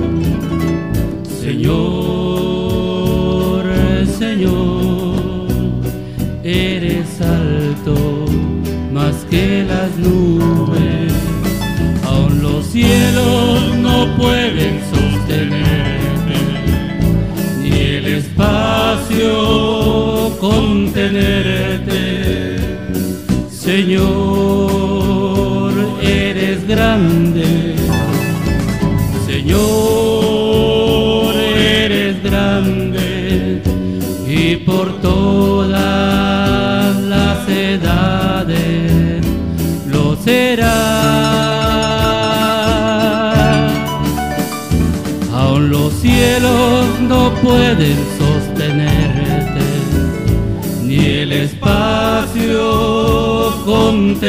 Señor, 1.43 1.77
Señor, 4.19 5.19
eres 6.43 7.21
alto 7.21 8.25
más 8.95 9.17
que 9.29 9.67
las 9.69 9.99
nubes. 9.99 11.13
Aun 12.07 12.41
los 12.41 12.65
cielos 12.65 13.77
no 13.83 14.17
pueden 14.17 14.81
sostenerte 14.95 16.39
ni 17.63 17.71
el 17.71 18.07
espacio 18.07 19.76
contenerte. 20.51 21.97
Señor, 23.51 24.13
eres 26.01 26.67
grande. 26.69 27.75
Señor, 29.27 31.35
eres 31.35 32.23
grande 32.23 33.61
y 34.29 34.57
por 34.69 35.01
todas 35.01 35.75
las 37.15 37.49
edades 37.49 39.27
lo 39.89 40.15
será. 40.17 40.77
Aun 45.35 45.71
los 45.71 45.93
cielos 45.95 47.01
no 47.01 47.35
pueden 47.43 47.97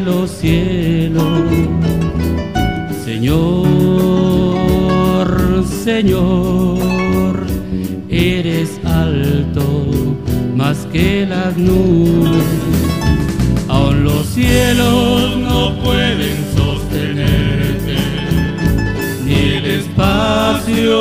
Los 0.10 0.30
cielos. 0.32 1.24
Señor, 3.06 3.68
Señor, 5.84 7.46
eres 8.10 8.80
alto 8.84 9.64
más 10.56 10.88
que 10.92 11.28
las 11.28 11.56
nubes. 11.58 12.46
Aun 13.68 14.04
los 14.04 14.26
cielos 14.28 15.38
no 15.38 15.76
pueden 15.84 16.38
sostenerte 16.58 17.98
ni 19.26 19.36
el 19.58 19.66
espacio 19.82 20.98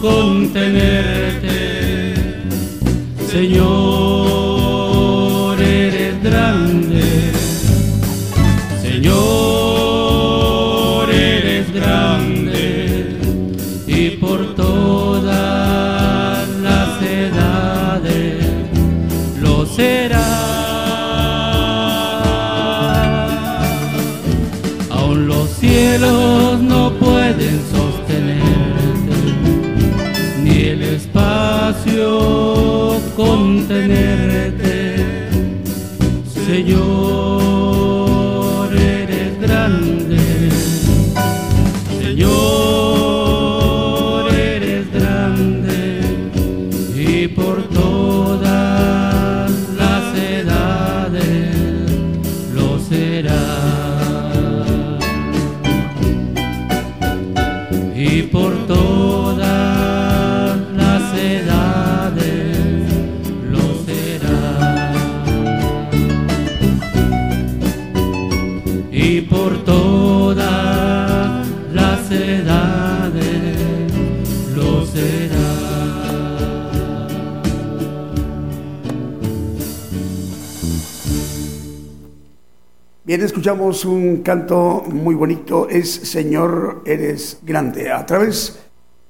contenerte. 0.00 1.56
Señor, 3.32 4.05
escuchamos 83.26 83.84
un 83.84 84.22
canto 84.22 84.84
muy 84.86 85.16
bonito, 85.16 85.68
es 85.68 85.90
Señor, 85.90 86.82
eres 86.86 87.40
grande. 87.42 87.90
A 87.90 88.06
través 88.06 88.60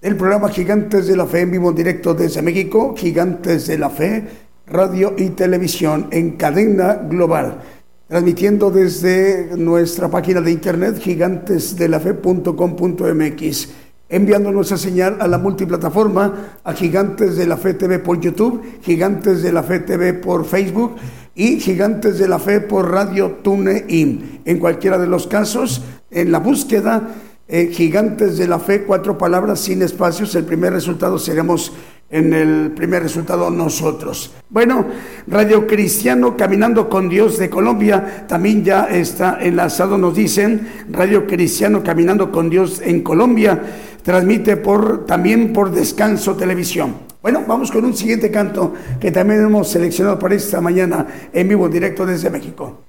del 0.01 0.16
programa 0.16 0.48
Gigantes 0.48 1.06
de 1.06 1.16
la 1.16 1.26
Fe 1.26 1.40
en 1.40 1.51
vivo 1.51 1.70
directo 1.72 2.14
desde 2.14 2.40
México, 2.40 2.94
Gigantes 2.97 3.66
de 3.66 3.76
la 3.76 3.90
Fe, 3.90 4.26
radio 4.66 5.12
y 5.18 5.28
televisión 5.30 6.06
en 6.10 6.38
cadena 6.38 6.94
global, 6.94 7.60
transmitiendo 8.09 8.70
desde 8.70 9.55
nuestra 9.56 10.10
página 10.10 10.40
de 10.40 10.51
internet 10.51 10.98
gigantesdelafe.com.mx, 10.98 13.68
enviando 14.09 14.51
nuestra 14.51 14.78
señal 14.78 15.18
a 15.20 15.28
la 15.28 15.36
multiplataforma, 15.36 16.56
a 16.64 16.72
Gigantes 16.72 17.36
de 17.36 17.47
la 17.47 17.59
Fe 17.59 17.74
TV 17.74 17.98
por 17.98 18.18
YouTube, 18.18 18.62
Gigantes 18.80 19.43
de 19.43 19.52
la 19.52 19.62
Fe 19.62 19.80
TV 19.80 20.14
por 20.14 20.47
Facebook 20.47 20.97
y 21.36 21.60
Gigantes 21.60 22.18
de 22.18 22.26
la 22.26 22.38
Fe 22.38 22.60
por 22.60 22.90
Radio 22.90 23.38
TuneIn. 23.42 24.40
En 24.46 24.58
cualquiera 24.58 24.98
de 24.98 25.06
los 25.06 25.26
casos, 25.26 25.82
en 26.10 26.32
la 26.32 26.38
búsqueda, 26.38 27.10
eh, 27.46 27.68
Gigantes 27.70 28.38
de 28.38 28.48
la 28.48 28.58
Fe, 28.58 28.84
cuatro 28.84 29.18
palabras 29.18 29.60
sin 29.60 29.82
espacios, 29.82 30.34
el 30.34 30.44
primer 30.44 30.72
resultado 30.72 31.18
seremos 31.18 31.72
en 32.10 32.32
el 32.32 32.70
primer 32.70 33.02
resultado 33.02 33.50
nosotros. 33.50 34.32
Bueno, 34.48 34.86
Radio 35.26 35.66
Cristiano 35.66 36.36
Caminando 36.36 36.88
con 36.88 37.08
Dios 37.08 37.38
de 37.38 37.50
Colombia 37.50 38.26
también 38.28 38.64
ya 38.64 38.84
está 38.84 39.38
enlazado, 39.40 39.98
nos 39.98 40.14
dicen, 40.14 40.68
Radio 40.90 41.26
Cristiano 41.26 41.82
Caminando 41.82 42.30
con 42.30 42.48
Dios 42.48 42.80
en 42.80 43.02
Colombia, 43.02 43.60
transmite 44.02 44.56
por 44.56 45.04
también 45.04 45.52
por 45.52 45.72
Descanso 45.72 46.36
Televisión. 46.36 46.94
Bueno, 47.20 47.42
vamos 47.46 47.72
con 47.72 47.84
un 47.84 47.96
siguiente 47.96 48.30
canto 48.30 48.72
que 49.00 49.10
también 49.10 49.42
hemos 49.42 49.68
seleccionado 49.68 50.16
para 50.16 50.36
esta 50.36 50.60
mañana 50.60 51.06
en 51.32 51.48
vivo, 51.48 51.68
directo 51.68 52.06
desde 52.06 52.30
México. 52.30 52.85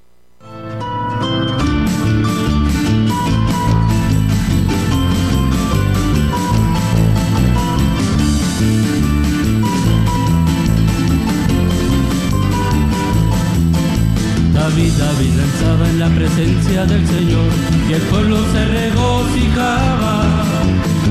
Del 16.87 17.05
Señor 17.05 17.49
y 17.89 17.93
el 17.93 18.01
pueblo 18.03 18.37
se 18.51 18.65
regocijaba. 18.65 20.23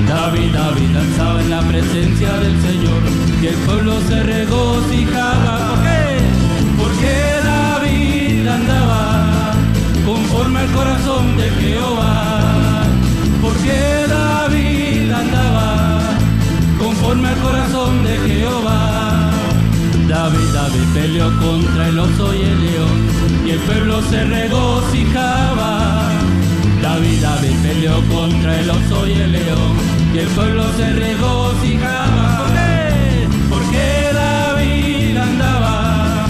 David, 0.07 0.51
David 0.53 0.89
danzaba 0.93 1.41
en 1.41 1.49
la 1.49 1.61
presencia 1.61 2.31
del 2.37 2.61
Señor 2.61 3.01
y 3.41 3.47
el 3.47 3.55
pueblo 3.65 3.99
se 4.07 4.23
regocijaba. 4.23 5.57
¿Por 5.69 5.83
qué? 5.83 6.17
Porque 6.81 7.13
David 7.43 8.47
andaba 8.47 9.53
conforme 10.05 10.59
al 10.59 10.71
corazón 10.71 11.37
de 11.37 11.49
Jehová. 11.61 12.83
Porque 13.41 14.05
David 14.07 15.11
andaba 15.11 15.99
conforme 16.79 17.27
al 17.27 17.37
corazón 17.37 18.03
de 18.03 18.17
Jehová. 18.27 19.31
David, 20.07 20.47
David 20.53 20.85
peleó 20.93 21.39
contra 21.39 21.87
el 21.89 21.99
oso 21.99 22.33
y 22.33 22.41
el 22.41 22.61
león 22.65 23.06
y 23.47 23.51
el 23.51 23.59
pueblo 23.59 24.01
se 24.01 24.25
regocijaba. 24.25 26.11
David, 26.81 27.21
David 27.21 27.55
peleó 27.63 28.01
contra 28.09 28.59
el 28.59 28.69
oso 28.69 29.07
y 29.07 29.13
el 29.13 29.31
león 29.31 29.77
y 30.13 30.17
el 30.17 30.27
pueblo 30.27 30.65
se 30.75 30.91
regocijaba. 30.91 32.39
¿Por 32.39 32.49
qué? 32.53 33.27
Porque 33.49 34.09
David 34.13 35.17
andaba 35.17 36.25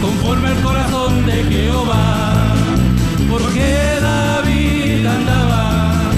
conforme 0.00 0.48
al 0.48 0.62
corazón 0.62 1.26
de 1.26 1.42
Jehová. 1.50 2.54
Porque 3.28 3.98
David 4.00 5.06
andaba 5.06 6.12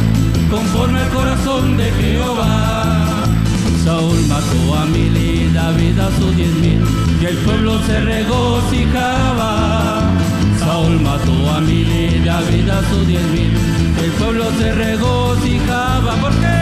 conforme 0.50 1.00
al 1.00 1.08
corazón 1.08 1.76
de 1.78 1.90
Jehová. 1.90 3.24
Saúl 3.82 4.20
mató 4.28 4.74
a 4.78 4.84
mil 4.86 5.16
y 5.16 5.50
David 5.54 5.98
a 5.98 6.10
sus 6.18 6.36
diez 6.36 6.54
mil 6.56 6.84
y 7.20 7.24
el 7.24 7.36
pueblo 7.38 7.80
se 7.86 8.00
regocijaba. 8.00 9.93
Saúl 11.24 11.36
mató 11.36 11.50
a 11.50 11.60
mil 11.60 11.88
y 11.88 12.20
David 12.20 12.68
a 12.68 12.82
sus 12.88 13.06
diez 13.06 13.22
mil 13.28 13.52
el 14.02 14.10
pueblo 14.12 14.50
se 14.58 14.72
regocijaba. 14.72 16.14
Porque 16.20 16.53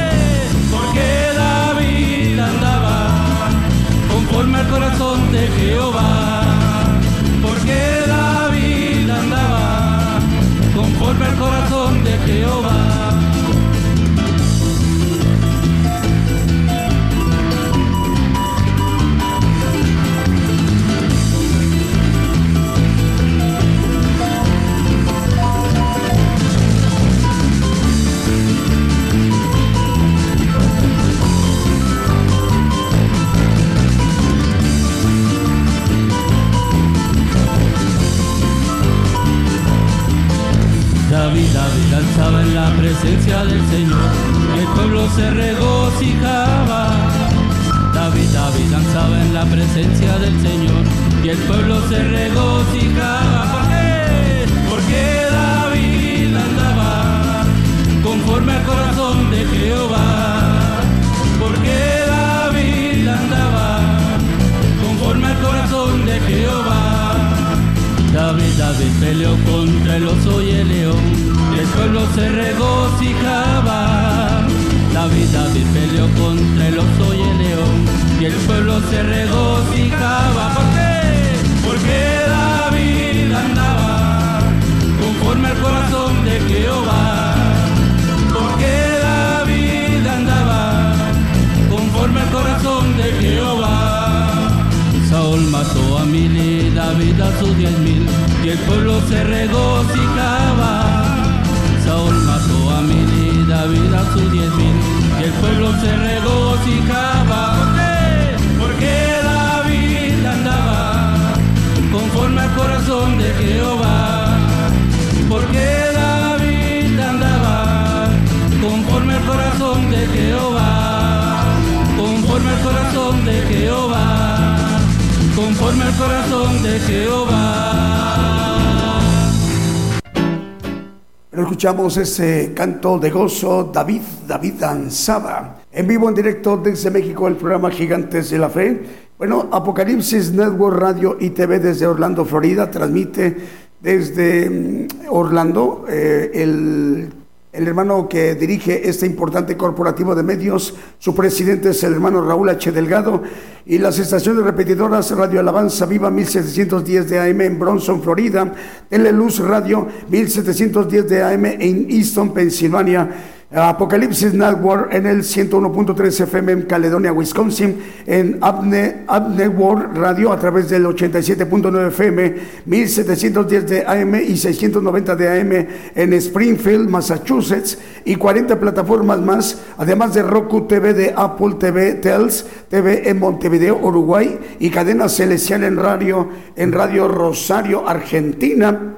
escuchamos 131.63 131.97
ese 131.97 132.51
canto 132.57 132.99
de 132.99 133.09
gozo, 133.09 133.71
David, 133.73 134.03
David 134.27 134.55
danzaba. 134.55 135.61
En 135.71 135.87
vivo, 135.87 136.09
en 136.09 136.15
directo 136.17 136.57
desde 136.57 136.91
México, 136.91 137.29
el 137.29 137.37
programa 137.37 137.71
Gigantes 137.71 138.31
de 138.31 138.39
la 138.39 138.51
Fe. 138.51 138.83
Bueno, 139.17 139.49
Apocalipsis 139.49 140.33
Network 140.33 140.77
Radio 140.77 141.17
y 141.21 141.31
TV 141.31 141.61
desde 141.61 141.87
Orlando, 141.87 142.25
Florida, 142.25 142.69
transmite 142.69 143.37
desde 143.81 144.51
mm, 144.51 144.87
Orlando 145.11 145.85
eh, 145.89 146.33
el, 146.35 147.13
el 147.53 147.69
hermano 147.69 148.09
que 148.09 148.35
dirige 148.35 148.89
este 148.89 149.05
importante 149.05 149.59
corporativo 149.59 150.15
de 150.15 150.23
medios. 150.23 150.75
Su 150.99 151.15
presidente 151.15 151.71
es 151.71 151.85
el 151.85 151.93
hermano 151.93 152.27
Raúl 152.27 152.49
H. 152.49 152.73
Delgado. 152.73 153.23
Y 153.67 153.77
las 153.77 153.99
estaciones 153.99 154.43
repetidoras 154.43 155.11
Radio 155.11 155.39
Alabanza 155.39 155.85
Viva 155.85 156.11
1710 156.11 157.11
de 157.11 157.21
AM 157.21 157.43
en 157.43 157.59
Bronson, 157.59 158.03
Florida. 158.03 158.55
Teleluz 158.89 159.41
Radio 159.41 159.87
1710 160.09 161.09
de 161.09 161.23
AM 161.23 161.45
en 161.45 161.91
Easton, 161.91 162.33
Pensilvania. 162.33 163.11
Apocalipsis 163.55 164.33
Network 164.33 164.95
en 164.95 165.05
el 165.05 165.23
101.3 165.23 166.23
FM 166.23 166.53
en 166.53 166.63
Caledonia, 166.63 167.13
Wisconsin, 167.13 167.77
en 168.07 168.39
Abne, 168.41 169.05
Abne 169.07 169.47
World 169.47 169.99
Radio 169.99 170.33
a 170.33 170.39
través 170.39 170.71
del 170.71 170.87
87.9 170.87 171.89
FM, 171.89 172.35
1710 172.65 173.69
de 173.69 173.87
AM 173.87 174.15
y 174.15 174.39
690 174.39 175.17
de 175.17 175.41
AM 175.41 175.67
en 175.95 176.13
Springfield, 176.15 176.89
Massachusetts, 176.89 177.77
y 178.07 178.17
40 178.17 178.59
plataformas 178.59 179.21
más, 179.21 179.61
además 179.77 180.15
de 180.15 180.23
Roku 180.23 180.67
TV 180.67 180.95
de 180.95 181.13
Apple 181.15 181.57
TV, 181.59 181.95
Tels 181.95 182.47
TV 182.71 183.09
en 183.11 183.19
Montevideo, 183.19 183.79
Uruguay, 183.83 184.39
y 184.61 184.71
cadena 184.71 185.11
celestial 185.11 185.65
en 185.65 185.77
radio, 185.77 186.31
en 186.57 186.73
Radio 186.73 187.07
Rosario, 187.07 187.87
Argentina. 187.87 188.97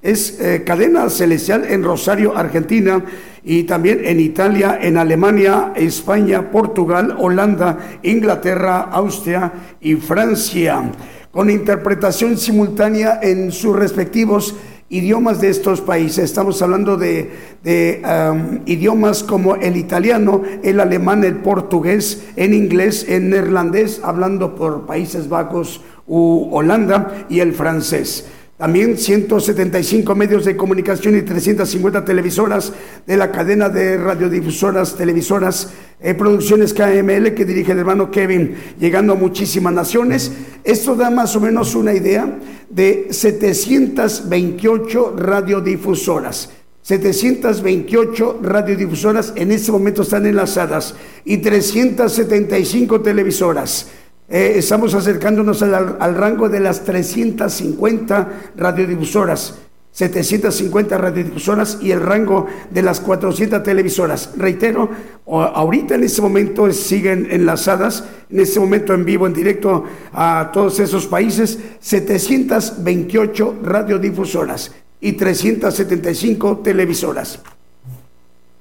Es 0.00 0.38
eh, 0.40 0.62
cadena 0.64 1.10
celestial 1.10 1.64
en 1.64 1.82
Rosario, 1.82 2.36
Argentina, 2.36 3.02
y 3.48 3.62
también 3.62 4.00
en 4.04 4.18
Italia, 4.18 4.76
en 4.82 4.98
Alemania, 4.98 5.72
España, 5.76 6.50
Portugal, 6.50 7.16
Holanda, 7.16 7.78
Inglaterra, 8.02 8.88
Austria 8.90 9.52
y 9.80 9.94
Francia, 9.94 10.90
con 11.30 11.48
interpretación 11.48 12.36
simultánea 12.36 13.20
en 13.22 13.52
sus 13.52 13.76
respectivos 13.76 14.56
idiomas 14.88 15.40
de 15.40 15.50
estos 15.50 15.80
países. 15.80 16.24
Estamos 16.24 16.60
hablando 16.60 16.96
de, 16.96 17.30
um, 18.02 18.62
idiomas 18.66 19.22
como 19.22 19.54
el 19.54 19.76
italiano, 19.76 20.42
el 20.64 20.80
alemán, 20.80 21.22
el 21.22 21.36
portugués, 21.36 22.26
en 22.34 22.52
inglés, 22.52 23.06
en 23.08 23.30
neerlandés, 23.30 24.00
hablando 24.02 24.56
por 24.56 24.86
Países 24.86 25.28
Bajos 25.28 25.82
u 26.08 26.48
Holanda, 26.50 27.26
y 27.28 27.38
el 27.38 27.52
francés. 27.52 28.26
También 28.56 28.96
175 28.96 30.14
medios 30.14 30.46
de 30.46 30.56
comunicación 30.56 31.18
y 31.18 31.22
350 31.22 32.06
televisoras 32.06 32.72
de 33.06 33.18
la 33.18 33.30
cadena 33.30 33.68
de 33.68 33.98
radiodifusoras, 33.98 34.96
televisoras, 34.96 35.74
eh, 36.00 36.14
producciones 36.14 36.72
KML 36.72 37.34
que 37.34 37.44
dirige 37.44 37.72
el 37.72 37.80
hermano 37.80 38.10
Kevin, 38.10 38.54
llegando 38.80 39.12
a 39.12 39.16
muchísimas 39.16 39.74
naciones. 39.74 40.32
Esto 40.64 40.94
da 40.94 41.10
más 41.10 41.36
o 41.36 41.40
menos 41.40 41.74
una 41.74 41.92
idea 41.92 42.38
de 42.70 43.08
728 43.10 45.16
radiodifusoras. 45.18 46.48
728 46.80 48.40
radiodifusoras 48.42 49.34
en 49.36 49.52
este 49.52 49.70
momento 49.70 50.00
están 50.00 50.24
enlazadas 50.24 50.94
y 51.26 51.36
375 51.38 53.02
televisoras. 53.02 53.88
Eh, 54.28 54.54
estamos 54.56 54.92
acercándonos 54.94 55.62
al, 55.62 55.96
al, 56.00 56.14
rango 56.16 56.48
de 56.48 56.58
las 56.58 56.82
350 56.82 58.28
radiodifusoras, 58.56 59.54
750 59.92 60.98
radiodifusoras 60.98 61.78
y 61.80 61.92
el 61.92 62.00
rango 62.00 62.46
de 62.70 62.82
las 62.82 62.98
400 63.00 63.62
televisoras. 63.62 64.30
Reitero, 64.36 64.90
ahorita 65.26 65.94
en 65.94 66.02
este 66.02 66.22
momento 66.22 66.70
siguen 66.72 67.28
enlazadas, 67.30 68.04
en 68.28 68.40
este 68.40 68.58
momento 68.58 68.94
en 68.94 69.04
vivo, 69.04 69.28
en 69.28 69.32
directo 69.32 69.84
a 70.12 70.50
todos 70.52 70.80
esos 70.80 71.06
países, 71.06 71.58
728 71.78 73.60
radiodifusoras 73.62 74.72
y 75.00 75.12
375 75.12 76.58
televisoras. 76.58 77.38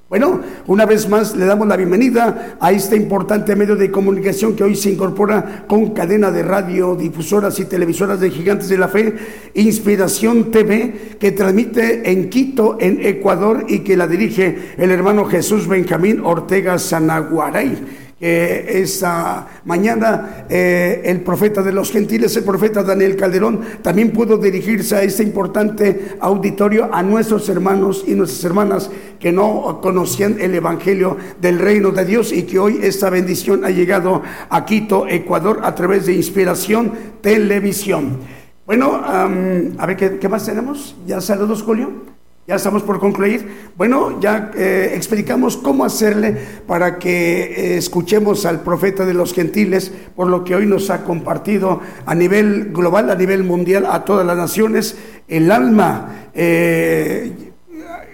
Bueno, 0.07 0.39
una 0.67 0.85
vez 0.85 1.09
más 1.09 1.35
le 1.35 1.47
damos 1.47 1.67
la 1.67 1.77
bienvenida 1.77 2.57
a 2.59 2.71
este 2.71 2.95
importante 2.95 3.55
medio 3.55 3.75
de 3.75 3.89
comunicación 3.89 4.55
que 4.55 4.63
hoy 4.63 4.75
se 4.75 4.91
incorpora 4.91 5.65
con 5.67 5.95
cadena 5.95 6.29
de 6.29 6.43
radio, 6.43 6.95
difusoras 6.95 7.59
y 7.59 7.65
televisoras 7.65 8.19
de 8.19 8.29
Gigantes 8.29 8.69
de 8.69 8.77
la 8.77 8.87
Fe, 8.87 9.15
Inspiración 9.55 10.51
TV, 10.51 11.17
que 11.19 11.31
transmite 11.31 12.11
en 12.11 12.29
Quito, 12.29 12.77
en 12.79 13.03
Ecuador, 13.03 13.65
y 13.67 13.79
que 13.79 13.97
la 13.97 14.05
dirige 14.05 14.75
el 14.77 14.91
hermano 14.91 15.25
Jesús 15.25 15.67
Benjamín 15.67 16.21
Ortega 16.23 16.77
Sanaguaray 16.77 18.04
que 18.19 18.81
esta 18.81 19.47
mañana 19.65 20.45
eh, 20.49 21.01
el 21.03 21.21
profeta 21.21 21.61
de 21.61 21.73
los 21.73 21.91
gentiles, 21.91 22.35
el 22.37 22.43
profeta 22.43 22.81
Daniel 22.81 23.17
Calderón, 23.17 23.59
también 23.81 24.11
pudo 24.11 24.37
dirigirse 24.37 24.95
a 24.95 25.03
este 25.03 25.23
importante 25.23 26.15
auditorio 26.21 26.89
a 26.93 27.03
nuestros 27.03 27.49
hermanos 27.49 28.05
y 28.07 28.15
nuestras 28.15 28.43
hermanas 28.45 28.89
que 29.19 29.33
no 29.33 29.79
conocían 29.81 30.37
el 30.39 30.55
Evangelio 30.55 31.17
del 31.41 31.59
reino 31.59 31.91
de 31.91 32.05
Dios 32.05 32.31
y 32.31 32.43
que 32.43 32.57
hoy 32.57 32.79
esta 32.81 33.09
bendición 33.09 33.65
ha 33.65 33.69
llegado 33.69 34.23
a 34.49 34.65
Quito, 34.65 35.07
Ecuador, 35.07 35.59
a 35.63 35.75
través 35.75 36.05
de 36.05 36.13
Inspiración 36.13 36.93
Televisión. 37.21 38.19
Bueno, 38.65 38.93
um, 38.93 39.77
a 39.77 39.85
ver, 39.85 39.97
¿qué, 39.97 40.17
¿qué 40.19 40.29
más 40.29 40.45
tenemos? 40.45 40.95
¿Ya 41.05 41.21
saludos, 41.21 41.61
Julio? 41.61 42.14
Ya 42.47 42.57
estamos 42.57 42.83
por 42.83 42.99
concluir. 42.99 43.71
Bueno, 43.75 44.21
ya 44.21 44.51
eh, 44.55 44.91
explicamos 44.93 45.57
cómo 45.57 45.83
hacerle 45.83 46.37
para 46.67 46.99
que 46.99 47.41
eh, 47.41 47.77
escuchemos 47.77 48.45
al 48.45 48.59
profeta 48.59 49.03
de 49.03 49.15
los 49.15 49.33
gentiles, 49.33 49.91
por 50.15 50.27
lo 50.27 50.43
que 50.43 50.53
hoy 50.53 50.67
nos 50.67 50.91
ha 50.91 51.03
compartido 51.03 51.81
a 52.05 52.13
nivel 52.13 52.71
global, 52.71 53.09
a 53.09 53.15
nivel 53.15 53.43
mundial, 53.43 53.87
a 53.89 54.05
todas 54.05 54.27
las 54.27 54.37
naciones, 54.37 54.95
el 55.27 55.49
alma. 55.49 56.29
Eh, 56.35 57.51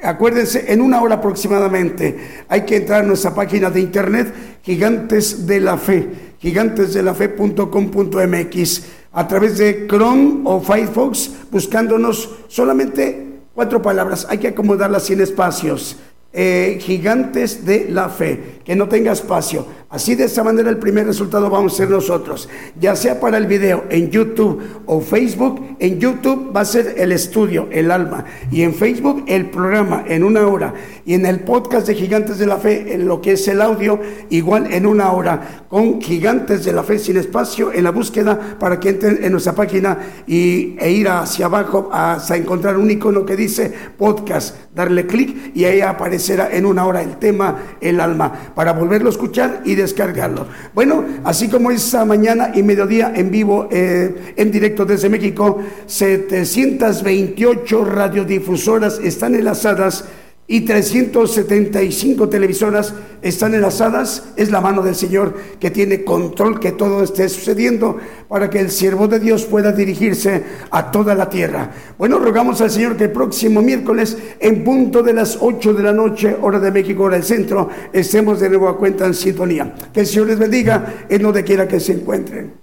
acuérdense, 0.01 0.71
en 0.71 0.79
una 0.79 1.01
hora 1.01 1.15
aproximadamente 1.15 2.45
hay 2.47 2.61
que 2.61 2.77
entrar 2.77 3.03
a 3.03 3.07
nuestra 3.07 3.35
página 3.35 3.69
de 3.69 3.81
internet, 3.81 4.33
Gigantes 4.63 5.45
de 5.45 5.59
la 5.59 5.77
Fe, 5.77 6.07
gigantesdelafe.com.mx, 6.39 8.83
a 9.11 9.27
través 9.27 9.57
de 9.57 9.87
Chrome 9.89 10.43
o 10.45 10.61
Firefox, 10.61 11.31
buscándonos 11.51 12.29
solamente 12.47 13.30
Cuatro 13.53 13.81
palabras, 13.81 14.25
hay 14.29 14.37
que 14.37 14.47
acomodarlas 14.49 15.03
sin 15.03 15.19
espacios. 15.21 15.97
Eh, 16.33 16.79
gigantes 16.81 17.65
de 17.65 17.89
la 17.89 18.07
fe, 18.07 18.60
que 18.63 18.75
no 18.75 18.87
tenga 18.87 19.11
espacio. 19.11 19.65
Así 19.89 20.15
de 20.15 20.25
esta 20.25 20.43
manera 20.43 20.69
el 20.69 20.77
primer 20.77 21.05
resultado 21.05 21.49
vamos 21.49 21.73
a 21.73 21.77
ser 21.77 21.89
nosotros, 21.89 22.47
ya 22.79 22.95
sea 22.95 23.19
para 23.19 23.37
el 23.37 23.47
video 23.47 23.85
en 23.89 24.09
YouTube 24.09 24.61
o 24.85 25.01
Facebook. 25.01 25.75
En 25.79 25.99
YouTube 25.99 26.55
va 26.55 26.61
a 26.61 26.65
ser 26.65 26.95
el 26.97 27.11
estudio, 27.11 27.67
el 27.71 27.91
alma, 27.91 28.25
y 28.51 28.61
en 28.61 28.73
Facebook 28.73 29.25
el 29.27 29.49
programa 29.49 30.03
en 30.07 30.23
una 30.23 30.47
hora, 30.47 30.73
y 31.05 31.13
en 31.13 31.25
el 31.25 31.41
podcast 31.41 31.87
de 31.87 31.95
Gigantes 31.95 32.37
de 32.37 32.45
la 32.45 32.57
Fe, 32.57 32.93
en 32.93 33.07
lo 33.07 33.21
que 33.21 33.33
es 33.33 33.47
el 33.47 33.61
audio, 33.61 33.99
igual 34.29 34.71
en 34.71 34.85
una 34.85 35.11
hora, 35.11 35.65
con 35.69 36.01
Gigantes 36.01 36.65
de 36.65 36.73
la 36.73 36.83
Fe 36.83 36.99
sin 36.99 37.17
espacio 37.17 37.71
en 37.73 37.83
la 37.83 37.91
búsqueda 37.91 38.57
para 38.59 38.79
que 38.79 38.89
entren 38.89 39.19
en 39.21 39.31
nuestra 39.31 39.53
página 39.53 39.97
y, 40.27 40.75
e 40.79 40.91
ir 40.91 41.09
hacia 41.09 41.45
abajo 41.45 41.89
hasta 41.91 42.35
encontrar 42.35 42.77
un 42.77 42.89
icono 42.89 43.25
que 43.25 43.35
dice 43.35 43.73
podcast, 43.97 44.55
darle 44.73 45.07
clic 45.07 45.55
y 45.55 45.65
ahí 45.65 45.81
aparecerá 45.81 46.49
en 46.51 46.65
una 46.65 46.85
hora 46.85 47.01
el 47.01 47.17
tema, 47.17 47.57
el 47.81 47.99
alma, 47.99 48.51
para 48.61 48.73
volverlo 48.73 49.07
a 49.07 49.11
escuchar 49.11 49.63
y 49.65 49.73
descargarlo. 49.73 50.45
Bueno, 50.75 51.03
así 51.23 51.49
como 51.49 51.71
esta 51.71 52.05
mañana 52.05 52.51
y 52.53 52.61
mediodía 52.61 53.11
en 53.15 53.31
vivo, 53.31 53.67
eh, 53.71 54.35
en 54.37 54.51
directo 54.51 54.85
desde 54.85 55.09
México, 55.09 55.57
728 55.87 57.83
radiodifusoras 57.83 58.99
están 59.03 59.33
enlazadas 59.33 60.05
y 60.51 60.61
375 60.61 62.27
televisoras 62.27 62.93
están 63.21 63.55
enlazadas. 63.55 64.33
Es 64.35 64.51
la 64.51 64.59
mano 64.59 64.81
del 64.81 64.95
Señor 64.95 65.33
que 65.61 65.71
tiene 65.71 66.03
control 66.03 66.59
que 66.59 66.73
todo 66.73 67.03
esté 67.03 67.29
sucediendo 67.29 67.97
para 68.27 68.49
que 68.49 68.59
el 68.59 68.69
siervo 68.69 69.07
de 69.07 69.21
Dios 69.21 69.45
pueda 69.45 69.71
dirigirse 69.71 70.43
a 70.69 70.91
toda 70.91 71.15
la 71.15 71.29
tierra. 71.29 71.71
Bueno, 71.97 72.19
rogamos 72.19 72.59
al 72.59 72.69
Señor 72.69 72.97
que 72.97 73.05
el 73.05 73.13
próximo 73.13 73.61
miércoles, 73.61 74.17
en 74.41 74.61
punto 74.65 75.01
de 75.01 75.13
las 75.13 75.37
8 75.39 75.73
de 75.73 75.83
la 75.83 75.93
noche, 75.93 76.35
hora 76.41 76.59
de 76.59 76.69
México, 76.69 77.03
hora 77.03 77.15
del 77.15 77.23
centro, 77.23 77.69
estemos 77.93 78.41
de 78.41 78.49
nuevo 78.49 78.67
a 78.67 78.77
cuenta 78.77 79.05
en 79.05 79.13
sintonía. 79.13 79.73
Que 79.93 80.01
el 80.01 80.05
Señor 80.05 80.27
les 80.27 80.39
bendiga 80.39 81.05
en 81.07 81.21
donde 81.21 81.45
quiera 81.45 81.65
que 81.65 81.79
se 81.79 81.93
encuentren. 81.93 82.60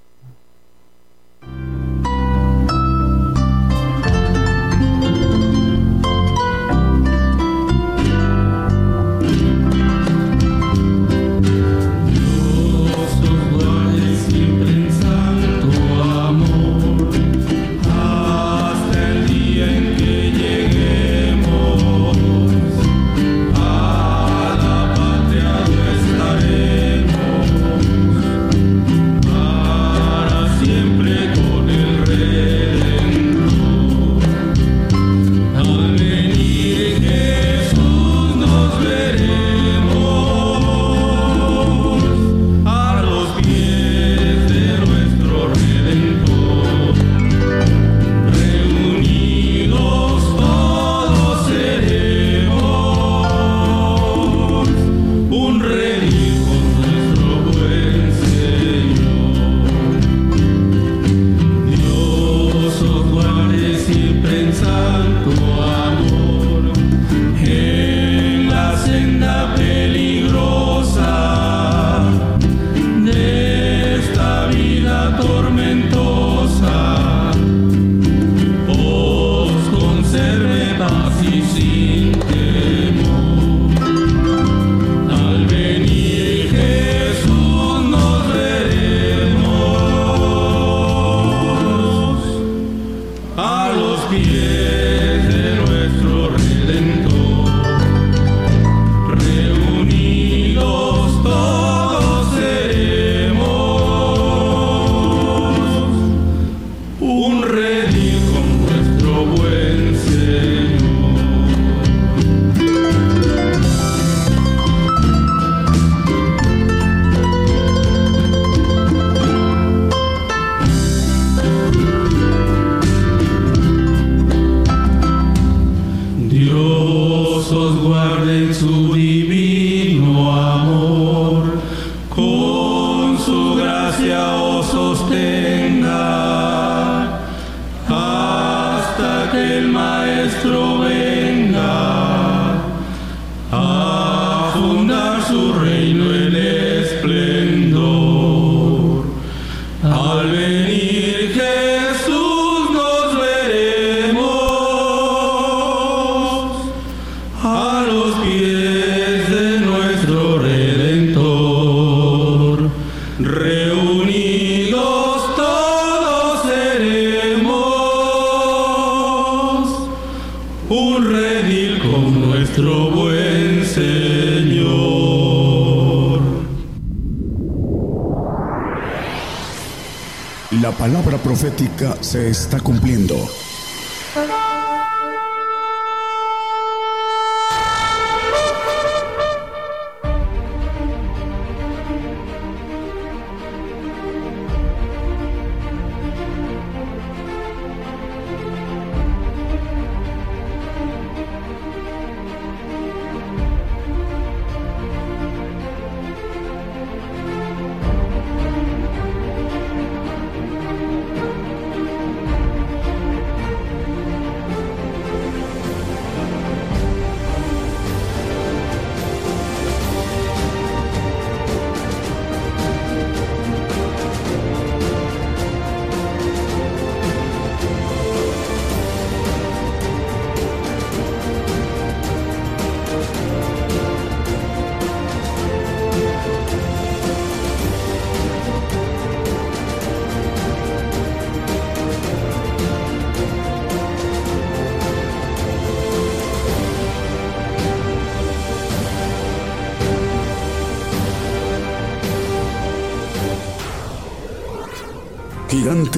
Se 182.08 182.30
está 182.30 182.58
cumpliendo. 182.58 182.77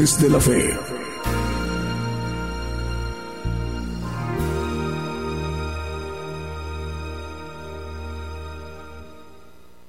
Gigantes 0.00 0.18
de 0.18 0.28
la 0.30 0.40
fe. 0.40 0.79